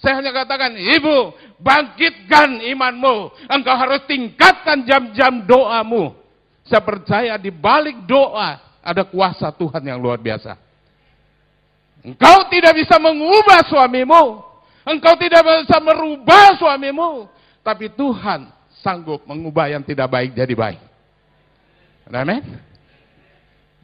Saya 0.00 0.24
hanya 0.24 0.32
katakan, 0.32 0.72
ibu 0.80 1.36
bangkitkan 1.60 2.64
imanmu. 2.72 3.36
Engkau 3.52 3.76
harus 3.76 4.00
tingkatkan 4.08 4.88
jam-jam 4.88 5.44
doamu. 5.44 6.16
Saya 6.64 6.80
percaya 6.80 7.36
di 7.36 7.52
balik 7.52 8.08
doa 8.08 8.80
ada 8.80 9.04
kuasa 9.04 9.52
Tuhan 9.52 9.84
yang 9.84 10.00
luar 10.00 10.16
biasa. 10.16 10.56
Engkau 12.00 12.48
tidak 12.48 12.80
bisa 12.80 12.96
mengubah 12.96 13.60
suamimu. 13.68 14.40
Engkau 14.88 15.14
tidak 15.20 15.44
bisa 15.44 15.76
merubah 15.84 16.56
suamimu. 16.56 17.28
Tapi 17.60 17.92
Tuhan 17.92 18.48
sanggup 18.80 19.28
mengubah 19.28 19.68
yang 19.68 19.84
tidak 19.84 20.08
baik 20.08 20.32
jadi 20.32 20.54
baik. 20.56 20.80
Amin. 22.08 22.42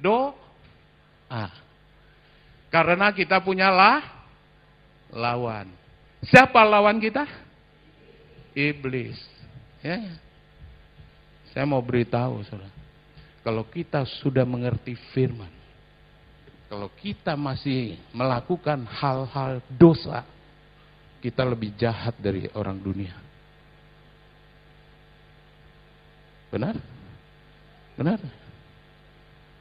Doa. 0.01 1.53
Karena 2.73 3.13
kita 3.13 3.39
punya 3.45 3.69
lah, 3.69 4.01
lawan. 5.13 5.86
Siapa 6.27 6.63
lawan 6.67 6.99
kita? 6.99 7.23
Iblis. 8.57 9.19
Ya. 9.85 10.17
Saya 11.55 11.65
mau 11.65 11.81
beritahu, 11.81 12.43
saudara. 12.45 12.73
Kalau 13.47 13.63
kita 13.63 14.03
sudah 14.19 14.43
mengerti 14.43 14.99
firman, 15.15 15.53
kalau 16.67 16.91
kita 16.99 17.39
masih 17.39 17.95
melakukan 18.11 18.83
hal-hal 18.91 19.63
dosa, 19.71 20.27
kita 21.23 21.47
lebih 21.47 21.71
jahat 21.79 22.19
dari 22.19 22.51
orang 22.59 22.75
dunia. 22.83 23.15
Benar? 26.51 26.75
Benar? 27.95 28.19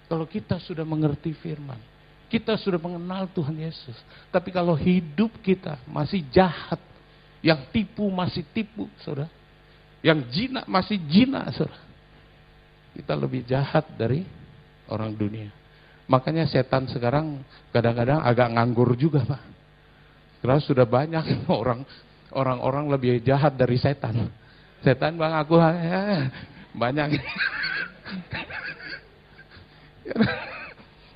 Kalau 0.09 0.25
kita 0.25 0.57
sudah 0.61 0.85
mengerti 0.85 1.33
firman, 1.37 1.77
kita 2.35 2.59
sudah 2.59 2.75
mengenal 2.75 3.31
Tuhan 3.31 3.55
Yesus. 3.55 3.95
Tapi 4.27 4.51
kalau 4.51 4.75
hidup 4.75 5.31
kita 5.39 5.79
masih 5.87 6.19
jahat, 6.35 6.83
yang 7.39 7.63
tipu 7.71 8.11
masih 8.11 8.43
tipu, 8.51 8.91
saudara. 8.99 9.31
Yang 10.03 10.19
jina 10.35 10.61
masih 10.67 10.99
jina, 11.07 11.47
saudara. 11.55 11.79
Kita 12.91 13.15
lebih 13.15 13.47
jahat 13.47 13.87
dari 13.95 14.27
orang 14.91 15.15
dunia. 15.15 15.47
Makanya 16.11 16.43
setan 16.51 16.91
sekarang 16.91 17.39
kadang-kadang 17.71 18.19
agak 18.19 18.51
nganggur 18.51 18.99
juga, 18.99 19.23
Pak. 19.23 19.41
Karena 20.43 20.59
sudah 20.59 20.83
banyak 20.83 21.23
orang 21.61 21.87
orang-orang 22.35 22.91
lebih 22.91 23.23
jahat 23.23 23.55
dari 23.55 23.79
setan. 23.79 24.27
Setan 24.83 25.15
bang 25.15 25.39
aku 25.39 25.55
ya, 25.63 26.27
banyak. 26.75 27.15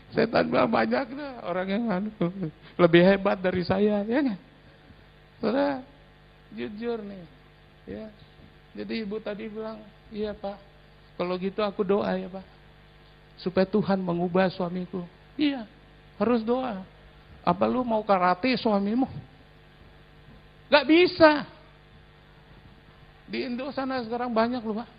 Setan 0.09 0.49
bang 0.49 0.69
banyak 0.69 1.07
lah 1.13 1.33
orang 1.45 1.67
yang 1.69 1.83
lebih 2.81 3.01
hebat 3.05 3.37
dari 3.37 3.61
saya, 3.61 4.01
ya 4.05 4.19
kan? 4.25 4.37
Saudara, 5.39 5.83
jujur 6.53 6.99
nih, 7.05 7.23
ya. 7.85 8.05
Jadi 8.73 8.93
ibu 9.05 9.17
tadi 9.21 9.49
bilang, 9.49 9.81
iya 10.09 10.33
pak, 10.33 10.57
kalau 11.19 11.35
gitu 11.37 11.61
aku 11.61 11.83
doa 11.83 12.09
ya 12.15 12.29
pak, 12.31 12.45
supaya 13.37 13.67
Tuhan 13.67 13.99
mengubah 14.01 14.49
suamiku. 14.51 15.03
Iya, 15.39 15.63
harus 16.19 16.43
doa. 16.43 16.83
Apa 17.43 17.63
lu 17.65 17.83
mau 17.87 18.03
karate 18.03 18.53
suamimu? 18.59 19.07
Gak 20.69 20.85
bisa. 20.85 21.47
Di 23.29 23.45
Indo 23.45 23.69
sana 23.73 24.01
sekarang 24.01 24.33
banyak 24.33 24.61
loh 24.61 24.81
pak. 24.81 24.89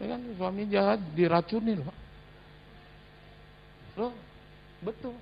Ya 0.00 0.16
kan 0.16 0.20
suami 0.36 0.62
jahat 0.68 1.00
diracuni 1.12 1.76
loh 1.76 1.88
pak. 1.88 1.98
Loh, 3.98 4.14
betul. 4.82 5.14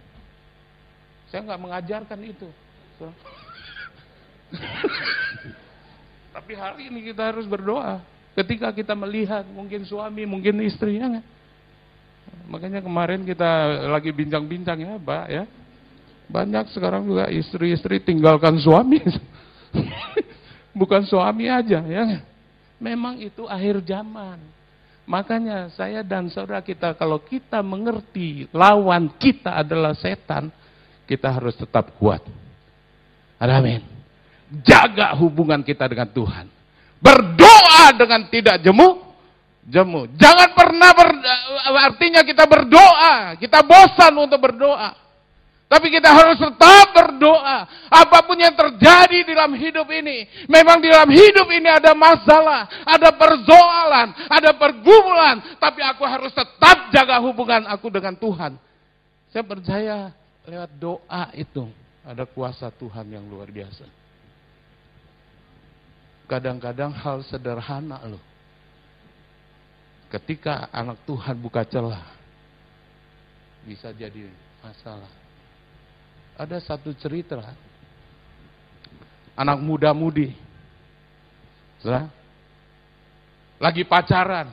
Saya 1.29 1.45
nggak 1.45 1.61
mengajarkan 1.61 2.21
itu. 2.25 2.49
Tapi 6.35 6.53
hari 6.57 6.89
ini 6.89 7.13
kita 7.13 7.33
harus 7.33 7.45
berdoa. 7.45 8.01
Ketika 8.33 8.71
kita 8.73 8.95
melihat 8.95 9.45
mungkin 9.51 9.83
suami, 9.85 10.25
mungkin 10.25 10.63
istri, 10.63 10.97
ya 10.97 11.11
kan? 11.11 11.25
Makanya 12.49 12.81
kemarin 12.81 13.27
kita 13.29 13.85
lagi 13.93 14.15
bincang-bincang 14.15 14.79
ya, 14.81 14.95
Pak 14.97 15.27
ya. 15.29 15.45
Banyak 16.29 16.73
sekarang 16.73 17.09
juga 17.09 17.29
istri-istri 17.29 18.01
tinggalkan 18.01 18.57
suami. 18.61 19.01
Bukan 20.81 21.03
suami 21.09 21.49
aja 21.51 21.83
ya. 21.83 22.23
Memang 22.79 23.19
itu 23.19 23.45
akhir 23.49 23.83
zaman. 23.83 24.39
Makanya 25.09 25.73
saya 25.73 26.05
dan 26.05 26.29
saudara 26.29 26.61
kita 26.61 26.93
kalau 26.93 27.17
kita 27.25 27.65
mengerti 27.65 28.45
lawan 28.53 29.09
kita 29.17 29.57
adalah 29.57 29.97
setan, 29.97 30.53
kita 31.09 31.33
harus 31.33 31.57
tetap 31.57 31.97
kuat. 31.97 32.21
Amin. 33.41 33.81
Jaga 34.61 35.17
hubungan 35.17 35.65
kita 35.65 35.89
dengan 35.89 36.13
Tuhan. 36.13 36.45
Berdoa 37.01 37.97
dengan 37.97 38.29
tidak 38.29 38.61
jemu, 38.61 39.01
jemu. 39.65 40.13
Jangan 40.13 40.49
pernah 40.53 40.91
ber, 40.93 41.09
artinya 41.89 42.21
kita 42.21 42.45
berdoa, 42.45 43.33
kita 43.41 43.65
bosan 43.65 44.13
untuk 44.13 44.37
berdoa. 44.45 45.08
Tapi 45.69 45.93
kita 45.93 46.09
harus 46.09 46.41
tetap 46.41 46.97
berdoa. 46.97 47.69
Apa 47.93 48.25
pun 48.25 48.41
yang 48.41 48.57
terjadi 48.57 49.21
di 49.21 49.33
dalam 49.37 49.53
hidup 49.53 49.85
ini. 49.93 50.25
Memang 50.49 50.81
di 50.81 50.89
dalam 50.89 51.13
hidup 51.13 51.45
ini 51.53 51.69
ada 51.69 51.93
masalah. 51.93 52.65
Ada 52.89 53.13
persoalan. 53.13 54.17
Ada 54.33 54.57
pergumulan. 54.57 55.61
Tapi 55.61 55.85
aku 55.85 56.09
harus 56.09 56.33
tetap 56.33 56.89
jaga 56.89 57.21
hubungan 57.21 57.69
aku 57.69 57.93
dengan 57.93 58.17
Tuhan. 58.17 58.57
Saya 59.29 59.45
percaya 59.45 59.97
lewat 60.49 60.73
doa 60.81 61.25
itu. 61.37 61.69
Ada 62.01 62.25
kuasa 62.25 62.73
Tuhan 62.73 63.05
yang 63.13 63.29
luar 63.29 63.53
biasa. 63.53 63.85
Kadang-kadang 66.33 66.97
hal 66.97 67.21
sederhana 67.29 68.01
loh. 68.09 68.25
Ketika 70.09 70.73
anak 70.73 70.97
Tuhan 71.05 71.37
buka 71.37 71.61
celah. 71.69 72.17
Bisa 73.69 73.93
jadi 73.93 74.33
masalah 74.65 75.18
ada 76.39 76.57
satu 76.63 76.95
cerita. 76.95 77.43
Anak 79.35 79.59
muda-mudi 79.59 80.49
lagi 83.59 83.83
pacaran. 83.87 84.51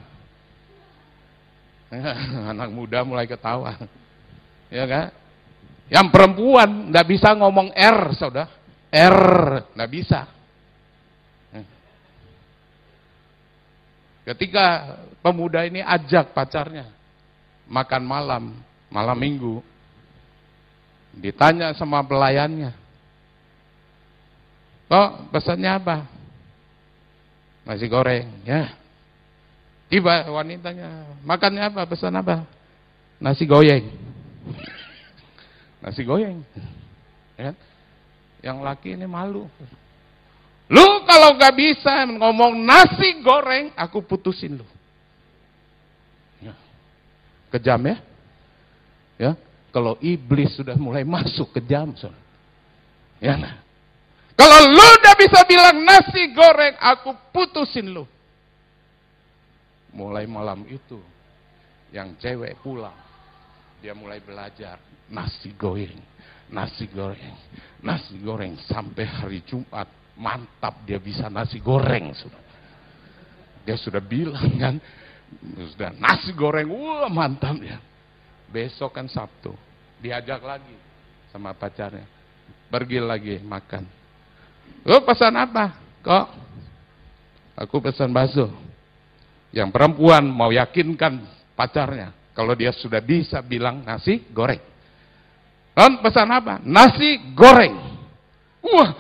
Anak 2.52 2.69
muda 2.74 3.06
mulai 3.06 3.30
ketawa. 3.30 3.78
Ya 4.69 4.86
kan? 4.89 5.13
Yang 5.86 6.08
perempuan 6.10 6.89
nggak 6.89 7.08
bisa 7.08 7.30
ngomong 7.38 7.69
R 7.74 8.00
saudara. 8.17 8.50
R 8.89 9.21
nggak 9.74 9.91
bisa. 9.93 10.21
Ketika 14.26 14.98
pemuda 15.21 15.62
ini 15.69 15.86
ajak 15.86 16.34
pacarnya 16.34 16.89
makan 17.69 18.02
malam 18.02 18.43
malam 18.89 19.17
minggu 19.17 19.62
Ditanya 21.15 21.71
sama 21.75 22.04
pelayannya. 22.04 22.75
Kok 24.86 25.34
pesannya 25.34 25.71
apa? 25.71 25.97
Nasi 27.65 27.89
goreng, 27.89 28.30
ya. 28.45 28.69
Tiba 29.89 30.30
wanitanya, 30.30 31.17
makannya 31.25 31.65
apa? 31.65 31.82
Pesan 31.89 32.13
apa? 32.13 32.45
Nasi 33.17 33.47
goyeng. 33.49 33.89
Nasi 35.82 36.06
goyeng. 36.06 36.45
Ya. 37.39 37.58
Yang 38.45 38.58
laki 38.62 38.93
ini 38.93 39.10
malu. 39.10 39.49
Lu 40.69 40.86
kalau 41.06 41.38
gak 41.38 41.54
bisa 41.58 42.06
ngomong 42.06 42.58
nasi 42.62 43.21
goreng, 43.21 43.73
aku 43.73 44.01
putusin 44.06 44.62
lu. 44.62 44.67
Ya. 46.41 46.54
Kejam 47.54 47.82
ya? 47.86 47.97
Ya, 49.15 49.32
kalau 49.76 50.00
iblis 50.00 50.56
sudah 50.56 50.80
mulai 50.80 51.04
masuk 51.04 51.52
ke 51.52 51.60
jam, 51.68 51.92
ya 53.20 53.36
nah. 53.36 53.60
Kalau 54.40 54.72
lu 54.72 54.88
udah 55.04 55.16
bisa 55.20 55.44
bilang 55.44 55.84
nasi 55.84 56.32
goreng, 56.32 56.80
aku 56.80 57.12
putusin 57.36 57.92
lu. 57.92 58.08
Mulai 59.92 60.32
malam 60.32 60.64
itu, 60.72 60.96
yang 61.92 62.16
cewek 62.16 62.56
pulang, 62.64 62.96
dia 63.84 63.92
mulai 63.92 64.24
belajar 64.24 64.80
nasi 65.12 65.52
goreng, 65.60 66.00
nasi 66.48 66.88
goreng, 66.88 67.36
nasi 67.84 68.16
goreng 68.24 68.56
sampai 68.72 69.04
hari 69.04 69.44
Jumat 69.44 69.92
mantap 70.16 70.88
dia 70.88 71.04
bisa 71.04 71.28
nasi 71.28 71.60
goreng 71.60 72.16
sudah. 72.16 72.44
Dia 73.68 73.76
sudah 73.76 74.00
bilang 74.00 74.56
kan, 74.56 74.80
sudah 75.76 75.92
nasi 76.00 76.32
goreng, 76.32 76.72
wah 76.72 77.12
mantap 77.12 77.60
ya. 77.60 77.76
Besok 78.56 78.96
kan 78.96 79.12
Sabtu 79.12 79.52
diajak 80.00 80.39
lagi 80.39 80.76
sama 81.28 81.52
pacarnya. 81.52 82.08
Pergi 82.72 83.04
lagi 83.04 83.36
makan. 83.44 83.84
Lo 84.88 85.04
pesan 85.04 85.36
apa? 85.36 85.76
Kok? 86.00 86.28
Aku 87.60 87.84
pesan 87.84 88.15
bakso. 88.15 88.48
Yang 89.52 89.76
perempuan 89.76 90.24
mau 90.24 90.56
yakinkan 90.56 91.20
pacarnya. 91.52 92.15
Kalau 92.32 92.56
dia 92.56 92.72
sudah 92.72 93.04
bisa 93.04 93.44
bilang 93.44 93.84
nasi 93.84 94.24
goreng. 94.32 94.63
Non 95.76 96.00
pesan 96.00 96.32
apa? 96.32 96.63
Nasi 96.63 97.36
goreng. 97.36 97.76
Wah. 98.63 98.91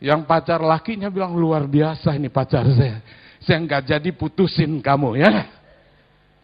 Yang 0.00 0.24
pacar 0.24 0.64
lakinya 0.64 1.12
bilang 1.12 1.36
luar 1.36 1.68
biasa 1.68 2.16
ini 2.16 2.32
pacar 2.32 2.64
saya. 2.72 3.04
Saya 3.44 3.60
nggak 3.60 3.82
jadi 3.84 4.10
putusin 4.16 4.80
kamu 4.80 5.20
ya. 5.20 5.44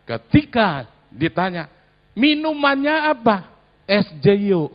Ketika 0.05 0.85
ditanya, 1.09 1.76
Minumannya 2.17 3.13
apa? 3.13 3.45
SJU. 3.85 4.73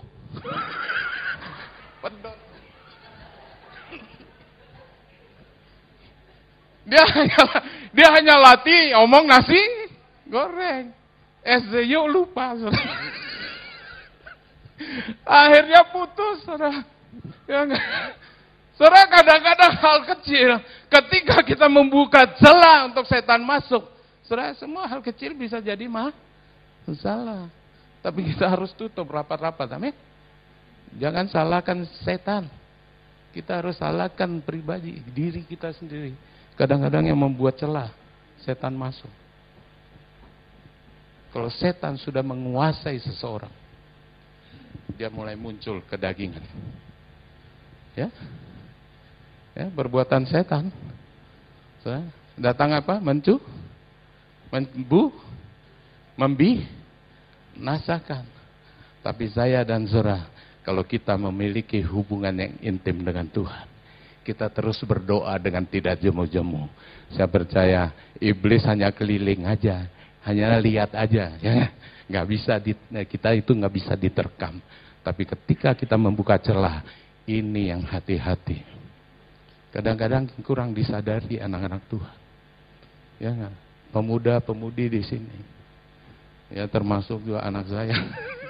Dia 6.86 7.04
hanya 7.08 7.42
dia 7.90 8.08
hanya 8.14 8.36
latih 8.38 8.94
omong 9.02 9.26
nasi 9.26 9.58
goreng. 10.30 10.94
SJU 11.42 12.06
lupa. 12.06 12.54
Akhirnya 15.26 15.82
putus, 15.90 16.46
saudara. 16.46 16.86
Ya 17.50 17.66
kadang-kadang 19.10 19.74
hal 19.78 19.98
kecil 20.14 20.50
ketika 20.90 21.42
kita 21.46 21.66
membuka 21.70 22.26
celah 22.38 22.90
untuk 22.90 23.06
setan 23.06 23.42
masuk, 23.46 23.82
saudara 24.26 24.54
semua 24.58 24.86
hal 24.86 25.02
kecil 25.02 25.34
bisa 25.38 25.58
jadi 25.62 25.86
mah 25.90 26.14
Salah. 26.98 27.48
Tapi 28.02 28.34
kita 28.34 28.50
harus 28.50 28.74
tutup 28.74 29.06
rapat-rapat. 29.14 29.70
Amin. 29.78 29.94
Jangan 30.98 31.30
salahkan 31.30 31.88
setan. 32.04 32.50
Kita 33.32 33.64
harus 33.64 33.80
salahkan 33.80 34.44
pribadi, 34.44 35.00
diri 35.16 35.48
kita 35.48 35.72
sendiri. 35.72 36.12
Kadang-kadang 36.60 37.08
yang 37.08 37.16
membuat 37.16 37.56
celah, 37.56 37.88
setan 38.44 38.76
masuk. 38.76 39.08
Kalau 41.32 41.48
setan 41.48 41.96
sudah 41.96 42.20
menguasai 42.20 43.00
seseorang, 43.00 43.54
dia 45.00 45.08
mulai 45.08 45.40
muncul 45.40 45.80
kedagingan. 45.88 46.44
Ya, 47.96 48.12
ya 49.56 49.72
perbuatan 49.72 50.28
setan. 50.28 50.68
Datang 52.36 52.76
apa? 52.76 53.00
Mencu, 53.00 53.40
membu, 54.52 55.16
membi, 56.22 56.62
nasakan. 57.58 58.30
Tapi 59.02 59.34
saya 59.34 59.66
dan 59.66 59.90
Zura, 59.90 60.30
kalau 60.62 60.86
kita 60.86 61.18
memiliki 61.18 61.82
hubungan 61.82 62.38
yang 62.38 62.54
intim 62.62 63.02
dengan 63.02 63.26
Tuhan, 63.26 63.66
kita 64.22 64.54
terus 64.54 64.78
berdoa 64.86 65.34
dengan 65.42 65.66
tidak 65.66 65.98
jemu-jemu. 65.98 66.70
Saya 67.18 67.26
percaya 67.26 67.82
iblis 68.22 68.62
hanya 68.70 68.94
keliling 68.94 69.50
aja, 69.50 69.90
hanya 70.22 70.62
lihat 70.62 70.94
aja, 70.94 71.34
ya 71.42 71.74
nggak 72.06 72.28
bisa 72.30 72.62
di, 72.62 72.78
kita 73.10 73.34
itu 73.34 73.58
nggak 73.58 73.74
bisa 73.74 73.98
diterkam. 73.98 74.62
Tapi 75.02 75.26
ketika 75.26 75.74
kita 75.74 75.98
membuka 75.98 76.38
celah, 76.38 76.86
ini 77.26 77.74
yang 77.74 77.82
hati-hati. 77.82 78.62
Kadang-kadang 79.74 80.30
kurang 80.46 80.78
disadari 80.78 81.42
anak-anak 81.42 81.82
Tuhan. 81.90 82.18
Ya, 83.18 83.34
pemuda-pemudi 83.90 84.86
di 84.94 85.02
sini 85.02 85.61
ya 86.52 86.68
termasuk 86.68 87.24
juga 87.24 87.42
anak 87.44 87.66
saya. 87.72 87.96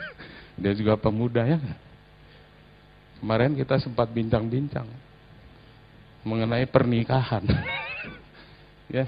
Dia 0.62 0.74
juga 0.74 0.98
pemuda 0.98 1.46
ya. 1.46 1.58
Kemarin 3.22 3.54
kita 3.54 3.78
sempat 3.78 4.10
bincang-bincang 4.10 4.90
mengenai 6.26 6.66
pernikahan. 6.66 7.46
ya? 8.94 9.06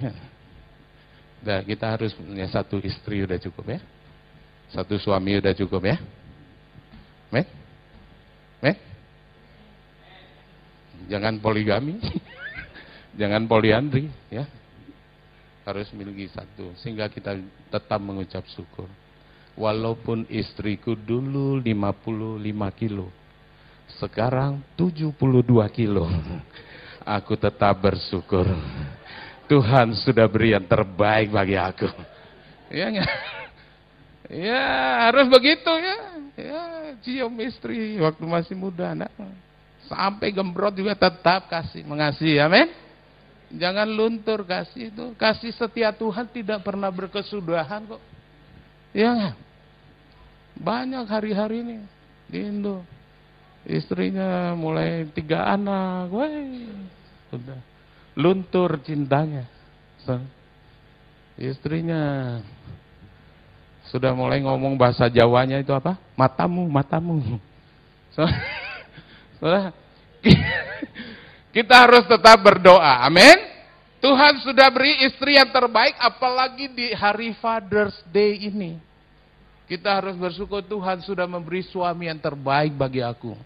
Nah, 1.44 1.60
kita 1.66 1.98
harus 1.98 2.14
punya 2.14 2.48
satu 2.48 2.78
istri 2.82 3.26
udah 3.26 3.42
cukup 3.42 3.78
ya. 3.78 3.80
Satu 4.70 4.98
suami 5.02 5.38
udah 5.42 5.54
cukup 5.58 5.82
ya. 5.90 5.98
Mek? 7.34 7.48
Mek? 8.62 8.78
Jangan 11.10 11.42
poligami. 11.42 11.98
Jangan 13.20 13.46
poliandri 13.46 14.10
ya 14.34 14.46
harus 15.64 15.88
miliki 15.96 16.28
satu 16.32 16.76
sehingga 16.80 17.08
kita 17.08 17.40
tetap 17.72 18.00
mengucap 18.00 18.44
syukur. 18.52 18.88
Walaupun 19.54 20.26
istriku 20.34 20.98
dulu 20.98 21.62
55 21.62 22.80
kilo 22.80 23.08
sekarang 24.02 24.64
72 24.76 25.14
kilo. 25.76 26.10
Aku 27.20 27.36
tetap 27.36 27.84
bersyukur. 27.84 28.48
Tuhan 29.46 29.92
sudah 30.00 30.26
beri 30.26 30.56
yang 30.56 30.64
terbaik 30.64 31.28
bagi 31.36 31.60
aku. 31.60 31.92
Ya 32.72 32.88
enggak? 32.88 33.12
ya 34.48 34.64
harus 35.12 35.28
begitu 35.28 35.68
ya. 35.68 35.98
Ya 36.40 36.62
cium 37.04 37.36
istri 37.44 38.00
waktu 38.00 38.24
masih 38.24 38.56
muda 38.56 38.96
anak 38.96 39.12
sampai 39.92 40.32
gembrot 40.32 40.74
juga 40.74 40.96
tetap 40.96 41.52
kasih 41.52 41.84
mengasihi 41.84 42.40
amin 42.40 42.72
Jangan 43.54 43.86
luntur 43.86 44.42
kasih 44.50 44.90
itu. 44.90 45.06
Kasih 45.14 45.54
setia 45.54 45.94
Tuhan 45.94 46.26
tidak 46.34 46.66
pernah 46.66 46.90
berkesudahan 46.90 47.86
kok. 47.86 48.02
Ya 48.94 49.38
Banyak 50.58 51.06
hari-hari 51.10 51.62
ini. 51.62 51.78
Di 52.30 52.50
Indo. 52.50 52.82
Istrinya 53.64 54.58
mulai 54.58 55.08
tiga 55.14 55.54
anak. 55.54 56.10
Wah, 56.10 56.30
sudah. 57.32 57.60
Luntur 58.14 58.78
cintanya. 58.86 59.50
So, 60.04 60.20
istrinya 61.40 62.38
sudah 63.88 64.12
mulai 64.14 64.44
ngomong 64.44 64.76
bahasa 64.76 65.08
Jawanya 65.10 65.64
itu 65.64 65.72
apa? 65.72 65.98
Matamu, 66.14 66.68
matamu. 66.68 67.40
So, 68.14 68.26
sudah. 69.42 69.72
Kita 71.54 71.86
harus 71.86 72.10
tetap 72.10 72.42
berdoa. 72.42 73.06
Amin. 73.06 73.54
Tuhan 74.02 74.42
sudah 74.44 74.68
beri 74.74 75.06
istri 75.08 75.38
yang 75.38 75.54
terbaik 75.54 75.96
apalagi 76.02 76.68
di 76.74 76.92
hari 76.92 77.32
Father's 77.40 77.96
Day 78.10 78.52
ini. 78.52 78.76
Kita 79.70 80.02
harus 80.02 80.20
bersyukur 80.20 80.60
Tuhan 80.66 81.00
sudah 81.06 81.24
memberi 81.24 81.64
suami 81.64 82.12
yang 82.12 82.20
terbaik 82.20 82.76
bagi 82.76 83.00
aku. 83.00 83.38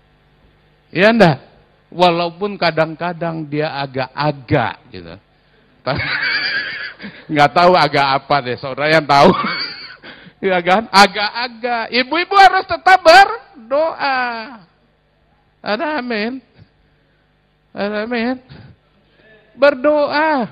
Ya 0.90 1.14
enggak? 1.14 1.46
Walaupun 1.94 2.58
kadang-kadang 2.58 3.46
dia 3.46 3.70
agak-agak 3.76 4.76
gitu. 4.90 5.16
Nggak 7.32 7.52
tahu 7.54 7.72
agak 7.78 8.08
apa 8.24 8.36
deh, 8.42 8.58
saudara 8.58 8.90
yang 8.90 9.06
tahu. 9.06 9.30
ya 10.50 10.58
kan? 10.64 10.90
Agak-agak. 10.90 11.94
Ibu-ibu 11.94 12.36
harus 12.40 12.66
tetap 12.66 13.00
berdoa. 13.06 14.20
Ada 15.62 16.02
amin. 16.02 16.42
Amin. 17.78 18.42
Berdoa. 19.54 20.50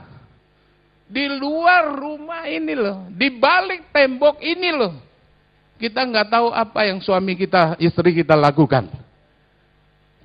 Di 1.09 1.25
luar 1.29 1.97
rumah 1.97 2.45
ini 2.45 2.73
loh. 2.77 3.09
Di 3.09 3.33
balik 3.33 3.89
tembok 3.89 4.41
ini 4.45 4.69
loh. 4.69 4.93
Kita 5.81 6.05
nggak 6.05 6.29
tahu 6.31 6.47
apa 6.53 6.87
yang 6.87 7.01
suami 7.01 7.35
kita, 7.35 7.75
istri 7.81 8.15
kita 8.15 8.37
lakukan. 8.37 8.87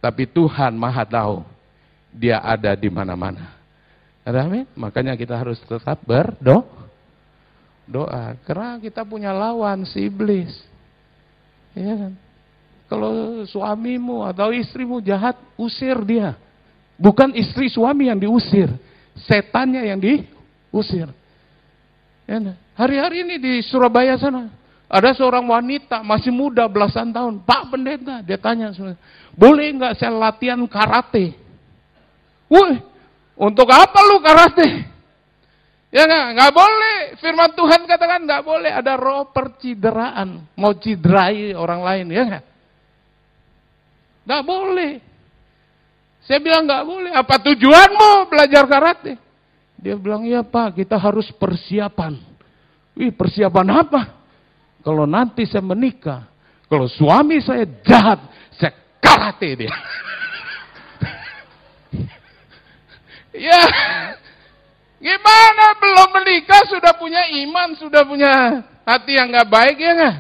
Tapi 0.01 0.29
Tuhan 0.29 0.77
maha 0.77 1.05
tahu. 1.09 1.45
Dia 2.13 2.41
ada 2.45 2.77
di 2.77 2.89
mana-mana. 2.93 3.57
Amin. 4.25 4.69
Makanya 4.77 5.17
kita 5.17 5.37
harus 5.37 5.57
tetap 5.65 6.01
berdoa. 6.05 6.65
Doa. 7.91 8.39
Karena 8.47 8.79
kita 8.79 9.03
punya 9.03 9.35
lawan 9.35 9.83
si 9.83 10.07
iblis. 10.07 10.53
Ya 11.75 11.97
kan? 11.97 12.13
Kalau 12.87 13.43
suamimu 13.47 14.27
atau 14.27 14.51
istrimu 14.51 14.99
jahat, 15.03 15.39
usir 15.55 15.95
dia. 16.07 16.35
Bukan 17.01 17.33
istri 17.33 17.73
suami 17.73 18.13
yang 18.13 18.21
diusir, 18.21 18.69
setannya 19.25 19.89
yang 19.89 19.97
diusir. 19.97 21.09
Ya, 22.29 22.37
hari-hari 22.77 23.25
ini 23.25 23.41
di 23.41 23.53
Surabaya 23.65 24.21
sana, 24.21 24.53
ada 24.85 25.11
seorang 25.17 25.49
wanita 25.49 26.05
masih 26.05 26.29
muda 26.29 26.69
belasan 26.69 27.09
tahun, 27.09 27.41
Pak 27.41 27.73
Pendeta, 27.73 28.21
dia 28.21 28.37
tanya, 28.37 28.69
boleh 29.33 29.67
nggak 29.81 29.97
saya 29.97 30.13
latihan 30.13 30.61
karate? 30.69 31.33
Woi, 32.53 32.77
untuk 33.33 33.67
apa 33.73 33.99
lu 34.05 34.21
karate? 34.21 34.69
Ya 35.91 36.07
nggak, 36.07 36.27
nggak 36.39 36.53
boleh. 36.55 36.99
Firman 37.19 37.51
Tuhan 37.57 37.81
katakan 37.83 38.23
nggak 38.23 38.45
boleh 38.47 38.71
ada 38.71 38.95
roh 38.95 39.27
percideraan, 39.33 40.47
mau 40.55 40.77
ciderai 40.77 41.57
orang 41.57 41.81
lain, 41.83 42.07
ya 42.13 42.23
nggak? 42.29 42.45
Nggak 44.29 44.43
boleh. 44.47 44.93
Saya 46.25 46.39
bilang 46.41 46.69
nggak 46.69 46.85
boleh. 46.85 47.13
Apa 47.17 47.41
tujuanmu 47.41 48.29
belajar 48.29 48.65
karate? 48.69 49.17
Dia 49.81 49.97
bilang, 49.97 50.29
iya 50.29 50.45
pak, 50.45 50.77
kita 50.77 51.01
harus 51.01 51.33
persiapan. 51.33 52.21
Wih, 52.93 53.17
persiapan 53.17 53.81
apa? 53.81 54.21
Kalau 54.85 55.09
nanti 55.09 55.49
saya 55.49 55.65
menikah, 55.65 56.29
kalau 56.69 56.85
suami 56.85 57.41
saya 57.41 57.65
jahat, 57.81 58.21
saya 58.53 58.77
karate 59.01 59.65
dia. 59.65 59.73
ya, 63.49 63.61
gimana 65.01 65.65
belum 65.81 66.09
menikah 66.21 66.61
sudah 66.69 66.93
punya 67.01 67.25
iman, 67.41 67.73
sudah 67.81 68.05
punya 68.05 68.61
hati 68.85 69.17
yang 69.17 69.33
nggak 69.33 69.49
baik 69.49 69.77
ya 69.81 69.93
nggak? 69.97 70.17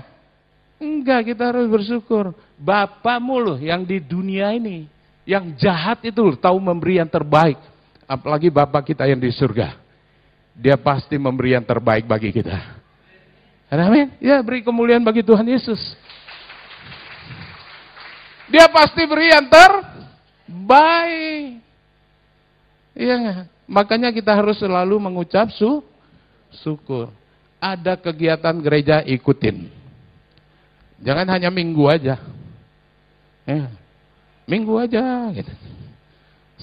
Enggak, 0.80 1.20
kita 1.36 1.52
harus 1.52 1.68
bersyukur. 1.68 2.32
Bapamu 2.56 3.36
loh 3.40 3.58
yang 3.60 3.84
di 3.84 4.00
dunia 4.00 4.52
ini 4.56 4.88
yang 5.30 5.54
jahat 5.54 6.02
itu 6.02 6.34
tahu 6.34 6.58
memberi 6.58 6.98
yang 6.98 7.06
terbaik. 7.06 7.54
Apalagi 8.10 8.50
Bapak 8.50 8.90
kita 8.90 9.06
yang 9.06 9.22
di 9.22 9.30
surga. 9.30 9.78
Dia 10.58 10.74
pasti 10.74 11.14
memberi 11.14 11.54
yang 11.54 11.62
terbaik 11.62 12.10
bagi 12.10 12.34
kita. 12.34 12.58
Amin. 13.70 14.10
Ya, 14.18 14.42
beri 14.42 14.66
kemuliaan 14.66 15.06
bagi 15.06 15.22
Tuhan 15.22 15.46
Yesus. 15.46 15.78
Dia 18.50 18.66
pasti 18.66 19.06
beri 19.06 19.30
yang 19.30 19.46
terbaik. 19.46 21.62
Iya 22.98 23.46
Makanya 23.70 24.10
kita 24.10 24.34
harus 24.34 24.58
selalu 24.58 24.98
mengucap 24.98 25.54
su 25.54 25.86
syukur. 26.66 27.14
Ada 27.62 27.94
kegiatan 27.94 28.58
gereja 28.58 29.06
ikutin. 29.06 29.70
Jangan 30.98 31.30
hanya 31.30 31.54
minggu 31.54 31.86
aja. 31.86 32.18
Ya. 33.46 33.70
Minggu 34.50 34.74
aja 34.82 35.30
gitu. 35.30 35.52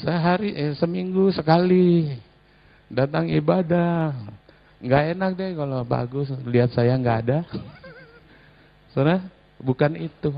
Sehari 0.04 0.52
eh 0.52 0.76
seminggu 0.76 1.32
sekali 1.32 2.20
datang 2.92 3.32
ibadah. 3.32 4.12
Nggak 4.84 5.04
enak 5.16 5.32
deh 5.40 5.52
kalau 5.56 5.80
bagus 5.88 6.28
lihat 6.44 6.76
saya 6.76 7.00
nggak 7.00 7.18
ada. 7.24 7.40
Saudara, 8.92 9.24
bukan 9.64 9.96
itu. 9.96 10.36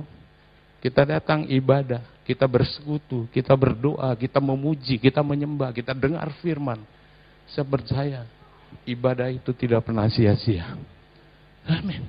Kita 0.79 1.03
datang 1.03 1.43
ibadah, 1.49 1.99
kita 2.23 2.47
bersekutu, 2.47 3.27
kita 3.35 3.51
berdoa, 3.51 4.15
kita 4.15 4.39
memuji, 4.39 4.95
kita 4.95 5.19
menyembah, 5.19 5.75
kita 5.75 5.91
dengar 5.91 6.31
firman. 6.39 6.79
Saya 7.51 7.67
percaya 7.67 8.23
ibadah 8.87 9.27
itu 9.27 9.51
tidak 9.57 9.89
pernah 9.89 10.07
sia-sia. 10.07 10.77
Amin. 11.67 12.05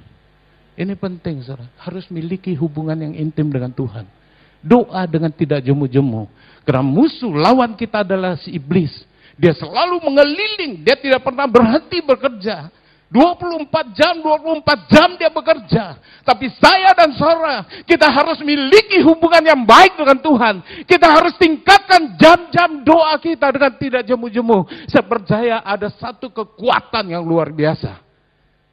Ini 0.78 0.94
penting, 0.94 1.42
saudara. 1.42 1.66
Harus 1.82 2.06
miliki 2.14 2.54
hubungan 2.54 2.94
yang 2.94 3.14
intim 3.18 3.50
dengan 3.50 3.74
Tuhan. 3.74 4.19
Doa 4.60 5.08
dengan 5.08 5.32
tidak 5.32 5.64
jemu-jemu. 5.64 6.28
Karena 6.68 6.84
musuh 6.84 7.32
lawan 7.32 7.72
kita 7.74 8.04
adalah 8.04 8.36
si 8.36 8.52
iblis. 8.52 8.92
Dia 9.40 9.56
selalu 9.56 10.04
mengeliling, 10.04 10.84
dia 10.84 11.00
tidak 11.00 11.24
pernah 11.24 11.48
berhenti 11.48 12.04
bekerja. 12.04 12.68
24 13.10 13.90
jam, 13.90 14.22
24 14.22 14.86
jam 14.86 15.08
dia 15.18 15.26
bekerja. 15.34 15.98
Tapi 16.22 16.46
saya 16.62 16.94
dan 16.94 17.10
saudara, 17.18 17.66
kita 17.82 18.06
harus 18.06 18.38
miliki 18.38 19.02
hubungan 19.02 19.42
yang 19.42 19.66
baik 19.66 19.98
dengan 19.98 20.14
Tuhan. 20.22 20.54
Kita 20.86 21.10
harus 21.10 21.34
tingkatkan 21.34 22.14
jam-jam 22.14 22.86
doa 22.86 23.18
kita 23.18 23.50
dengan 23.50 23.72
tidak 23.74 24.02
jemu-jemu. 24.06 24.58
Saya 24.86 25.02
percaya 25.02 25.58
ada 25.66 25.90
satu 25.90 26.30
kekuatan 26.30 27.10
yang 27.10 27.26
luar 27.26 27.50
biasa. 27.50 27.98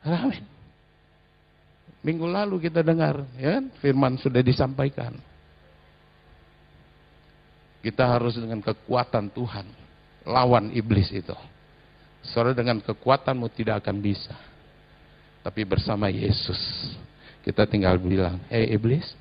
Amin. 0.06 0.46
Minggu 2.06 2.30
lalu 2.30 2.70
kita 2.70 2.86
dengar, 2.86 3.26
ya, 3.42 3.58
kan? 3.58 3.74
firman 3.82 4.22
sudah 4.22 4.46
disampaikan. 4.46 5.18
Kita 7.88 8.04
harus 8.04 8.36
dengan 8.36 8.60
kekuatan 8.60 9.32
Tuhan 9.32 9.64
lawan 10.28 10.76
iblis 10.76 11.08
itu. 11.08 11.32
Saudara 12.20 12.52
dengan 12.52 12.84
kekuatanmu 12.84 13.48
tidak 13.56 13.80
akan 13.80 14.04
bisa. 14.04 14.36
Tapi 15.40 15.64
bersama 15.64 16.12
Yesus 16.12 16.60
kita 17.48 17.64
tinggal 17.64 17.96
bilang, 17.96 18.44
"Eh 18.52 18.76
iblis, 18.76 19.16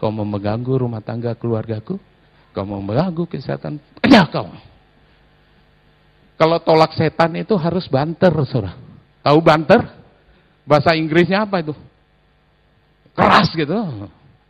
kau 0.00 0.08
mau 0.08 0.24
mengganggu 0.24 0.88
rumah 0.88 1.04
tangga 1.04 1.36
keluargaku? 1.36 2.00
Kau 2.56 2.64
mau 2.64 2.80
mengganggu 2.80 3.28
kesehatan? 3.28 3.76
Ya 4.08 4.24
kau." 4.32 4.48
Kalau 6.40 6.56
tolak 6.64 6.96
setan 6.96 7.36
itu 7.36 7.52
harus 7.60 7.84
banter, 7.92 8.32
saudara. 8.48 8.72
Tahu 9.20 9.38
banter? 9.44 9.84
Bahasa 10.64 10.96
Inggrisnya 10.96 11.44
apa 11.44 11.60
itu? 11.60 11.76
Keras 13.12 13.52
gitu, 13.52 13.76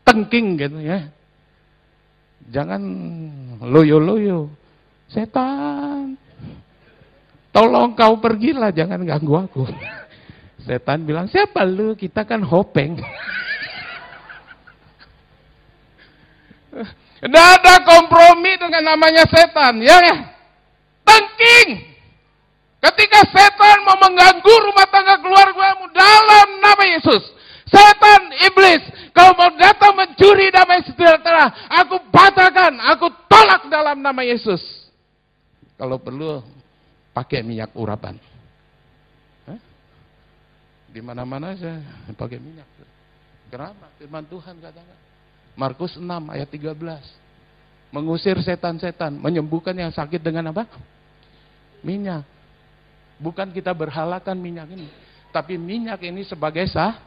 tengking 0.06 0.54
gitu 0.62 0.78
ya. 0.78 1.10
Jangan 2.48 2.80
loyo-loyo. 3.62 4.50
Setan. 5.08 6.18
Tolong 7.50 7.96
kau 7.96 8.20
pergilah, 8.20 8.70
jangan 8.70 9.02
ganggu 9.02 9.34
aku. 9.34 9.64
Setan 10.66 11.08
bilang, 11.08 11.26
siapa 11.26 11.64
lu? 11.64 11.96
Kita 11.96 12.28
kan 12.28 12.44
hopeng. 12.44 13.00
Tidak 17.18 17.46
ada 17.58 17.82
kompromi 17.82 18.54
dengan 18.62 18.94
namanya 18.94 19.26
setan, 19.26 19.82
ya 19.82 19.98
ya. 19.98 20.22
Tengking. 21.02 21.82
Ketika 22.78 23.26
setan 23.34 23.82
mau 23.82 23.98
mengganggu 23.98 24.54
rumah 24.70 24.86
tangga 24.86 25.18
keluargamu 25.18 25.90
dalam 25.90 26.62
nama 26.62 26.84
Yesus, 26.86 27.26
Setan, 27.68 28.32
iblis, 28.48 28.80
kau 29.18 29.34
mau 29.34 29.50
datang 29.58 29.98
mencuri 29.98 30.54
damai 30.54 30.86
sejahtera, 30.86 31.66
aku 31.66 31.98
batalkan, 32.14 32.78
aku 32.86 33.10
tolak 33.26 33.66
dalam 33.66 33.98
nama 33.98 34.22
Yesus. 34.22 34.62
Kalau 35.74 35.98
perlu, 35.98 36.38
pakai 37.10 37.42
minyak 37.42 37.74
urapan. 37.74 38.14
Di 40.88 41.02
mana-mana 41.02 41.52
saya 41.58 41.82
pakai 42.14 42.38
minyak. 42.38 42.64
Kenapa? 43.50 43.90
Firman 43.98 44.24
Tuhan 44.30 44.56
katakan. 44.62 44.98
Markus 45.58 45.98
6 45.98 46.06
ayat 46.06 46.48
13. 46.48 46.78
Mengusir 47.90 48.38
setan-setan, 48.44 49.16
menyembuhkan 49.18 49.74
yang 49.74 49.90
sakit 49.90 50.20
dengan 50.22 50.54
apa? 50.54 50.68
Minyak. 51.82 52.22
Bukan 53.18 53.50
kita 53.50 53.74
berhalakan 53.74 54.38
minyak 54.38 54.70
ini, 54.70 54.86
tapi 55.34 55.58
minyak 55.58 55.98
ini 56.06 56.22
sebagai 56.22 56.62
sah 56.70 57.02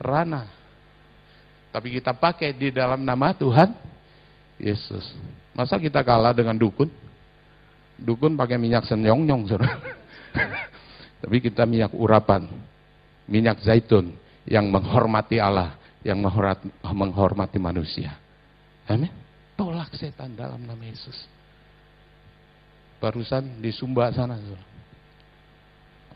rana. 0.00 0.55
Tapi 1.76 2.00
kita 2.00 2.16
pakai 2.16 2.56
di 2.56 2.72
dalam 2.72 3.04
nama 3.04 3.36
Tuhan 3.36 3.68
Yesus. 4.56 5.12
Masa 5.52 5.76
kita 5.76 6.00
kalah 6.00 6.32
dengan 6.32 6.56
dukun? 6.56 6.88
Dukun 8.00 8.32
pakai 8.32 8.56
minyak 8.56 8.88
senyong-nyong, 8.88 9.44
Tapi 11.20 11.36
kita 11.36 11.68
minyak 11.68 11.92
urapan, 11.92 12.48
minyak 13.28 13.60
zaitun 13.60 14.16
yang 14.48 14.72
menghormati 14.72 15.36
Allah, 15.36 15.76
yang 16.00 16.16
menghormati 16.80 17.60
manusia. 17.60 18.16
Amin. 18.88 19.12
Tolak 19.52 19.92
setan 20.00 20.32
dalam 20.32 20.64
nama 20.64 20.80
Yesus. 20.80 21.28
Barusan 23.04 23.60
di 23.60 23.68
Sumba 23.68 24.08
sana, 24.16 24.40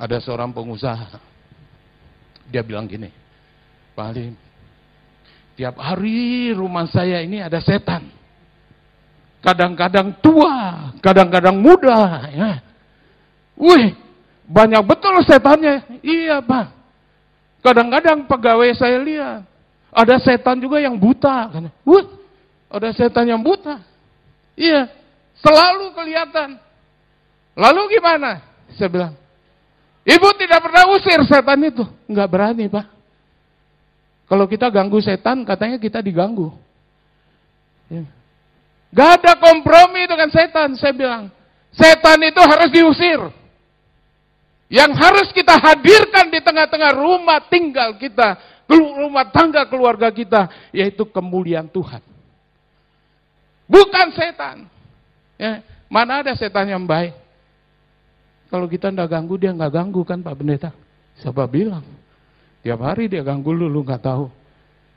ada 0.01 0.17
seorang 0.25 0.57
pengusaha. 0.57 1.21
Dia 2.49 2.65
bilang 2.65 2.89
gini, 2.89 3.13
Pak 3.93 4.05
Halim, 4.09 4.33
tiap 5.61 5.77
hari 5.77 6.57
rumah 6.57 6.89
saya 6.89 7.21
ini 7.21 7.45
ada 7.45 7.61
setan. 7.61 8.09
Kadang-kadang 9.45 10.17
tua, 10.25 10.89
kadang-kadang 11.05 11.61
muda. 11.61 12.25
Ya. 12.33 12.65
Wih, 13.61 13.93
banyak 14.49 14.81
betul 14.89 15.21
setannya. 15.21 16.01
Iya 16.01 16.41
Pak. 16.41 16.73
Kadang-kadang 17.61 18.25
pegawai 18.25 18.73
saya 18.73 19.05
lihat, 19.05 19.45
ada 19.93 20.17
setan 20.17 20.65
juga 20.65 20.81
yang 20.81 20.97
buta. 20.97 21.53
Wih, 21.85 22.09
ada 22.73 22.89
setan 22.97 23.29
yang 23.29 23.45
buta. 23.45 23.85
Iya, 24.57 24.89
selalu 25.45 25.93
kelihatan. 25.93 26.57
Lalu 27.53 28.01
gimana? 28.01 28.41
Saya 28.81 28.89
bilang, 28.89 29.13
Ibu 30.09 30.29
tidak 30.41 30.65
pernah 30.65 30.89
usir 30.97 31.21
setan 31.29 31.61
itu. 31.69 31.85
Enggak 32.09 32.33
berani, 32.33 32.65
Pak. 32.65 33.00
Kalau 34.31 34.47
kita 34.47 34.71
ganggu 34.71 35.03
setan, 35.03 35.43
katanya 35.43 35.75
kita 35.83 35.99
diganggu. 35.99 36.55
Ya. 37.91 38.07
Gak 38.95 39.11
ada 39.19 39.33
kompromi 39.43 40.07
dengan 40.07 40.31
setan, 40.31 40.79
saya 40.79 40.95
bilang. 40.95 41.35
Setan 41.75 42.23
itu 42.23 42.39
harus 42.39 42.71
diusir. 42.71 43.21
Yang 44.71 44.93
harus 45.03 45.29
kita 45.35 45.59
hadirkan 45.59 46.31
di 46.31 46.39
tengah-tengah 46.47 46.95
rumah 46.95 47.43
tinggal 47.51 47.99
kita, 47.99 48.39
rumah 48.71 49.27
tangga 49.35 49.67
keluarga 49.67 50.15
kita, 50.15 50.47
yaitu 50.71 51.03
kemuliaan 51.11 51.67
Tuhan. 51.67 51.99
Bukan 53.67 54.15
setan. 54.15 54.71
Ya, 55.35 55.59
mana 55.91 56.23
ada 56.23 56.39
setan 56.39 56.71
yang 56.71 56.87
baik? 56.87 57.19
Kalau 58.47 58.71
kita 58.71 58.95
tidak 58.95 59.11
ganggu, 59.11 59.35
dia 59.43 59.51
nggak 59.51 59.75
ganggu 59.75 60.07
kan 60.07 60.23
Pak 60.23 60.39
Pendeta? 60.39 60.71
Siapa 61.19 61.51
bilang? 61.51 61.83
Tiap 62.61 62.81
hari 62.85 63.09
dia 63.09 63.25
ganggu 63.25 63.51
lu, 63.57 63.67
lu 63.69 63.81
nggak 63.81 64.05
tahu. 64.05 64.29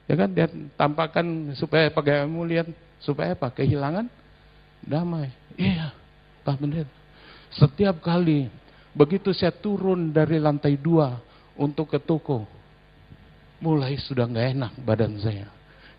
Ya 0.03 0.19
kan 0.19 0.29
dia 0.35 0.51
tampakkan 0.75 1.55
supaya 1.55 1.87
pegawaimu 1.87 2.43
lihat 2.43 2.67
supaya 2.99 3.31
apa? 3.31 3.47
Kehilangan 3.55 4.11
damai. 4.83 5.31
Iya, 5.55 5.95
Pak 6.43 6.59
Pendeta. 6.59 6.91
Setiap 7.55 8.03
kali 8.03 8.51
begitu 8.91 9.31
saya 9.31 9.53
turun 9.53 10.11
dari 10.11 10.41
lantai 10.41 10.75
dua 10.75 11.21
untuk 11.55 11.87
ke 11.87 12.01
toko, 12.01 12.43
mulai 13.63 13.95
sudah 13.95 14.27
nggak 14.27 14.47
enak 14.59 14.73
badan 14.83 15.15
saya. 15.21 15.47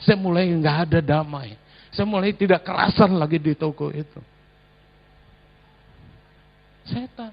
Saya 0.02 0.20
mulai 0.20 0.50
nggak 0.52 0.76
ada 0.90 1.00
damai. 1.00 1.56
Saya 1.94 2.04
mulai 2.04 2.34
tidak 2.34 2.66
kerasan 2.66 3.14
lagi 3.16 3.38
di 3.38 3.54
toko 3.54 3.88
itu. 3.88 4.20
Setan 6.84 7.32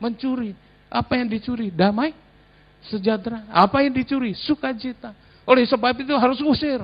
mencuri. 0.00 0.56
Apa 0.90 1.20
yang 1.20 1.30
dicuri? 1.30 1.70
Damai, 1.70 2.10
sejahtera. 2.88 3.44
Apa 3.50 3.84
yang 3.84 3.92
dicuri? 3.92 4.32
Sukacita. 4.32 5.12
Oleh 5.44 5.66
sebab 5.66 5.92
itu 5.98 6.14
harus 6.16 6.40
usir. 6.40 6.80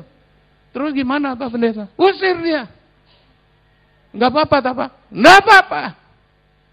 Terus 0.74 0.92
gimana 0.92 1.32
Pak 1.32 1.48
Pendeta? 1.48 1.88
Usir 1.96 2.36
dia. 2.44 2.68
Enggak 4.12 4.32
apa-apa, 4.32 4.56
apa? 4.60 4.86
Enggak 5.08 5.36
apa-apa. 5.44 5.82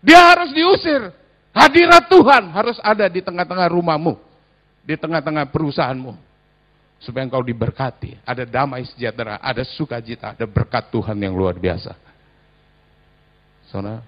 Dia 0.04 0.20
harus 0.20 0.52
diusir. 0.52 1.12
Hadirat 1.54 2.10
Tuhan 2.10 2.50
harus 2.52 2.78
ada 2.84 3.08
di 3.08 3.24
tengah-tengah 3.24 3.68
rumahmu. 3.72 4.20
Di 4.84 5.00
tengah-tengah 5.00 5.48
perusahaanmu. 5.48 6.20
Supaya 7.00 7.24
engkau 7.24 7.44
diberkati. 7.44 8.20
Ada 8.24 8.44
damai 8.44 8.84
sejahtera, 8.88 9.40
ada 9.40 9.64
sukacita, 9.64 10.36
ada 10.36 10.48
berkat 10.48 10.88
Tuhan 10.92 11.16
yang 11.20 11.36
luar 11.36 11.56
biasa. 11.56 11.96
Saudara, 13.68 14.04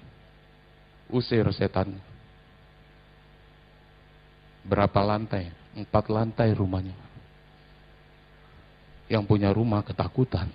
usir 1.12 1.44
setan 1.56 1.96
Berapa 4.66 5.00
lantai? 5.06 5.54
Empat 5.78 6.10
lantai 6.10 6.50
rumahnya. 6.58 6.98
Yang 9.06 9.24
punya 9.30 9.54
rumah 9.54 9.86
ketakutan. 9.86 10.50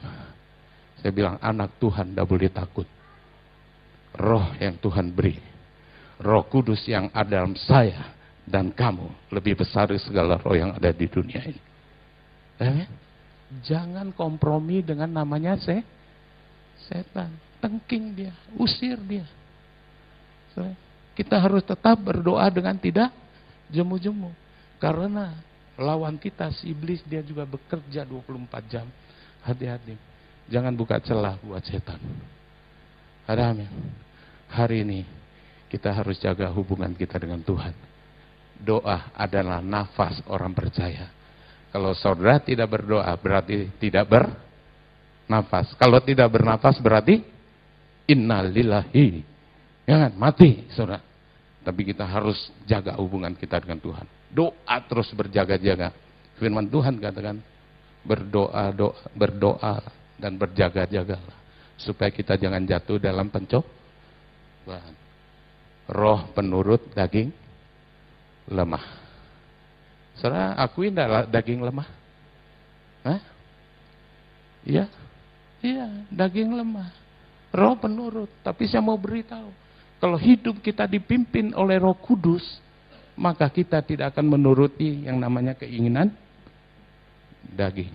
Saya 0.98 1.12
bilang 1.14 1.38
anak 1.38 1.78
Tuhan 1.78 2.12
tidak 2.12 2.26
boleh 2.26 2.50
takut. 2.50 2.88
Roh 4.18 4.50
yang 4.58 4.74
Tuhan 4.82 5.14
beri. 5.14 5.38
Roh 6.20 6.44
kudus 6.50 6.84
yang 6.90 7.08
ada 7.14 7.40
dalam 7.40 7.54
saya 7.54 8.12
dan 8.42 8.74
kamu. 8.74 9.30
Lebih 9.30 9.62
besar 9.62 9.88
dari 9.88 10.02
segala 10.02 10.36
roh 10.42 10.58
yang 10.58 10.74
ada 10.74 10.90
di 10.90 11.06
dunia 11.06 11.40
ini. 11.46 11.62
Eh? 12.61 12.86
Jangan 13.64 14.12
kompromi 14.12 14.82
dengan 14.82 15.08
namanya 15.08 15.54
se 15.56 15.80
setan. 16.90 17.30
Tengking 17.61 18.04
dia, 18.16 18.32
usir 18.56 18.96
dia. 19.04 19.28
Kita 21.12 21.36
harus 21.36 21.61
tetap 21.61 22.00
berdoa 22.00 22.48
dengan 22.48 22.76
tidak 22.80 23.12
jemu-jemu. 23.70 24.30
Karena 24.82 25.34
lawan 25.80 26.20
kita 26.20 26.52
si 26.52 26.70
iblis 26.74 27.00
dia 27.06 27.24
juga 27.24 27.46
bekerja 27.48 28.04
24 28.04 28.72
jam. 28.72 28.86
Hati-hati. 29.40 29.96
Jangan 30.50 30.74
buka 30.74 31.00
celah 31.00 31.38
buat 31.40 31.62
setan. 31.64 32.02
Ada 33.24 33.54
amin. 33.54 33.70
Hari 34.50 34.82
ini 34.82 35.00
kita 35.70 35.94
harus 35.94 36.18
jaga 36.18 36.50
hubungan 36.50 36.90
kita 36.92 37.16
dengan 37.16 37.38
Tuhan. 37.40 37.72
Doa 38.60 39.14
adalah 39.14 39.62
nafas 39.62 40.20
orang 40.26 40.52
percaya. 40.52 41.08
Kalau 41.70 41.94
saudara 41.94 42.42
tidak 42.42 42.66
berdoa 42.66 43.08
berarti 43.14 43.70
tidak 43.78 44.10
bernafas. 44.10 45.70
Kalau 45.78 46.02
tidak 46.02 46.28
bernafas 46.34 46.82
berarti 46.82 47.22
innalillahi. 48.10 49.22
Jangan 49.86 50.12
mati 50.18 50.66
saudara. 50.74 51.09
Tapi 51.61 51.92
kita 51.92 52.08
harus 52.08 52.48
jaga 52.64 52.96
hubungan 52.96 53.36
kita 53.36 53.61
dengan 53.61 53.76
Tuhan. 53.76 54.06
Doa 54.32 54.76
terus 54.88 55.12
berjaga-jaga. 55.12 55.92
Firman 56.40 56.64
Tuhan 56.72 56.96
katakan 56.96 57.36
berdoa, 58.00 58.72
doa, 58.72 58.96
berdoa 59.12 59.84
dan 60.16 60.40
berjaga-jaga 60.40 61.20
supaya 61.76 62.08
kita 62.08 62.40
jangan 62.40 62.64
jatuh 62.64 62.96
dalam 62.96 63.28
pencobaan. 63.28 64.94
Roh 65.90 66.20
penurut 66.32 66.80
daging 66.96 67.28
lemah. 68.48 68.84
Saudara 70.16 70.56
akuin 70.61 70.96
daging 71.28 71.61
lemah? 71.61 71.88
Hah? 73.04 73.20
Iya? 74.64 74.84
Iya, 75.61 76.08
daging 76.08 76.56
lemah. 76.56 76.88
Roh 77.52 77.76
penurut, 77.76 78.30
tapi 78.40 78.64
saya 78.64 78.80
mau 78.80 78.96
beritahu 78.96 79.50
kalau 80.01 80.16
hidup 80.16 80.64
kita 80.64 80.88
dipimpin 80.88 81.53
oleh 81.53 81.76
Roh 81.76 81.92
Kudus, 81.92 82.57
maka 83.20 83.53
kita 83.53 83.84
tidak 83.84 84.16
akan 84.16 84.32
menuruti 84.32 85.05
yang 85.05 85.20
namanya 85.20 85.53
keinginan 85.53 86.09
daging. 87.44 87.92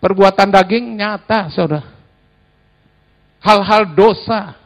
Perbuatan 0.00 0.48
daging 0.48 0.96
nyata, 0.96 1.52
saudara. 1.52 1.92
Hal-hal 3.44 3.92
dosa. 3.92 4.56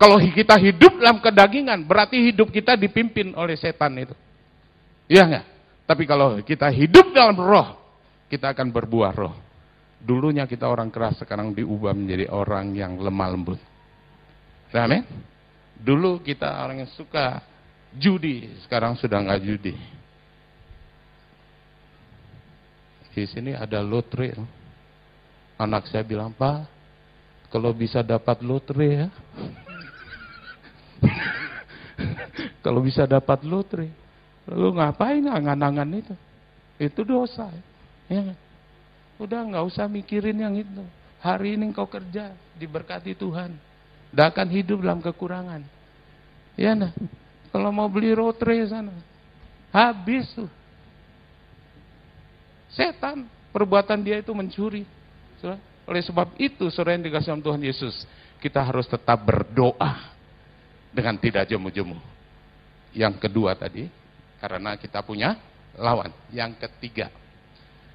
Kalau 0.00 0.16
kita 0.20 0.56
hidup 0.56 1.00
dalam 1.00 1.20
kedagingan, 1.20 1.84
berarti 1.84 2.20
hidup 2.20 2.48
kita 2.48 2.76
dipimpin 2.80 3.36
oleh 3.36 3.56
setan 3.60 3.92
itu. 3.96 4.16
Iya 5.08 5.24
enggak? 5.24 5.46
Tapi 5.84 6.04
kalau 6.08 6.40
kita 6.40 6.68
hidup 6.72 7.12
dalam 7.12 7.36
roh, 7.36 7.76
kita 8.32 8.56
akan 8.56 8.72
berbuah 8.72 9.12
roh. 9.12 9.36
Dulunya 10.00 10.48
kita 10.48 10.68
orang 10.68 10.88
keras, 10.88 11.20
sekarang 11.20 11.52
diubah 11.52 11.92
menjadi 11.96 12.28
orang 12.28 12.72
yang 12.76 13.00
lemah 13.00 13.28
lembut. 13.32 13.60
Amin. 14.74 15.06
Dulu 15.76 16.18
kita 16.24 16.48
orang 16.64 16.82
yang 16.82 16.92
suka 16.96 17.44
judi, 17.94 18.50
sekarang 18.64 18.96
sudah 18.98 19.22
nggak 19.22 19.42
judi. 19.44 19.74
Di 23.16 23.24
sini 23.24 23.56
ada 23.56 23.80
lotre. 23.80 24.36
Anak 25.56 25.88
saya 25.88 26.04
bilang, 26.04 26.36
Pak, 26.36 26.68
kalau 27.48 27.72
bisa 27.72 28.04
dapat 28.04 28.44
lotre 28.44 28.88
ya. 28.92 29.08
kalau 32.64 32.84
bisa 32.84 33.08
dapat 33.08 33.40
lotre, 33.40 33.88
lalu 34.44 34.76
ngapain 34.76 35.24
angan-angan 35.24 35.88
itu? 35.96 36.14
Itu 36.76 37.08
dosa. 37.08 37.48
Ya. 38.04 38.36
Udah 39.16 39.48
nggak 39.48 39.64
usah 39.64 39.88
mikirin 39.88 40.36
yang 40.36 40.52
itu. 40.52 40.84
Hari 41.24 41.56
ini 41.56 41.72
kau 41.72 41.88
kerja, 41.88 42.36
diberkati 42.60 43.16
Tuhan. 43.16 43.56
Tidak 44.10 44.26
akan 44.32 44.48
hidup 44.50 44.78
dalam 44.84 45.00
kekurangan. 45.02 45.62
Ya 46.56 46.72
nah. 46.72 46.92
Kalau 47.52 47.72
mau 47.72 47.88
beli 47.88 48.12
rotre 48.12 48.68
sana, 48.68 48.92
habis 49.72 50.28
tuh. 50.36 50.50
Setan, 52.68 53.24
perbuatan 53.48 53.96
dia 54.04 54.20
itu 54.20 54.28
mencuri. 54.36 54.84
Oleh 55.88 56.02
sebab 56.04 56.36
itu, 56.36 56.68
saudara 56.68 57.00
yang 57.00 57.08
dikasih 57.08 57.32
Tuhan 57.40 57.62
Yesus, 57.64 58.04
kita 58.44 58.60
harus 58.60 58.84
tetap 58.84 59.16
berdoa 59.24 60.12
dengan 60.92 61.16
tidak 61.16 61.48
jemu-jemu. 61.48 61.96
Yang 62.92 63.24
kedua 63.24 63.56
tadi, 63.56 63.88
karena 64.36 64.76
kita 64.76 65.00
punya 65.00 65.40
lawan. 65.80 66.12
Yang 66.28 66.60
ketiga, 66.68 67.08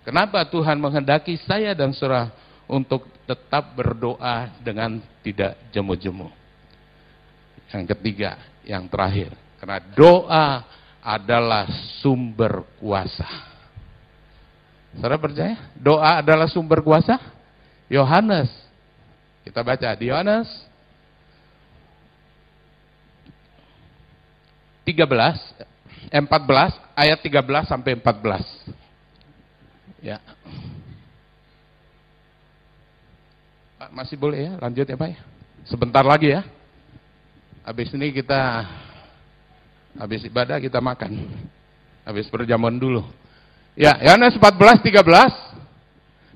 kenapa 0.01 0.41
Tuhan 0.49 0.81
menghendaki 0.81 1.37
saya 1.45 1.77
dan 1.77 1.93
saudara 1.93 2.33
untuk 2.71 3.11
tetap 3.27 3.75
berdoa 3.75 4.47
dengan 4.63 5.03
tidak 5.19 5.59
jemu-jemu? 5.75 6.31
Yang 7.71 7.83
ketiga, 7.95 8.39
yang 8.63 8.87
terakhir, 8.87 9.35
karena 9.59 9.79
doa 9.91 10.63
adalah 11.03 11.67
sumber 11.99 12.63
kuasa. 12.79 13.27
Saudara 14.95 15.19
percaya? 15.19 15.71
Doa 15.75 16.23
adalah 16.23 16.47
sumber 16.47 16.79
kuasa? 16.79 17.19
Yohanes. 17.91 18.47
Kita 19.43 19.59
baca 19.65 19.89
di 19.97 20.07
Yohanes 20.07 20.47
13 24.85 25.71
14 26.11 26.75
ayat 26.97 27.19
13 27.23 27.71
sampai 27.71 27.95
14. 27.95 28.43
Ya. 30.03 30.19
Pak, 33.79 33.80
masih 33.91 34.15
boleh 34.17 34.49
ya? 34.49 34.51
Lanjut 34.57 34.87
ya, 34.87 34.97
Pak 34.97 35.09
ya. 35.11 35.19
Sebentar 35.67 36.01
lagi 36.01 36.33
ya. 36.33 36.41
Habis 37.61 37.93
ini 37.93 38.09
kita 38.09 38.65
habis 39.99 40.25
ibadah 40.25 40.57
kita 40.57 40.81
makan. 40.81 41.29
Habis 42.01 42.25
perjamuan 42.31 42.79
dulu. 42.79 43.05
Ya, 43.77 43.99
Yohanes 44.01 44.35
14 44.39 44.81
13. 44.81 45.51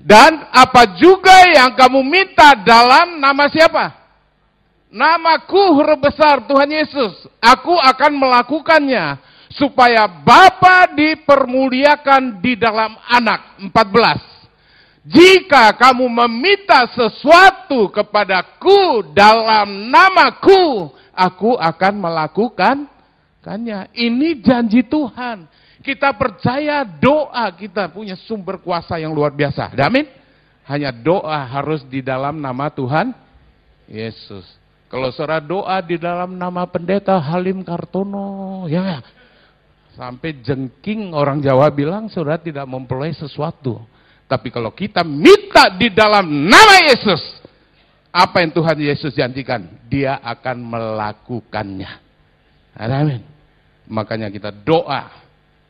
Dan 0.06 0.46
apa 0.54 0.94
juga 1.00 1.34
yang 1.50 1.74
kamu 1.74 2.00
minta 2.04 2.54
dalam 2.62 3.18
nama 3.18 3.50
siapa? 3.50 3.90
Namaku 4.86 5.82
huruf 5.82 5.98
besar 5.98 6.46
Tuhan 6.46 6.70
Yesus. 6.70 7.26
Aku 7.42 7.74
akan 7.74 8.12
melakukannya 8.14 9.18
supaya 9.50 10.06
Bapa 10.06 10.94
dipermuliakan 10.94 12.38
di 12.38 12.54
dalam 12.54 12.94
anak. 13.10 13.58
14. 13.58 14.35
Jika 15.06 15.70
kamu 15.78 16.10
meminta 16.10 16.82
sesuatu 16.90 17.86
kepadaku 17.94 19.06
dalam 19.14 19.86
namaku, 19.86 20.90
aku 21.14 21.54
akan 21.54 21.94
melakukannya. 22.02 23.94
Ini 23.94 24.42
janji 24.42 24.82
Tuhan. 24.82 25.46
Kita 25.78 26.10
percaya 26.18 26.82
doa 26.82 27.46
kita 27.54 27.86
punya 27.94 28.18
sumber 28.26 28.58
kuasa 28.58 28.98
yang 28.98 29.14
luar 29.14 29.30
biasa. 29.30 29.70
Amin. 29.78 30.10
Hanya 30.66 30.90
doa 30.90 31.46
harus 31.46 31.86
di 31.86 32.02
dalam 32.02 32.42
nama 32.42 32.66
Tuhan 32.74 33.14
Yesus. 33.86 34.42
Kalau 34.90 35.14
saudara 35.14 35.38
doa 35.38 35.78
di 35.86 35.94
dalam 36.02 36.34
nama 36.34 36.66
pendeta 36.66 37.14
Halim 37.22 37.62
Kartono, 37.62 38.66
ya 38.66 38.98
Sampai 39.94 40.42
jengking 40.42 41.16
orang 41.16 41.40
Jawa 41.40 41.72
bilang 41.72 42.10
saudara 42.10 42.36
tidak 42.36 42.66
memperoleh 42.68 43.14
sesuatu. 43.16 43.80
Tapi 44.26 44.50
kalau 44.50 44.74
kita 44.74 45.06
minta 45.06 45.70
di 45.70 45.86
dalam 45.86 46.26
nama 46.26 46.82
Yesus, 46.90 47.22
apa 48.10 48.42
yang 48.42 48.50
Tuhan 48.50 48.78
Yesus 48.82 49.14
janjikan, 49.14 49.62
dia 49.86 50.18
akan 50.18 50.56
melakukannya. 50.66 51.92
Amin. 52.74 53.22
Makanya 53.86 54.26
kita 54.28 54.50
doa 54.50 55.08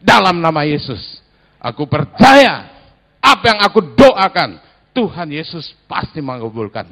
dalam 0.00 0.40
nama 0.40 0.64
Yesus. 0.64 1.20
Aku 1.60 1.84
percaya 1.84 2.72
apa 3.20 3.44
yang 3.52 3.60
aku 3.60 3.80
doakan, 3.92 4.56
Tuhan 4.96 5.28
Yesus 5.36 5.76
pasti 5.84 6.24
mengabulkan. 6.24 6.88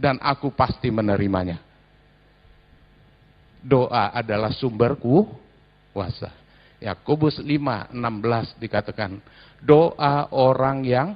Dan 0.00 0.16
aku 0.22 0.48
pasti 0.54 0.88
menerimanya. 0.88 1.60
Doa 3.60 4.08
adalah 4.16 4.48
sumber 4.48 4.96
kuasa. 4.96 6.39
Yakobus 6.80 7.36
5, 7.38 7.92
16 7.92 8.56
dikatakan, 8.56 9.20
doa 9.60 10.32
orang 10.32 10.80
yang 10.82 11.12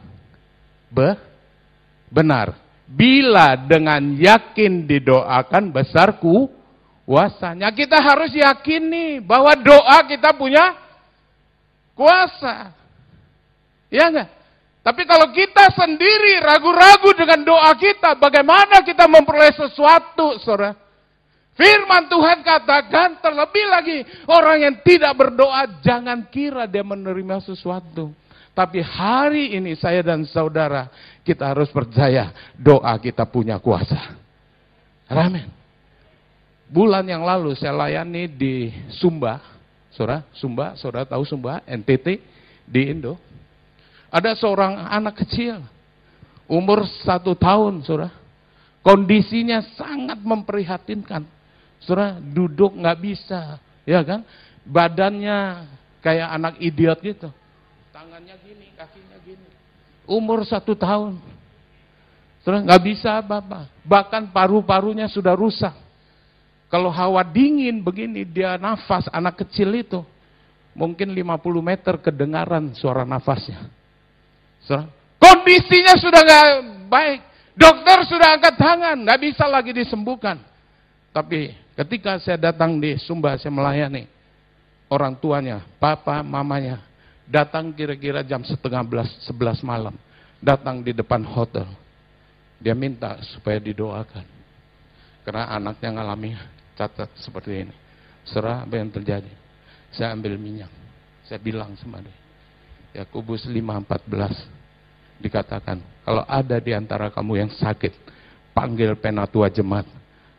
be, 0.92 1.16
benar. 2.12 2.60
Bila 2.84 3.56
dengan 3.56 4.12
yakin 4.12 4.84
didoakan 4.84 5.72
besarku 5.72 6.52
kuasanya. 7.08 7.72
Kita 7.72 7.96
harus 7.96 8.36
yakini 8.36 9.24
bahwa 9.24 9.56
doa 9.56 10.04
kita 10.04 10.36
punya 10.36 10.76
kuasa. 11.96 12.76
Ya 13.88 14.12
enggak? 14.12 14.28
Tapi 14.84 15.08
kalau 15.08 15.32
kita 15.32 15.72
sendiri 15.72 16.44
ragu-ragu 16.44 17.16
dengan 17.16 17.40
doa 17.40 17.72
kita, 17.72 18.20
bagaimana 18.20 18.84
kita 18.84 19.08
memperoleh 19.08 19.56
sesuatu, 19.56 20.36
saudara? 20.44 20.84
Firman 21.55 22.11
Tuhan 22.11 22.42
katakan 22.42 23.22
terlebih 23.22 23.66
lagi 23.70 23.98
orang 24.26 24.59
yang 24.59 24.74
tidak 24.82 25.14
berdoa 25.14 25.70
jangan 25.86 26.26
kira 26.26 26.66
dia 26.66 26.82
menerima 26.82 27.38
sesuatu. 27.46 28.11
Tapi 28.55 28.82
hari 28.82 29.55
ini 29.59 29.74
saya 29.78 30.02
dan 30.02 30.26
saudara 30.26 30.90
kita 31.22 31.55
harus 31.55 31.70
percaya 31.70 32.34
doa 32.59 32.94
kita 32.98 33.22
punya 33.26 33.59
kuasa. 33.62 34.18
Amin. 35.07 35.46
Bulan 36.70 37.07
yang 37.07 37.22
lalu 37.22 37.55
saya 37.55 37.70
layani 37.70 38.26
di 38.26 38.74
Sumba, 38.98 39.38
saudara, 39.94 40.26
Sumba, 40.34 40.74
saudara 40.74 41.07
tahu 41.07 41.22
Sumba, 41.22 41.62
NTT 41.70 42.18
di 42.66 42.82
Indo. 42.90 43.14
Ada 44.11 44.34
seorang 44.38 44.90
anak 44.90 45.22
kecil, 45.22 45.62
umur 46.50 46.82
satu 47.02 47.38
tahun, 47.38 47.82
saudara. 47.86 48.11
Kondisinya 48.82 49.64
sangat 49.74 50.20
memprihatinkan 50.22 51.34
Saudara 51.85 52.16
duduk 52.16 52.72
nggak 52.80 52.99
bisa, 53.01 53.61
ya 53.85 54.01
kan? 54.01 54.24
Badannya 54.64 55.68
kayak 56.01 56.28
anak 56.32 56.55
idiot 56.57 56.99
gitu. 57.05 57.28
Tangannya 57.93 58.37
gini, 58.41 58.72
kakinya 58.72 59.20
gini. 59.20 59.49
Umur 60.09 60.49
satu 60.49 60.72
tahun. 60.72 61.20
Saudara 62.41 62.64
nggak 62.64 62.82
bisa 62.85 63.20
apa-apa. 63.20 63.68
Bahkan 63.85 64.32
paru-parunya 64.32 65.09
sudah 65.12 65.37
rusak. 65.37 65.76
Kalau 66.72 66.89
hawa 66.89 67.20
dingin 67.22 67.85
begini, 67.85 68.24
dia 68.24 68.57
nafas 68.57 69.07
anak 69.12 69.45
kecil 69.45 69.68
itu. 69.76 70.01
Mungkin 70.74 71.12
50 71.12 71.61
meter 71.62 71.95
kedengaran 72.01 72.74
suara 72.74 73.05
nafasnya. 73.05 73.68
Saudara, 74.64 74.89
kondisinya 75.20 75.95
sudah 76.01 76.20
nggak 76.24 76.47
baik. 76.89 77.20
Dokter 77.55 78.03
sudah 78.11 78.35
angkat 78.35 78.59
tangan, 78.59 78.97
nggak 79.07 79.20
bisa 79.22 79.47
lagi 79.47 79.70
disembuhkan. 79.70 80.43
Tapi 81.14 81.63
Ketika 81.75 82.22
saya 82.22 82.39
datang 82.39 82.79
di 82.79 82.95
Sumba, 83.03 83.35
saya 83.35 83.51
melayani 83.51 84.07
orang 84.87 85.18
tuanya, 85.18 85.66
papa, 85.83 86.22
mamanya, 86.22 86.79
datang 87.27 87.75
kira-kira 87.75 88.22
jam 88.22 88.47
setengah 88.47 88.87
belas, 88.87 89.11
sebelas 89.27 89.59
malam, 89.59 89.99
datang 90.39 90.87
di 90.87 90.95
depan 90.95 91.27
hotel. 91.27 91.66
Dia 92.62 92.79
minta 92.79 93.18
supaya 93.35 93.59
didoakan. 93.59 94.22
Karena 95.27 95.51
anaknya 95.51 95.91
ngalami 95.99 96.39
catat 96.79 97.11
seperti 97.18 97.66
ini. 97.66 97.75
Serah 98.22 98.62
apa 98.62 98.79
yang 98.79 98.89
terjadi. 98.95 99.33
Saya 99.91 100.14
ambil 100.14 100.39
minyak. 100.39 100.70
Saya 101.27 101.43
bilang 101.43 101.75
sama 101.81 102.01
dia. 102.01 102.14
Yakobus 103.03 103.51
5:14 103.51 105.18
dikatakan, 105.18 105.83
kalau 106.07 106.22
ada 106.22 106.57
di 106.62 106.70
antara 106.70 107.11
kamu 107.11 107.43
yang 107.43 107.51
sakit, 107.51 107.91
panggil 108.55 108.95
penatua 108.95 109.51
jemaat 109.51 109.89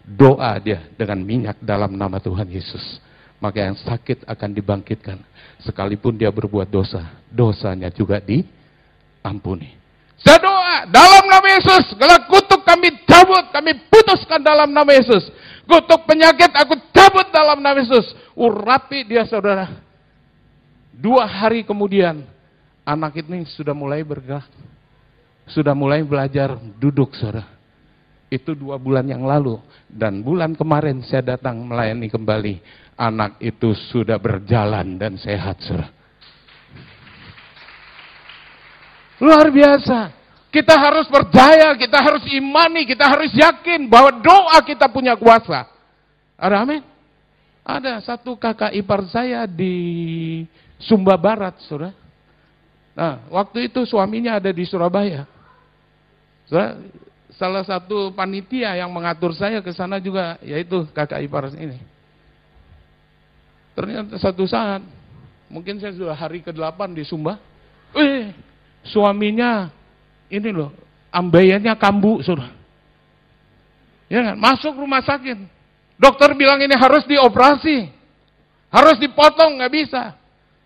doa 0.06 0.54
dia 0.62 0.86
dengan 0.94 1.18
minyak 1.26 1.58
dalam 1.66 1.98
nama 1.98 2.22
Tuhan 2.22 2.46
Yesus. 2.46 3.02
Maka 3.42 3.68
yang 3.68 3.76
sakit 3.76 4.24
akan 4.30 4.50
dibangkitkan. 4.56 5.18
Sekalipun 5.66 6.16
dia 6.16 6.32
berbuat 6.32 6.70
dosa, 6.70 7.20
dosanya 7.28 7.92
juga 7.92 8.22
diampuni. 8.22 9.76
Saya 10.16 10.40
doa 10.40 10.88
dalam 10.88 11.28
nama 11.28 11.48
Yesus. 11.60 11.92
Kalau 12.00 12.18
kutuk 12.32 12.62
kami 12.64 12.96
cabut, 13.04 13.52
kami 13.52 13.76
putuskan 13.92 14.40
dalam 14.40 14.72
nama 14.72 14.88
Yesus. 14.96 15.28
Kutuk 15.68 16.08
penyakit 16.08 16.54
aku 16.56 16.80
cabut 16.96 17.28
dalam 17.34 17.60
nama 17.60 17.76
Yesus. 17.76 18.16
Urapi 18.38 19.04
dia 19.04 19.28
saudara. 19.28 19.84
Dua 20.96 21.28
hari 21.28 21.68
kemudian, 21.68 22.24
anak 22.88 23.20
ini 23.20 23.44
sudah 23.52 23.76
mulai 23.76 24.00
bergerak. 24.06 24.48
Sudah 25.46 25.78
mulai 25.78 26.02
belajar 26.02 26.58
duduk 26.80 27.14
saudara 27.14 27.55
itu 28.30 28.58
dua 28.58 28.82
bulan 28.82 29.06
yang 29.06 29.24
lalu. 29.24 29.62
Dan 29.86 30.26
bulan 30.26 30.58
kemarin 30.58 31.02
saya 31.06 31.36
datang 31.38 31.66
melayani 31.66 32.08
kembali. 32.10 32.56
Anak 32.96 33.38
itu 33.44 33.76
sudah 33.92 34.16
berjalan 34.16 34.96
dan 34.96 35.20
sehat, 35.20 35.60
saudara. 35.60 35.92
Luar 39.20 39.48
biasa. 39.52 40.12
Kita 40.52 40.80
harus 40.80 41.12
percaya, 41.12 41.76
kita 41.76 42.00
harus 42.00 42.24
imani, 42.32 42.88
kita 42.88 43.04
harus 43.04 43.28
yakin 43.36 43.92
bahwa 43.92 44.24
doa 44.24 44.56
kita 44.64 44.88
punya 44.88 45.20
kuasa. 45.20 45.68
Ada 46.40 46.64
amin? 46.64 46.80
Ada 47.60 48.00
satu 48.00 48.40
kakak 48.40 48.72
ipar 48.72 49.04
saya 49.12 49.44
di 49.44 49.76
Sumba 50.80 51.20
Barat, 51.20 51.60
saudara. 51.68 51.92
Nah, 52.96 53.28
waktu 53.28 53.68
itu 53.68 53.84
suaminya 53.84 54.40
ada 54.40 54.48
di 54.56 54.64
Surabaya. 54.64 55.28
Salah 57.36 57.64
satu 57.64 58.12
panitia 58.16 58.76
yang 58.80 58.92
mengatur 58.92 59.36
saya 59.36 59.60
ke 59.60 59.72
sana 59.76 60.00
juga, 60.00 60.40
yaitu 60.44 60.88
kakak 60.96 61.24
ipar 61.24 61.52
ini. 61.56 61.80
Ternyata 63.76 64.16
satu 64.16 64.48
saat, 64.48 64.80
mungkin 65.52 65.80
saya 65.80 65.92
sudah 65.92 66.16
hari 66.16 66.40
ke-8 66.40 66.80
di 66.96 67.04
Sumba, 67.04 67.36
eh, 67.92 68.32
suaminya 68.88 69.68
ini 70.32 70.50
loh, 70.56 70.72
ambeyannya 71.12 71.76
kambu, 71.76 72.24
saudara. 72.24 72.56
Ya 74.08 74.32
kan? 74.32 74.36
Masuk 74.38 74.78
rumah 74.78 75.02
sakit. 75.02 75.38
Dokter 75.98 76.32
bilang 76.38 76.62
ini 76.62 76.76
harus 76.78 77.04
dioperasi. 77.10 77.90
Harus 78.70 79.00
dipotong, 79.00 79.60
nggak 79.60 79.74
bisa. 79.74 80.14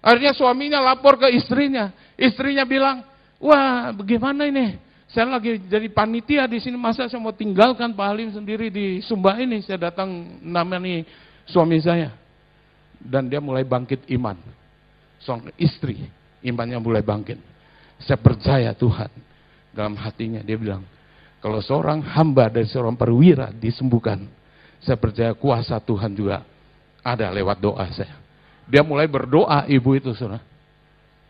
Akhirnya 0.02 0.34
suaminya 0.36 0.80
lapor 0.82 1.20
ke 1.20 1.32
istrinya. 1.32 1.94
Istrinya 2.20 2.68
bilang, 2.68 3.06
wah 3.40 3.96
bagaimana 3.96 4.48
ini? 4.50 4.89
Saya 5.10 5.26
lagi 5.26 5.58
jadi 5.66 5.90
panitia 5.90 6.46
di 6.46 6.62
sini, 6.62 6.78
masa 6.78 7.10
saya 7.10 7.18
mau 7.18 7.34
tinggalkan 7.34 7.98
Pak 7.98 8.08
Halim 8.14 8.30
sendiri 8.30 8.70
di 8.70 9.02
Sumba 9.02 9.42
ini? 9.42 9.58
Saya 9.66 9.90
datang 9.90 10.38
namanya 10.46 11.02
suami 11.50 11.82
saya 11.82 12.14
dan 13.02 13.26
dia 13.26 13.42
mulai 13.42 13.66
bangkit 13.66 14.06
iman. 14.14 14.38
Seorang 15.18 15.50
istri, 15.58 16.06
imannya 16.46 16.78
mulai 16.78 17.02
bangkit. 17.02 17.42
Saya 18.06 18.22
percaya 18.22 18.70
Tuhan. 18.78 19.10
Dalam 19.74 19.98
hatinya 19.98 20.46
dia 20.46 20.58
bilang, 20.62 20.86
kalau 21.42 21.58
seorang 21.58 22.06
hamba 22.06 22.54
dari 22.54 22.70
seorang 22.70 22.94
perwira 22.94 23.50
disembuhkan, 23.50 24.30
saya 24.84 24.96
percaya 25.00 25.34
kuasa 25.34 25.82
Tuhan 25.82 26.14
juga 26.14 26.46
ada 27.02 27.34
lewat 27.34 27.58
doa 27.58 27.86
saya. 27.96 28.14
Dia 28.70 28.86
mulai 28.86 29.10
berdoa 29.10 29.66
ibu 29.66 29.98
itu, 29.98 30.14
saudara. 30.14 30.46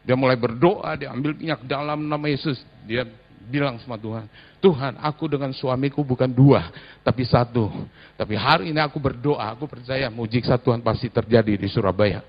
Dia 0.04 0.20
mulai 0.20 0.36
berdoa, 0.36 1.00
dia 1.00 1.16
ambil 1.16 1.32
minyak 1.32 1.64
dalam 1.64 2.04
nama 2.10 2.26
Yesus. 2.28 2.60
Dia 2.84 3.08
bilang 3.48 3.80
sama 3.80 3.96
Tuhan, 3.96 4.28
Tuhan 4.60 5.00
aku 5.00 5.32
dengan 5.32 5.56
suamiku 5.56 6.04
bukan 6.04 6.28
dua, 6.28 6.68
tapi 7.06 7.24
satu. 7.24 7.72
Tapi 8.20 8.36
hari 8.36 8.76
ini 8.76 8.82
aku 8.84 9.00
berdoa, 9.00 9.56
aku 9.56 9.70
percaya 9.70 10.12
mujizat 10.12 10.60
Tuhan 10.60 10.84
pasti 10.84 11.08
terjadi 11.08 11.56
di 11.56 11.68
Surabaya. 11.72 12.20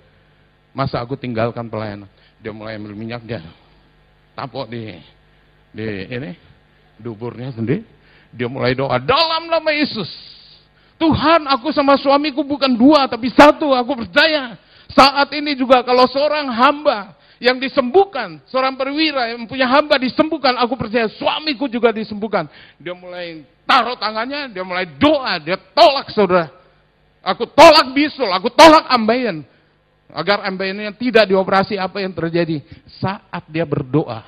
Masa 0.70 1.02
aku 1.02 1.18
tinggalkan 1.18 1.66
pelayanan? 1.66 2.06
Dia 2.38 2.54
mulai 2.54 2.78
ambil 2.78 2.94
minyak 2.94 3.26
dia 3.26 3.42
tampok 4.40 4.72
di 4.72 4.96
di 5.76 5.86
ini 6.08 6.32
duburnya 6.96 7.52
sendiri. 7.52 7.84
Dia 8.30 8.46
mulai 8.46 8.72
doa 8.78 8.96
dalam 9.02 9.50
nama 9.50 9.70
Yesus. 9.74 10.08
Tuhan, 11.00 11.48
aku 11.48 11.72
sama 11.72 11.96
suamiku 11.96 12.44
bukan 12.44 12.76
dua, 12.76 13.08
tapi 13.08 13.32
satu. 13.32 13.72
Aku 13.72 13.96
percaya. 13.96 14.54
Saat 14.92 15.32
ini 15.32 15.56
juga 15.56 15.80
kalau 15.80 16.04
seorang 16.06 16.50
hamba 16.50 17.16
yang 17.40 17.56
disembuhkan, 17.56 18.44
seorang 18.52 18.76
perwira 18.76 19.32
yang 19.32 19.48
punya 19.48 19.64
hamba 19.64 19.96
disembuhkan, 19.96 20.60
aku 20.60 20.76
percaya 20.76 21.08
suamiku 21.08 21.64
juga 21.72 21.88
disembuhkan. 21.88 22.44
Dia 22.76 22.92
mulai 22.92 23.48
taruh 23.64 23.96
tangannya, 23.96 24.52
dia 24.52 24.60
mulai 24.60 24.84
doa, 25.00 25.40
dia 25.40 25.56
tolak 25.72 26.12
saudara. 26.12 26.52
Aku 27.24 27.48
tolak 27.48 27.96
bisul, 27.96 28.28
aku 28.28 28.52
tolak 28.52 28.84
ambayan. 28.92 29.40
Agar 30.12 30.44
ambayannya 30.44 30.92
tidak 31.00 31.32
dioperasi 31.32 31.80
apa 31.80 32.04
yang 32.04 32.12
terjadi. 32.12 32.60
Saat 33.00 33.48
dia 33.48 33.64
berdoa 33.64 34.20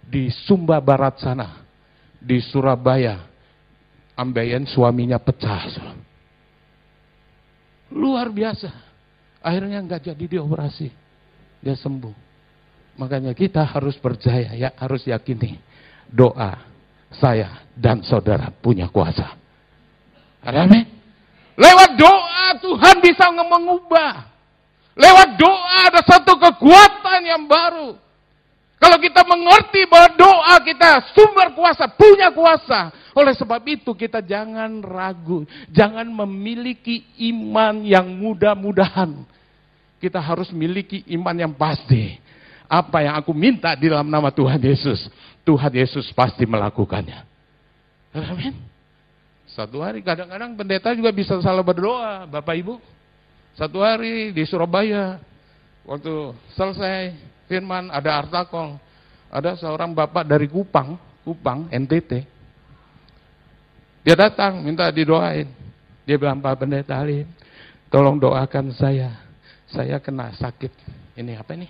di 0.00 0.32
Sumba 0.48 0.80
Barat 0.80 1.20
sana, 1.20 1.68
di 2.16 2.40
Surabaya, 2.40 3.28
ambayan 4.16 4.64
suaminya 4.64 5.20
pecah. 5.20 5.68
Luar 7.92 8.32
biasa. 8.32 8.72
Akhirnya 9.44 9.84
nggak 9.84 10.10
jadi 10.10 10.24
dioperasi 10.40 11.05
dia 11.66 11.74
sembuh. 11.74 12.14
Makanya 13.02 13.34
kita 13.34 13.66
harus 13.66 13.98
percaya, 13.98 14.54
ya 14.54 14.70
harus 14.78 15.02
yakini 15.02 15.58
doa 16.06 16.62
saya 17.10 17.66
dan 17.74 18.06
saudara 18.06 18.54
punya 18.54 18.86
kuasa. 18.86 19.34
Amin. 20.46 20.86
Lewat 21.58 21.98
doa 21.98 22.46
Tuhan 22.62 23.02
bisa 23.02 23.26
mengubah. 23.34 24.30
Lewat 24.94 25.34
doa 25.34 25.76
ada 25.90 26.00
satu 26.06 26.38
kekuatan 26.38 27.20
yang 27.26 27.44
baru. 27.50 27.98
Kalau 28.76 29.00
kita 29.00 29.24
mengerti 29.26 29.88
bahwa 29.88 30.08
doa 30.14 30.54
kita 30.62 31.10
sumber 31.16 31.52
kuasa, 31.56 31.90
punya 31.90 32.30
kuasa. 32.30 32.92
Oleh 33.16 33.32
sebab 33.32 33.60
itu 33.64 33.96
kita 33.96 34.20
jangan 34.20 34.84
ragu, 34.84 35.48
jangan 35.72 36.04
memiliki 36.04 37.08
iman 37.32 37.80
yang 37.82 38.04
mudah-mudahan 38.04 39.24
kita 40.00 40.20
harus 40.20 40.52
miliki 40.52 41.02
iman 41.16 41.36
yang 41.36 41.52
pasti. 41.56 42.20
Apa 42.66 43.06
yang 43.06 43.14
aku 43.14 43.30
minta 43.30 43.70
di 43.78 43.86
dalam 43.86 44.10
nama 44.10 44.28
Tuhan 44.34 44.58
Yesus, 44.58 45.06
Tuhan 45.46 45.70
Yesus 45.70 46.10
pasti 46.10 46.42
melakukannya. 46.42 47.22
Amin. 48.10 48.58
Satu 49.46 49.78
hari 49.80 50.02
kadang-kadang 50.02 50.58
pendeta 50.58 50.90
juga 50.92 51.14
bisa 51.14 51.38
salah 51.38 51.62
berdoa, 51.62 52.26
Bapak 52.26 52.56
Ibu. 52.58 52.74
Satu 53.54 53.80
hari 53.80 54.34
di 54.34 54.42
Surabaya, 54.44 55.16
waktu 55.86 56.34
selesai 56.58 57.14
firman 57.48 57.88
ada 57.88 58.20
artakol, 58.20 58.76
ada 59.32 59.56
seorang 59.56 59.96
bapak 59.96 60.26
dari 60.28 60.50
Kupang, 60.50 60.98
Kupang, 61.24 61.70
NTT. 61.72 62.26
Dia 64.04 64.14
datang 64.18 64.60
minta 64.60 64.90
didoain. 64.92 65.48
Dia 66.06 66.14
bilang, 66.20 66.38
Pak 66.38 66.62
Pendeta 66.62 67.02
Alim, 67.02 67.26
tolong 67.90 68.20
doakan 68.20 68.70
saya 68.70 69.25
saya 69.66 69.98
kena 69.98 70.30
sakit 70.38 70.70
ini 71.18 71.34
apa 71.34 71.56
ini? 71.58 71.66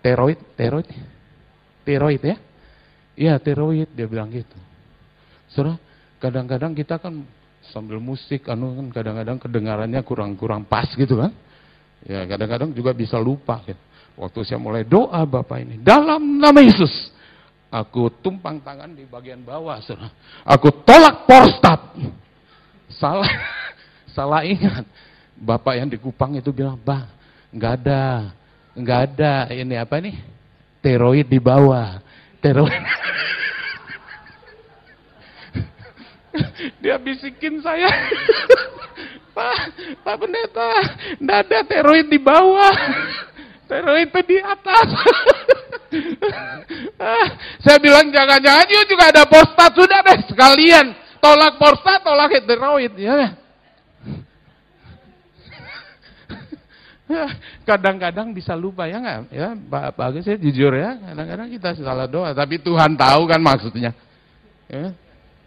Teroid, 0.00 0.38
teroid. 0.54 0.88
Teroid 1.82 2.22
ya? 2.22 2.36
Iya, 3.18 3.34
teroid 3.42 3.90
dia 3.92 4.06
bilang 4.06 4.30
gitu. 4.30 4.56
Saudara, 5.50 5.76
kadang-kadang 6.22 6.72
kita 6.72 6.96
kan 7.02 7.26
sambil 7.68 8.00
musik 8.00 8.48
anu 8.48 8.78
kan 8.78 8.86
kadang-kadang 8.94 9.36
kedengarannya 9.42 10.00
kurang-kurang 10.06 10.64
pas 10.64 10.88
gitu 10.94 11.18
kan. 11.18 11.34
Ya, 12.06 12.24
kadang-kadang 12.24 12.72
juga 12.72 12.96
bisa 12.96 13.20
lupa 13.20 13.60
gitu. 13.66 13.82
Waktu 14.16 14.38
saya 14.44 14.60
mulai 14.60 14.84
doa 14.84 15.20
Bapak 15.24 15.58
ini 15.64 15.80
dalam 15.80 16.40
nama 16.40 16.60
Yesus, 16.60 17.12
aku 17.72 18.12
tumpang 18.20 18.60
tangan 18.60 18.92
di 18.92 19.04
bagian 19.08 19.40
bawah, 19.40 19.80
saudara. 19.82 20.12
Aku 20.44 20.84
tolak 20.84 21.24
prostat. 21.24 21.80
Salah, 22.92 23.28
salah 24.16 24.42
ingat. 24.44 24.84
Bapak 25.40 25.80
yang 25.80 25.88
di 25.88 25.96
Kupang 25.96 26.36
itu 26.36 26.52
bilang, 26.52 26.76
Bang, 26.76 27.08
nggak 27.48 27.72
ada, 27.80 28.28
nggak 28.76 29.00
ada 29.08 29.48
ini 29.48 29.80
apa 29.80 29.96
nih, 29.96 30.20
teroid 30.84 31.24
di 31.24 31.40
bawah, 31.40 31.96
teroid. 32.44 32.76
Dia 36.84 37.00
bisikin 37.00 37.64
saya, 37.64 37.88
Pak, 39.36 39.56
Pak 40.04 40.16
Pendeta, 40.20 40.68
nggak 41.16 41.38
ada 41.48 41.58
teroid 41.64 42.12
di 42.12 42.20
bawah, 42.20 42.76
teroid 43.64 44.12
itu 44.12 44.36
di 44.36 44.38
atas. 44.44 44.88
saya 47.64 47.78
bilang 47.80 48.12
jangan-jangan 48.12 48.84
juga 48.86 49.10
ada 49.10 49.26
postat 49.26 49.74
sudah 49.74 49.98
deh 50.04 50.20
sekalian 50.28 51.00
tolak 51.20 51.60
postat, 51.60 52.00
tolak 52.04 52.32
teroid 52.44 52.92
ya. 52.96 53.36
Kadang-kadang 57.68 58.30
bisa 58.30 58.54
lupa 58.54 58.86
ya 58.86 58.98
nggak? 59.02 59.18
Ya, 59.34 59.48
Pak, 59.54 59.82
Pak 59.98 60.06
Agus 60.10 60.26
ya 60.26 60.36
jujur 60.38 60.72
ya, 60.74 60.96
kadang-kadang 60.98 61.48
kita 61.50 61.68
salah 61.82 62.06
doa, 62.06 62.30
tapi 62.32 62.58
Tuhan 62.62 62.94
tahu 62.94 63.22
kan 63.26 63.40
maksudnya. 63.42 63.92
Ya. 64.70 64.94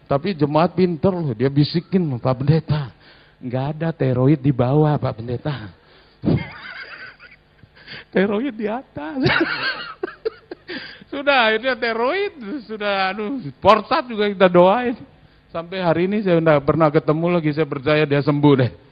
Tapi 0.04 0.36
jemaat 0.36 0.76
pinter 0.76 1.14
loh, 1.16 1.32
dia 1.32 1.48
bisikin 1.48 2.20
Pak 2.20 2.36
Pendeta, 2.36 2.92
nggak 3.40 3.66
ada 3.78 3.90
teroid 3.96 4.40
di 4.44 4.52
bawah 4.52 4.94
Pak 5.00 5.14
Pendeta. 5.16 5.72
teroid 8.14 8.54
di 8.54 8.68
atas. 8.68 9.18
sudah 11.12 11.50
akhirnya 11.50 11.76
teroid, 11.80 12.34
sudah 12.68 13.16
aduh, 13.16 13.40
porsat 13.64 14.04
juga 14.12 14.28
kita 14.28 14.48
doain. 14.52 15.00
Sampai 15.54 15.86
hari 15.86 16.10
ini 16.10 16.26
saya 16.26 16.42
tidak 16.42 16.66
pernah 16.66 16.90
ketemu 16.90 17.26
lagi, 17.30 17.54
saya 17.54 17.70
percaya 17.70 18.04
dia 18.10 18.22
sembuh 18.26 18.54
deh. 18.58 18.83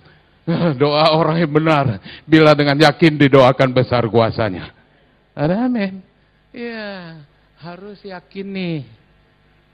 Doa 0.81 1.13
orang 1.13 1.37
yang 1.41 1.51
benar. 1.51 2.01
Bila 2.25 2.57
dengan 2.57 2.77
yakin 2.77 3.17
didoakan 3.17 3.69
besar 3.71 4.05
kuasanya. 4.09 4.73
Ada 5.37 5.69
amin. 5.69 6.01
Iya, 6.51 7.21
harus 7.61 8.01
yakin 8.03 8.47
nih. 8.51 8.79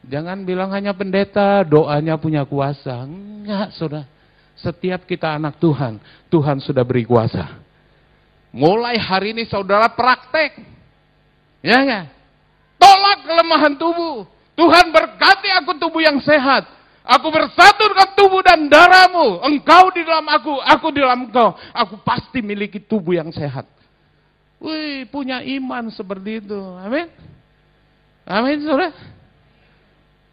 Jangan 0.07 0.45
bilang 0.47 0.71
hanya 0.71 0.93
pendeta, 0.93 1.65
doanya 1.65 2.15
punya 2.15 2.45
kuasa. 2.47 3.03
Enggak, 3.03 3.75
saudara. 3.75 4.05
Setiap 4.57 5.05
kita 5.05 5.37
anak 5.37 5.61
Tuhan, 5.61 6.01
Tuhan 6.33 6.57
sudah 6.57 6.81
beri 6.81 7.05
kuasa. 7.05 7.61
Mulai 8.49 8.97
hari 8.97 9.37
ini 9.37 9.45
saudara 9.45 9.85
praktek. 9.91 10.57
Ya 11.61 11.77
enggak? 11.83 12.17
tolak 12.77 13.17
kelemahan 13.25 13.73
tubuh. 13.75 14.23
Tuhan 14.57 14.89
berkati 14.89 15.49
aku 15.61 15.77
tubuh 15.77 16.01
yang 16.01 16.17
sehat. 16.21 16.65
Aku 17.07 17.31
bersatu 17.31 17.87
dengan 17.87 18.09
tubuh 18.19 18.43
dan 18.43 18.67
darahmu. 18.67 19.39
Engkau 19.47 19.87
di 19.95 20.03
dalam 20.03 20.27
aku, 20.27 20.59
aku 20.59 20.87
di 20.91 20.99
dalam 20.99 21.31
engkau. 21.31 21.55
Aku 21.71 21.95
pasti 22.03 22.43
miliki 22.43 22.83
tubuh 22.83 23.15
yang 23.15 23.31
sehat. 23.31 23.63
Wih, 24.59 25.07
punya 25.07 25.39
iman 25.39 25.87
seperti 25.87 26.43
itu. 26.43 26.59
Amin. 26.83 27.07
Amin, 28.27 28.59
saudara. 28.59 28.91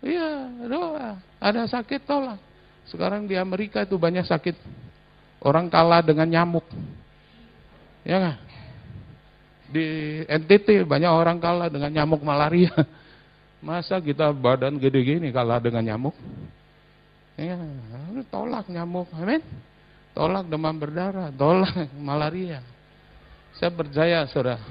Iya, 0.02 0.28
doa. 0.66 1.08
Ada 1.38 1.70
sakit 1.70 2.02
tolak. 2.02 2.42
Sekarang 2.90 3.30
di 3.30 3.38
Amerika 3.38 3.86
itu 3.86 3.94
banyak 3.94 4.26
sakit. 4.26 4.58
Orang 5.46 5.70
kalah 5.70 6.02
dengan 6.02 6.26
nyamuk. 6.26 6.66
Ya 8.02 8.18
kan? 8.18 8.36
Di 9.70 9.86
NTT 10.26 10.82
banyak 10.84 11.08
orang 11.08 11.38
kalah 11.38 11.70
dengan 11.70 11.94
nyamuk 11.94 12.20
malaria. 12.26 12.74
Masa 13.64 14.02
kita 14.02 14.28
badan 14.34 14.76
gede 14.76 15.00
gini 15.00 15.30
kalah 15.30 15.62
dengan 15.62 15.86
nyamuk? 15.86 16.16
Ya, 17.35 17.59
tolak 18.30 18.70
nyamuk, 18.70 19.11
amin. 19.11 19.43
Tolak 20.14 20.47
demam 20.47 20.78
berdarah, 20.78 21.35
tolak 21.35 21.91
malaria. 21.99 22.62
Saya 23.59 23.70
percaya, 23.74 24.22
saudara, 24.30 24.62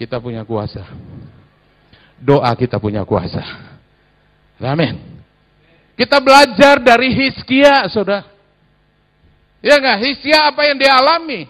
kita 0.00 0.16
punya 0.16 0.44
kuasa. 0.48 0.84
Doa 2.20 2.52
kita 2.56 2.80
punya 2.80 3.04
kuasa. 3.04 3.40
Amin. 4.60 4.96
Kita 5.96 6.20
belajar 6.20 6.80
dari 6.80 7.12
Hiskia, 7.12 7.88
saudara. 7.92 8.24
Ya 9.60 9.76
enggak? 9.76 9.98
Hiskia 10.00 10.48
apa 10.48 10.64
yang 10.64 10.80
dia 10.80 10.96
alami? 10.96 11.44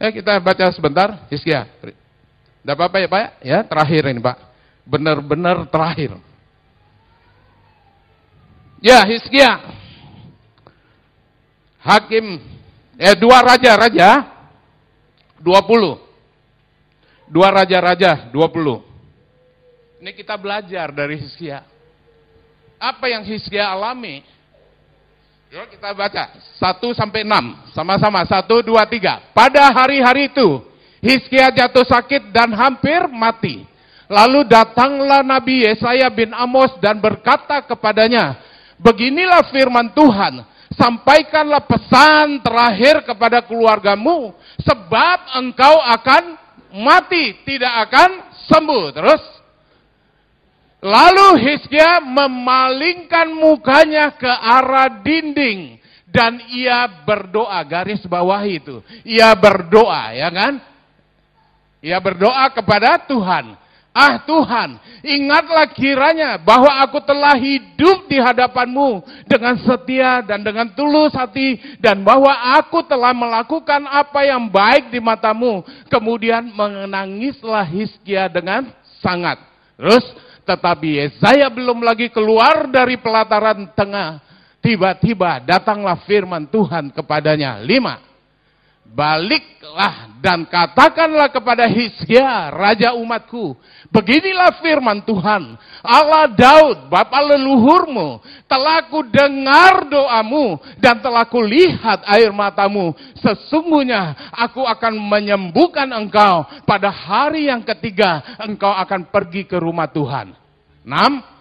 Eh, 0.00 0.10
kita 0.12 0.40
baca 0.40 0.72
sebentar, 0.72 1.28
Hiskia. 1.28 1.68
Tidak 1.68 2.72
apa-apa 2.72 2.96
ya 2.96 3.08
Pak 3.12 3.20
ya? 3.20 3.28
Ya, 3.44 3.58
terakhir 3.60 4.08
ini 4.08 4.20
Pak. 4.24 4.36
Benar-benar 4.88 5.68
terakhir. 5.68 6.16
Ya, 8.82 9.06
Hizkia. 9.06 9.62
Hakim, 11.78 12.42
eh 12.98 13.14
dua 13.14 13.38
raja-raja, 13.42 14.26
20. 15.38 15.98
Dua 17.30 17.48
raja-raja, 17.54 18.26
20. 18.34 18.82
Ini 20.02 20.10
kita 20.18 20.34
belajar 20.34 20.90
dari 20.90 21.14
Hizkia. 21.22 21.62
Apa 22.82 23.06
yang 23.06 23.22
Hizkia 23.22 23.70
alami? 23.70 24.26
Yuk 25.52 25.68
kita 25.78 25.94
baca, 25.94 26.32
1 26.58 26.96
sampai 26.96 27.22
6. 27.22 27.76
Sama-sama, 27.76 28.26
1, 28.26 28.66
2, 28.66 28.82
3. 28.88 29.20
Pada 29.30 29.70
hari-hari 29.70 30.26
itu, 30.26 30.58
Hizkia 30.98 31.54
jatuh 31.54 31.86
sakit 31.86 32.34
dan 32.34 32.50
hampir 32.50 33.06
mati. 33.06 33.62
Lalu 34.10 34.48
datanglah 34.48 35.22
Nabi 35.22 35.68
Yesaya 35.68 36.10
bin 36.10 36.34
Amos 36.34 36.74
dan 36.82 36.98
berkata 36.98 37.62
kepadanya, 37.62 38.40
Beginilah 38.82 39.46
firman 39.54 39.94
Tuhan, 39.94 40.42
sampaikanlah 40.74 41.62
pesan 41.62 42.42
terakhir 42.42 43.06
kepada 43.06 43.46
keluargamu, 43.46 44.34
sebab 44.58 45.38
engkau 45.38 45.78
akan 45.78 46.34
mati, 46.82 47.38
tidak 47.46 47.86
akan 47.88 48.10
sembuh. 48.50 48.84
Terus, 48.90 49.22
lalu 50.82 51.46
Hizkia 51.46 52.02
memalingkan 52.02 53.30
mukanya 53.30 54.18
ke 54.18 54.26
arah 54.28 54.98
dinding 54.98 55.78
dan 56.12 56.42
ia 56.50 56.84
berdoa 57.06 57.62
garis 57.64 58.02
bawah 58.04 58.42
itu. 58.44 58.82
Ia 59.06 59.32
berdoa, 59.38 60.12
ya 60.12 60.28
kan? 60.28 60.58
Ia 61.80 61.98
berdoa 62.02 62.50
kepada 62.50 63.00
Tuhan. 63.06 63.61
Ah 63.92 64.16
Tuhan, 64.24 64.80
ingatlah 65.04 65.68
kiranya 65.68 66.40
bahwa 66.40 66.80
aku 66.80 66.96
telah 67.04 67.36
hidup 67.36 68.08
di 68.08 68.16
hadapanmu 68.16 69.04
dengan 69.28 69.60
setia 69.60 70.24
dan 70.24 70.40
dengan 70.40 70.64
tulus 70.72 71.12
hati 71.12 71.60
dan 71.76 72.00
bahwa 72.00 72.32
aku 72.56 72.80
telah 72.88 73.12
melakukan 73.12 73.84
apa 73.84 74.24
yang 74.24 74.48
baik 74.48 74.88
di 74.88 74.96
matamu. 74.96 75.60
Kemudian 75.92 76.48
menangislah 76.56 77.68
Hizkia 77.68 78.32
dengan 78.32 78.72
sangat. 79.04 79.36
Terus, 79.76 80.08
tetapi 80.48 80.88
Yesaya 80.96 81.52
belum 81.52 81.84
lagi 81.84 82.08
keluar 82.08 82.72
dari 82.72 82.96
pelataran 82.96 83.76
tengah. 83.76 84.24
Tiba-tiba 84.64 85.44
datanglah 85.44 86.00
firman 86.08 86.48
Tuhan 86.48 86.88
kepadanya. 86.96 87.60
Lima 87.60 88.11
baliklah 88.92 90.20
dan 90.20 90.44
katakanlah 90.44 91.32
kepada 91.32 91.64
Hizkia, 91.64 92.52
raja 92.52 92.92
umatku, 92.92 93.56
beginilah 93.88 94.60
firman 94.60 95.00
Tuhan, 95.02 95.56
Allah 95.80 96.28
Daud, 96.30 96.92
bapa 96.92 97.18
leluhurmu, 97.24 98.20
telah 98.44 98.86
ku 98.86 99.02
dengar 99.08 99.88
doamu 99.88 100.60
dan 100.78 101.00
telah 101.00 101.24
ku 101.26 101.40
lihat 101.40 102.04
air 102.06 102.30
matamu. 102.30 102.92
Sesungguhnya 103.18 104.30
aku 104.30 104.62
akan 104.62 104.94
menyembuhkan 105.00 105.88
engkau 105.90 106.44
pada 106.68 106.92
hari 106.92 107.48
yang 107.48 107.64
ketiga, 107.64 108.36
engkau 108.38 108.70
akan 108.70 109.08
pergi 109.08 109.48
ke 109.48 109.56
rumah 109.56 109.88
Tuhan. 109.88 110.36
6. 110.84 111.32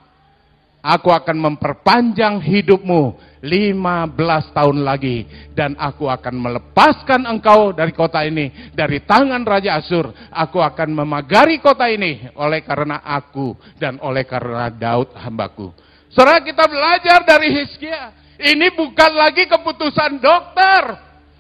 Aku 0.82 1.14
akan 1.14 1.38
memperpanjang 1.38 2.42
hidupmu 2.42 3.31
15 3.42 4.54
tahun 4.54 4.78
lagi. 4.86 5.26
Dan 5.58 5.74
aku 5.76 6.06
akan 6.06 6.36
melepaskan 6.38 7.26
engkau 7.26 7.74
dari 7.74 7.92
kota 7.92 8.22
ini. 8.22 8.72
Dari 8.72 9.02
tangan 9.02 9.42
Raja 9.42 9.82
Asur. 9.82 10.14
Aku 10.30 10.62
akan 10.62 10.94
memagari 10.94 11.58
kota 11.58 11.90
ini. 11.90 12.30
Oleh 12.38 12.62
karena 12.62 13.02
aku 13.02 13.58
dan 13.82 13.98
oleh 14.06 14.24
karena 14.30 14.70
Daud 14.70 15.18
hambaku. 15.18 15.74
Saudara 16.14 16.46
kita 16.46 16.70
belajar 16.70 17.26
dari 17.26 17.50
Hizkia. 17.50 18.14
Ini 18.38 18.74
bukan 18.78 19.12
lagi 19.18 19.50
keputusan 19.50 20.22
dokter. 20.22 20.82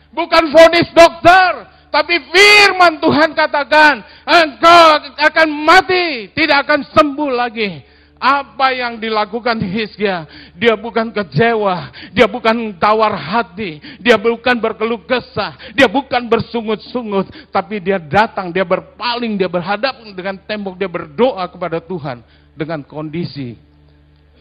Bukan 0.09 0.43
vonis 0.49 0.89
dokter. 0.91 1.69
Tapi 1.93 2.17
firman 2.33 2.97
Tuhan 2.97 3.37
katakan. 3.37 4.01
Engkau 4.25 4.85
akan 5.21 5.49
mati. 5.53 6.33
Tidak 6.33 6.57
akan 6.65 6.81
sembuh 6.89 7.29
lagi 7.29 7.90
apa 8.21 8.69
yang 8.69 9.01
dilakukan 9.01 9.57
Hizkia? 9.57 10.29
Dia 10.53 10.77
bukan 10.77 11.09
kecewa, 11.09 11.89
dia 12.13 12.29
bukan 12.29 12.69
tawar 12.77 13.17
hati, 13.17 13.81
dia 13.97 14.13
bukan 14.13 14.61
berkeluh 14.61 15.01
kesah, 15.09 15.57
dia 15.73 15.89
bukan 15.89 16.29
bersungut-sungut, 16.29 17.33
tapi 17.49 17.81
dia 17.81 17.97
datang, 17.97 18.53
dia 18.53 18.61
berpaling, 18.61 19.41
dia 19.41 19.49
berhadapan 19.49 20.13
dengan 20.13 20.37
tembok, 20.37 20.77
dia 20.77 20.85
berdoa 20.85 21.49
kepada 21.49 21.81
Tuhan 21.81 22.21
dengan 22.53 22.85
kondisi 22.85 23.57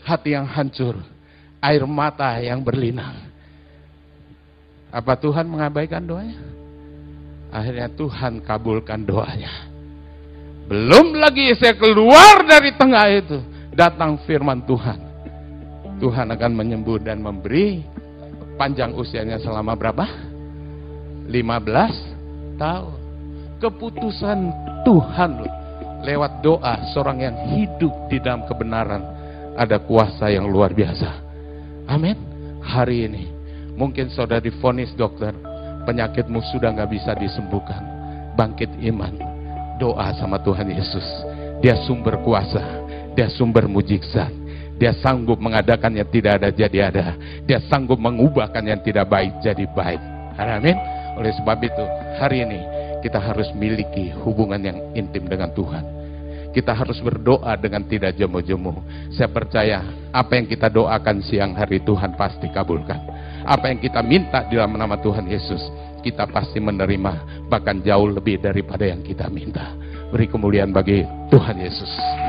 hati 0.05 0.37
yang 0.37 0.45
hancur, 0.45 1.01
air 1.65 1.89
mata 1.89 2.37
yang 2.37 2.61
berlinang. 2.61 3.17
Apa 4.93 5.17
Tuhan 5.17 5.49
mengabaikan 5.49 6.05
doanya? 6.05 6.37
Akhirnya 7.49 7.89
Tuhan 7.97 8.45
kabulkan 8.45 9.09
doanya. 9.09 9.73
Belum 10.69 11.17
lagi 11.17 11.51
saya 11.57 11.75
keluar 11.75 12.45
dari 12.47 12.71
tengah 12.77 13.07
itu 13.11 13.50
datang 13.81 14.21
firman 14.29 14.61
Tuhan. 14.69 15.01
Tuhan 16.05 16.29
akan 16.37 16.53
menyembuh 16.53 17.01
dan 17.01 17.25
memberi 17.25 17.81
panjang 18.61 18.93
usianya 18.93 19.41
selama 19.41 19.73
berapa? 19.73 20.05
15 21.25 22.61
tahun. 22.61 23.01
Keputusan 23.57 24.39
Tuhan. 24.85 25.33
Lewat 26.01 26.45
doa 26.45 26.81
seorang 26.93 27.25
yang 27.25 27.37
hidup 27.57 27.93
di 28.09 28.21
dalam 28.21 28.45
kebenaran 28.49 29.05
ada 29.57 29.81
kuasa 29.81 30.33
yang 30.33 30.49
luar 30.49 30.73
biasa. 30.73 31.09
Amin. 31.89 32.17
Hari 32.61 33.09
ini 33.09 33.25
mungkin 33.77 34.09
saudara 34.13 34.41
difonis 34.41 34.93
dokter 34.97 35.33
penyakitmu 35.85 36.41
sudah 36.53 36.73
nggak 36.73 36.89
bisa 36.93 37.13
disembuhkan. 37.17 37.85
Bangkit 38.33 38.73
iman, 38.89 39.13
doa 39.77 40.09
sama 40.17 40.41
Tuhan 40.41 40.73
Yesus. 40.73 41.05
Dia 41.61 41.77
sumber 41.85 42.17
kuasa 42.25 42.80
dia 43.15 43.29
sumber 43.33 43.67
mujizat. 43.67 44.31
Dia 44.81 44.97
sanggup 44.97 45.37
mengadakan 45.37 45.93
yang 45.93 46.09
tidak 46.09 46.41
ada 46.41 46.49
jadi 46.49 46.89
ada. 46.89 47.07
Dia 47.45 47.61
sanggup 47.69 48.01
mengubahkan 48.01 48.65
yang 48.65 48.81
tidak 48.81 49.13
baik 49.13 49.37
jadi 49.45 49.69
baik. 49.77 50.01
Amin. 50.41 50.73
Oleh 51.21 51.37
sebab 51.37 51.61
itu, 51.61 51.85
hari 52.17 52.49
ini 52.49 52.65
kita 53.05 53.21
harus 53.21 53.53
miliki 53.53 54.09
hubungan 54.25 54.57
yang 54.57 54.79
intim 54.97 55.29
dengan 55.29 55.53
Tuhan. 55.53 55.85
Kita 56.57 56.73
harus 56.73 56.97
berdoa 57.05 57.55
dengan 57.61 57.85
tidak 57.87 58.17
jemu-jemu. 58.17 58.73
Saya 59.13 59.29
percaya 59.29 59.85
apa 60.11 60.41
yang 60.41 60.49
kita 60.49 60.73
doakan 60.73 61.23
siang 61.23 61.53
hari 61.55 61.85
Tuhan 61.85 62.17
pasti 62.17 62.49
kabulkan. 62.49 62.99
Apa 63.45 63.69
yang 63.71 63.79
kita 63.79 64.01
minta 64.01 64.49
di 64.49 64.57
dalam 64.57 64.75
nama 64.75 64.97
Tuhan 64.97 65.29
Yesus, 65.29 65.61
kita 66.03 66.25
pasti 66.27 66.59
menerima 66.59 67.47
bahkan 67.53 67.79
jauh 67.85 68.11
lebih 68.11 68.41
daripada 68.41 68.89
yang 68.89 69.05
kita 69.05 69.29
minta. 69.29 69.77
Beri 70.11 70.27
kemuliaan 70.27 70.75
bagi 70.75 71.07
Tuhan 71.31 71.57
Yesus. 71.61 72.20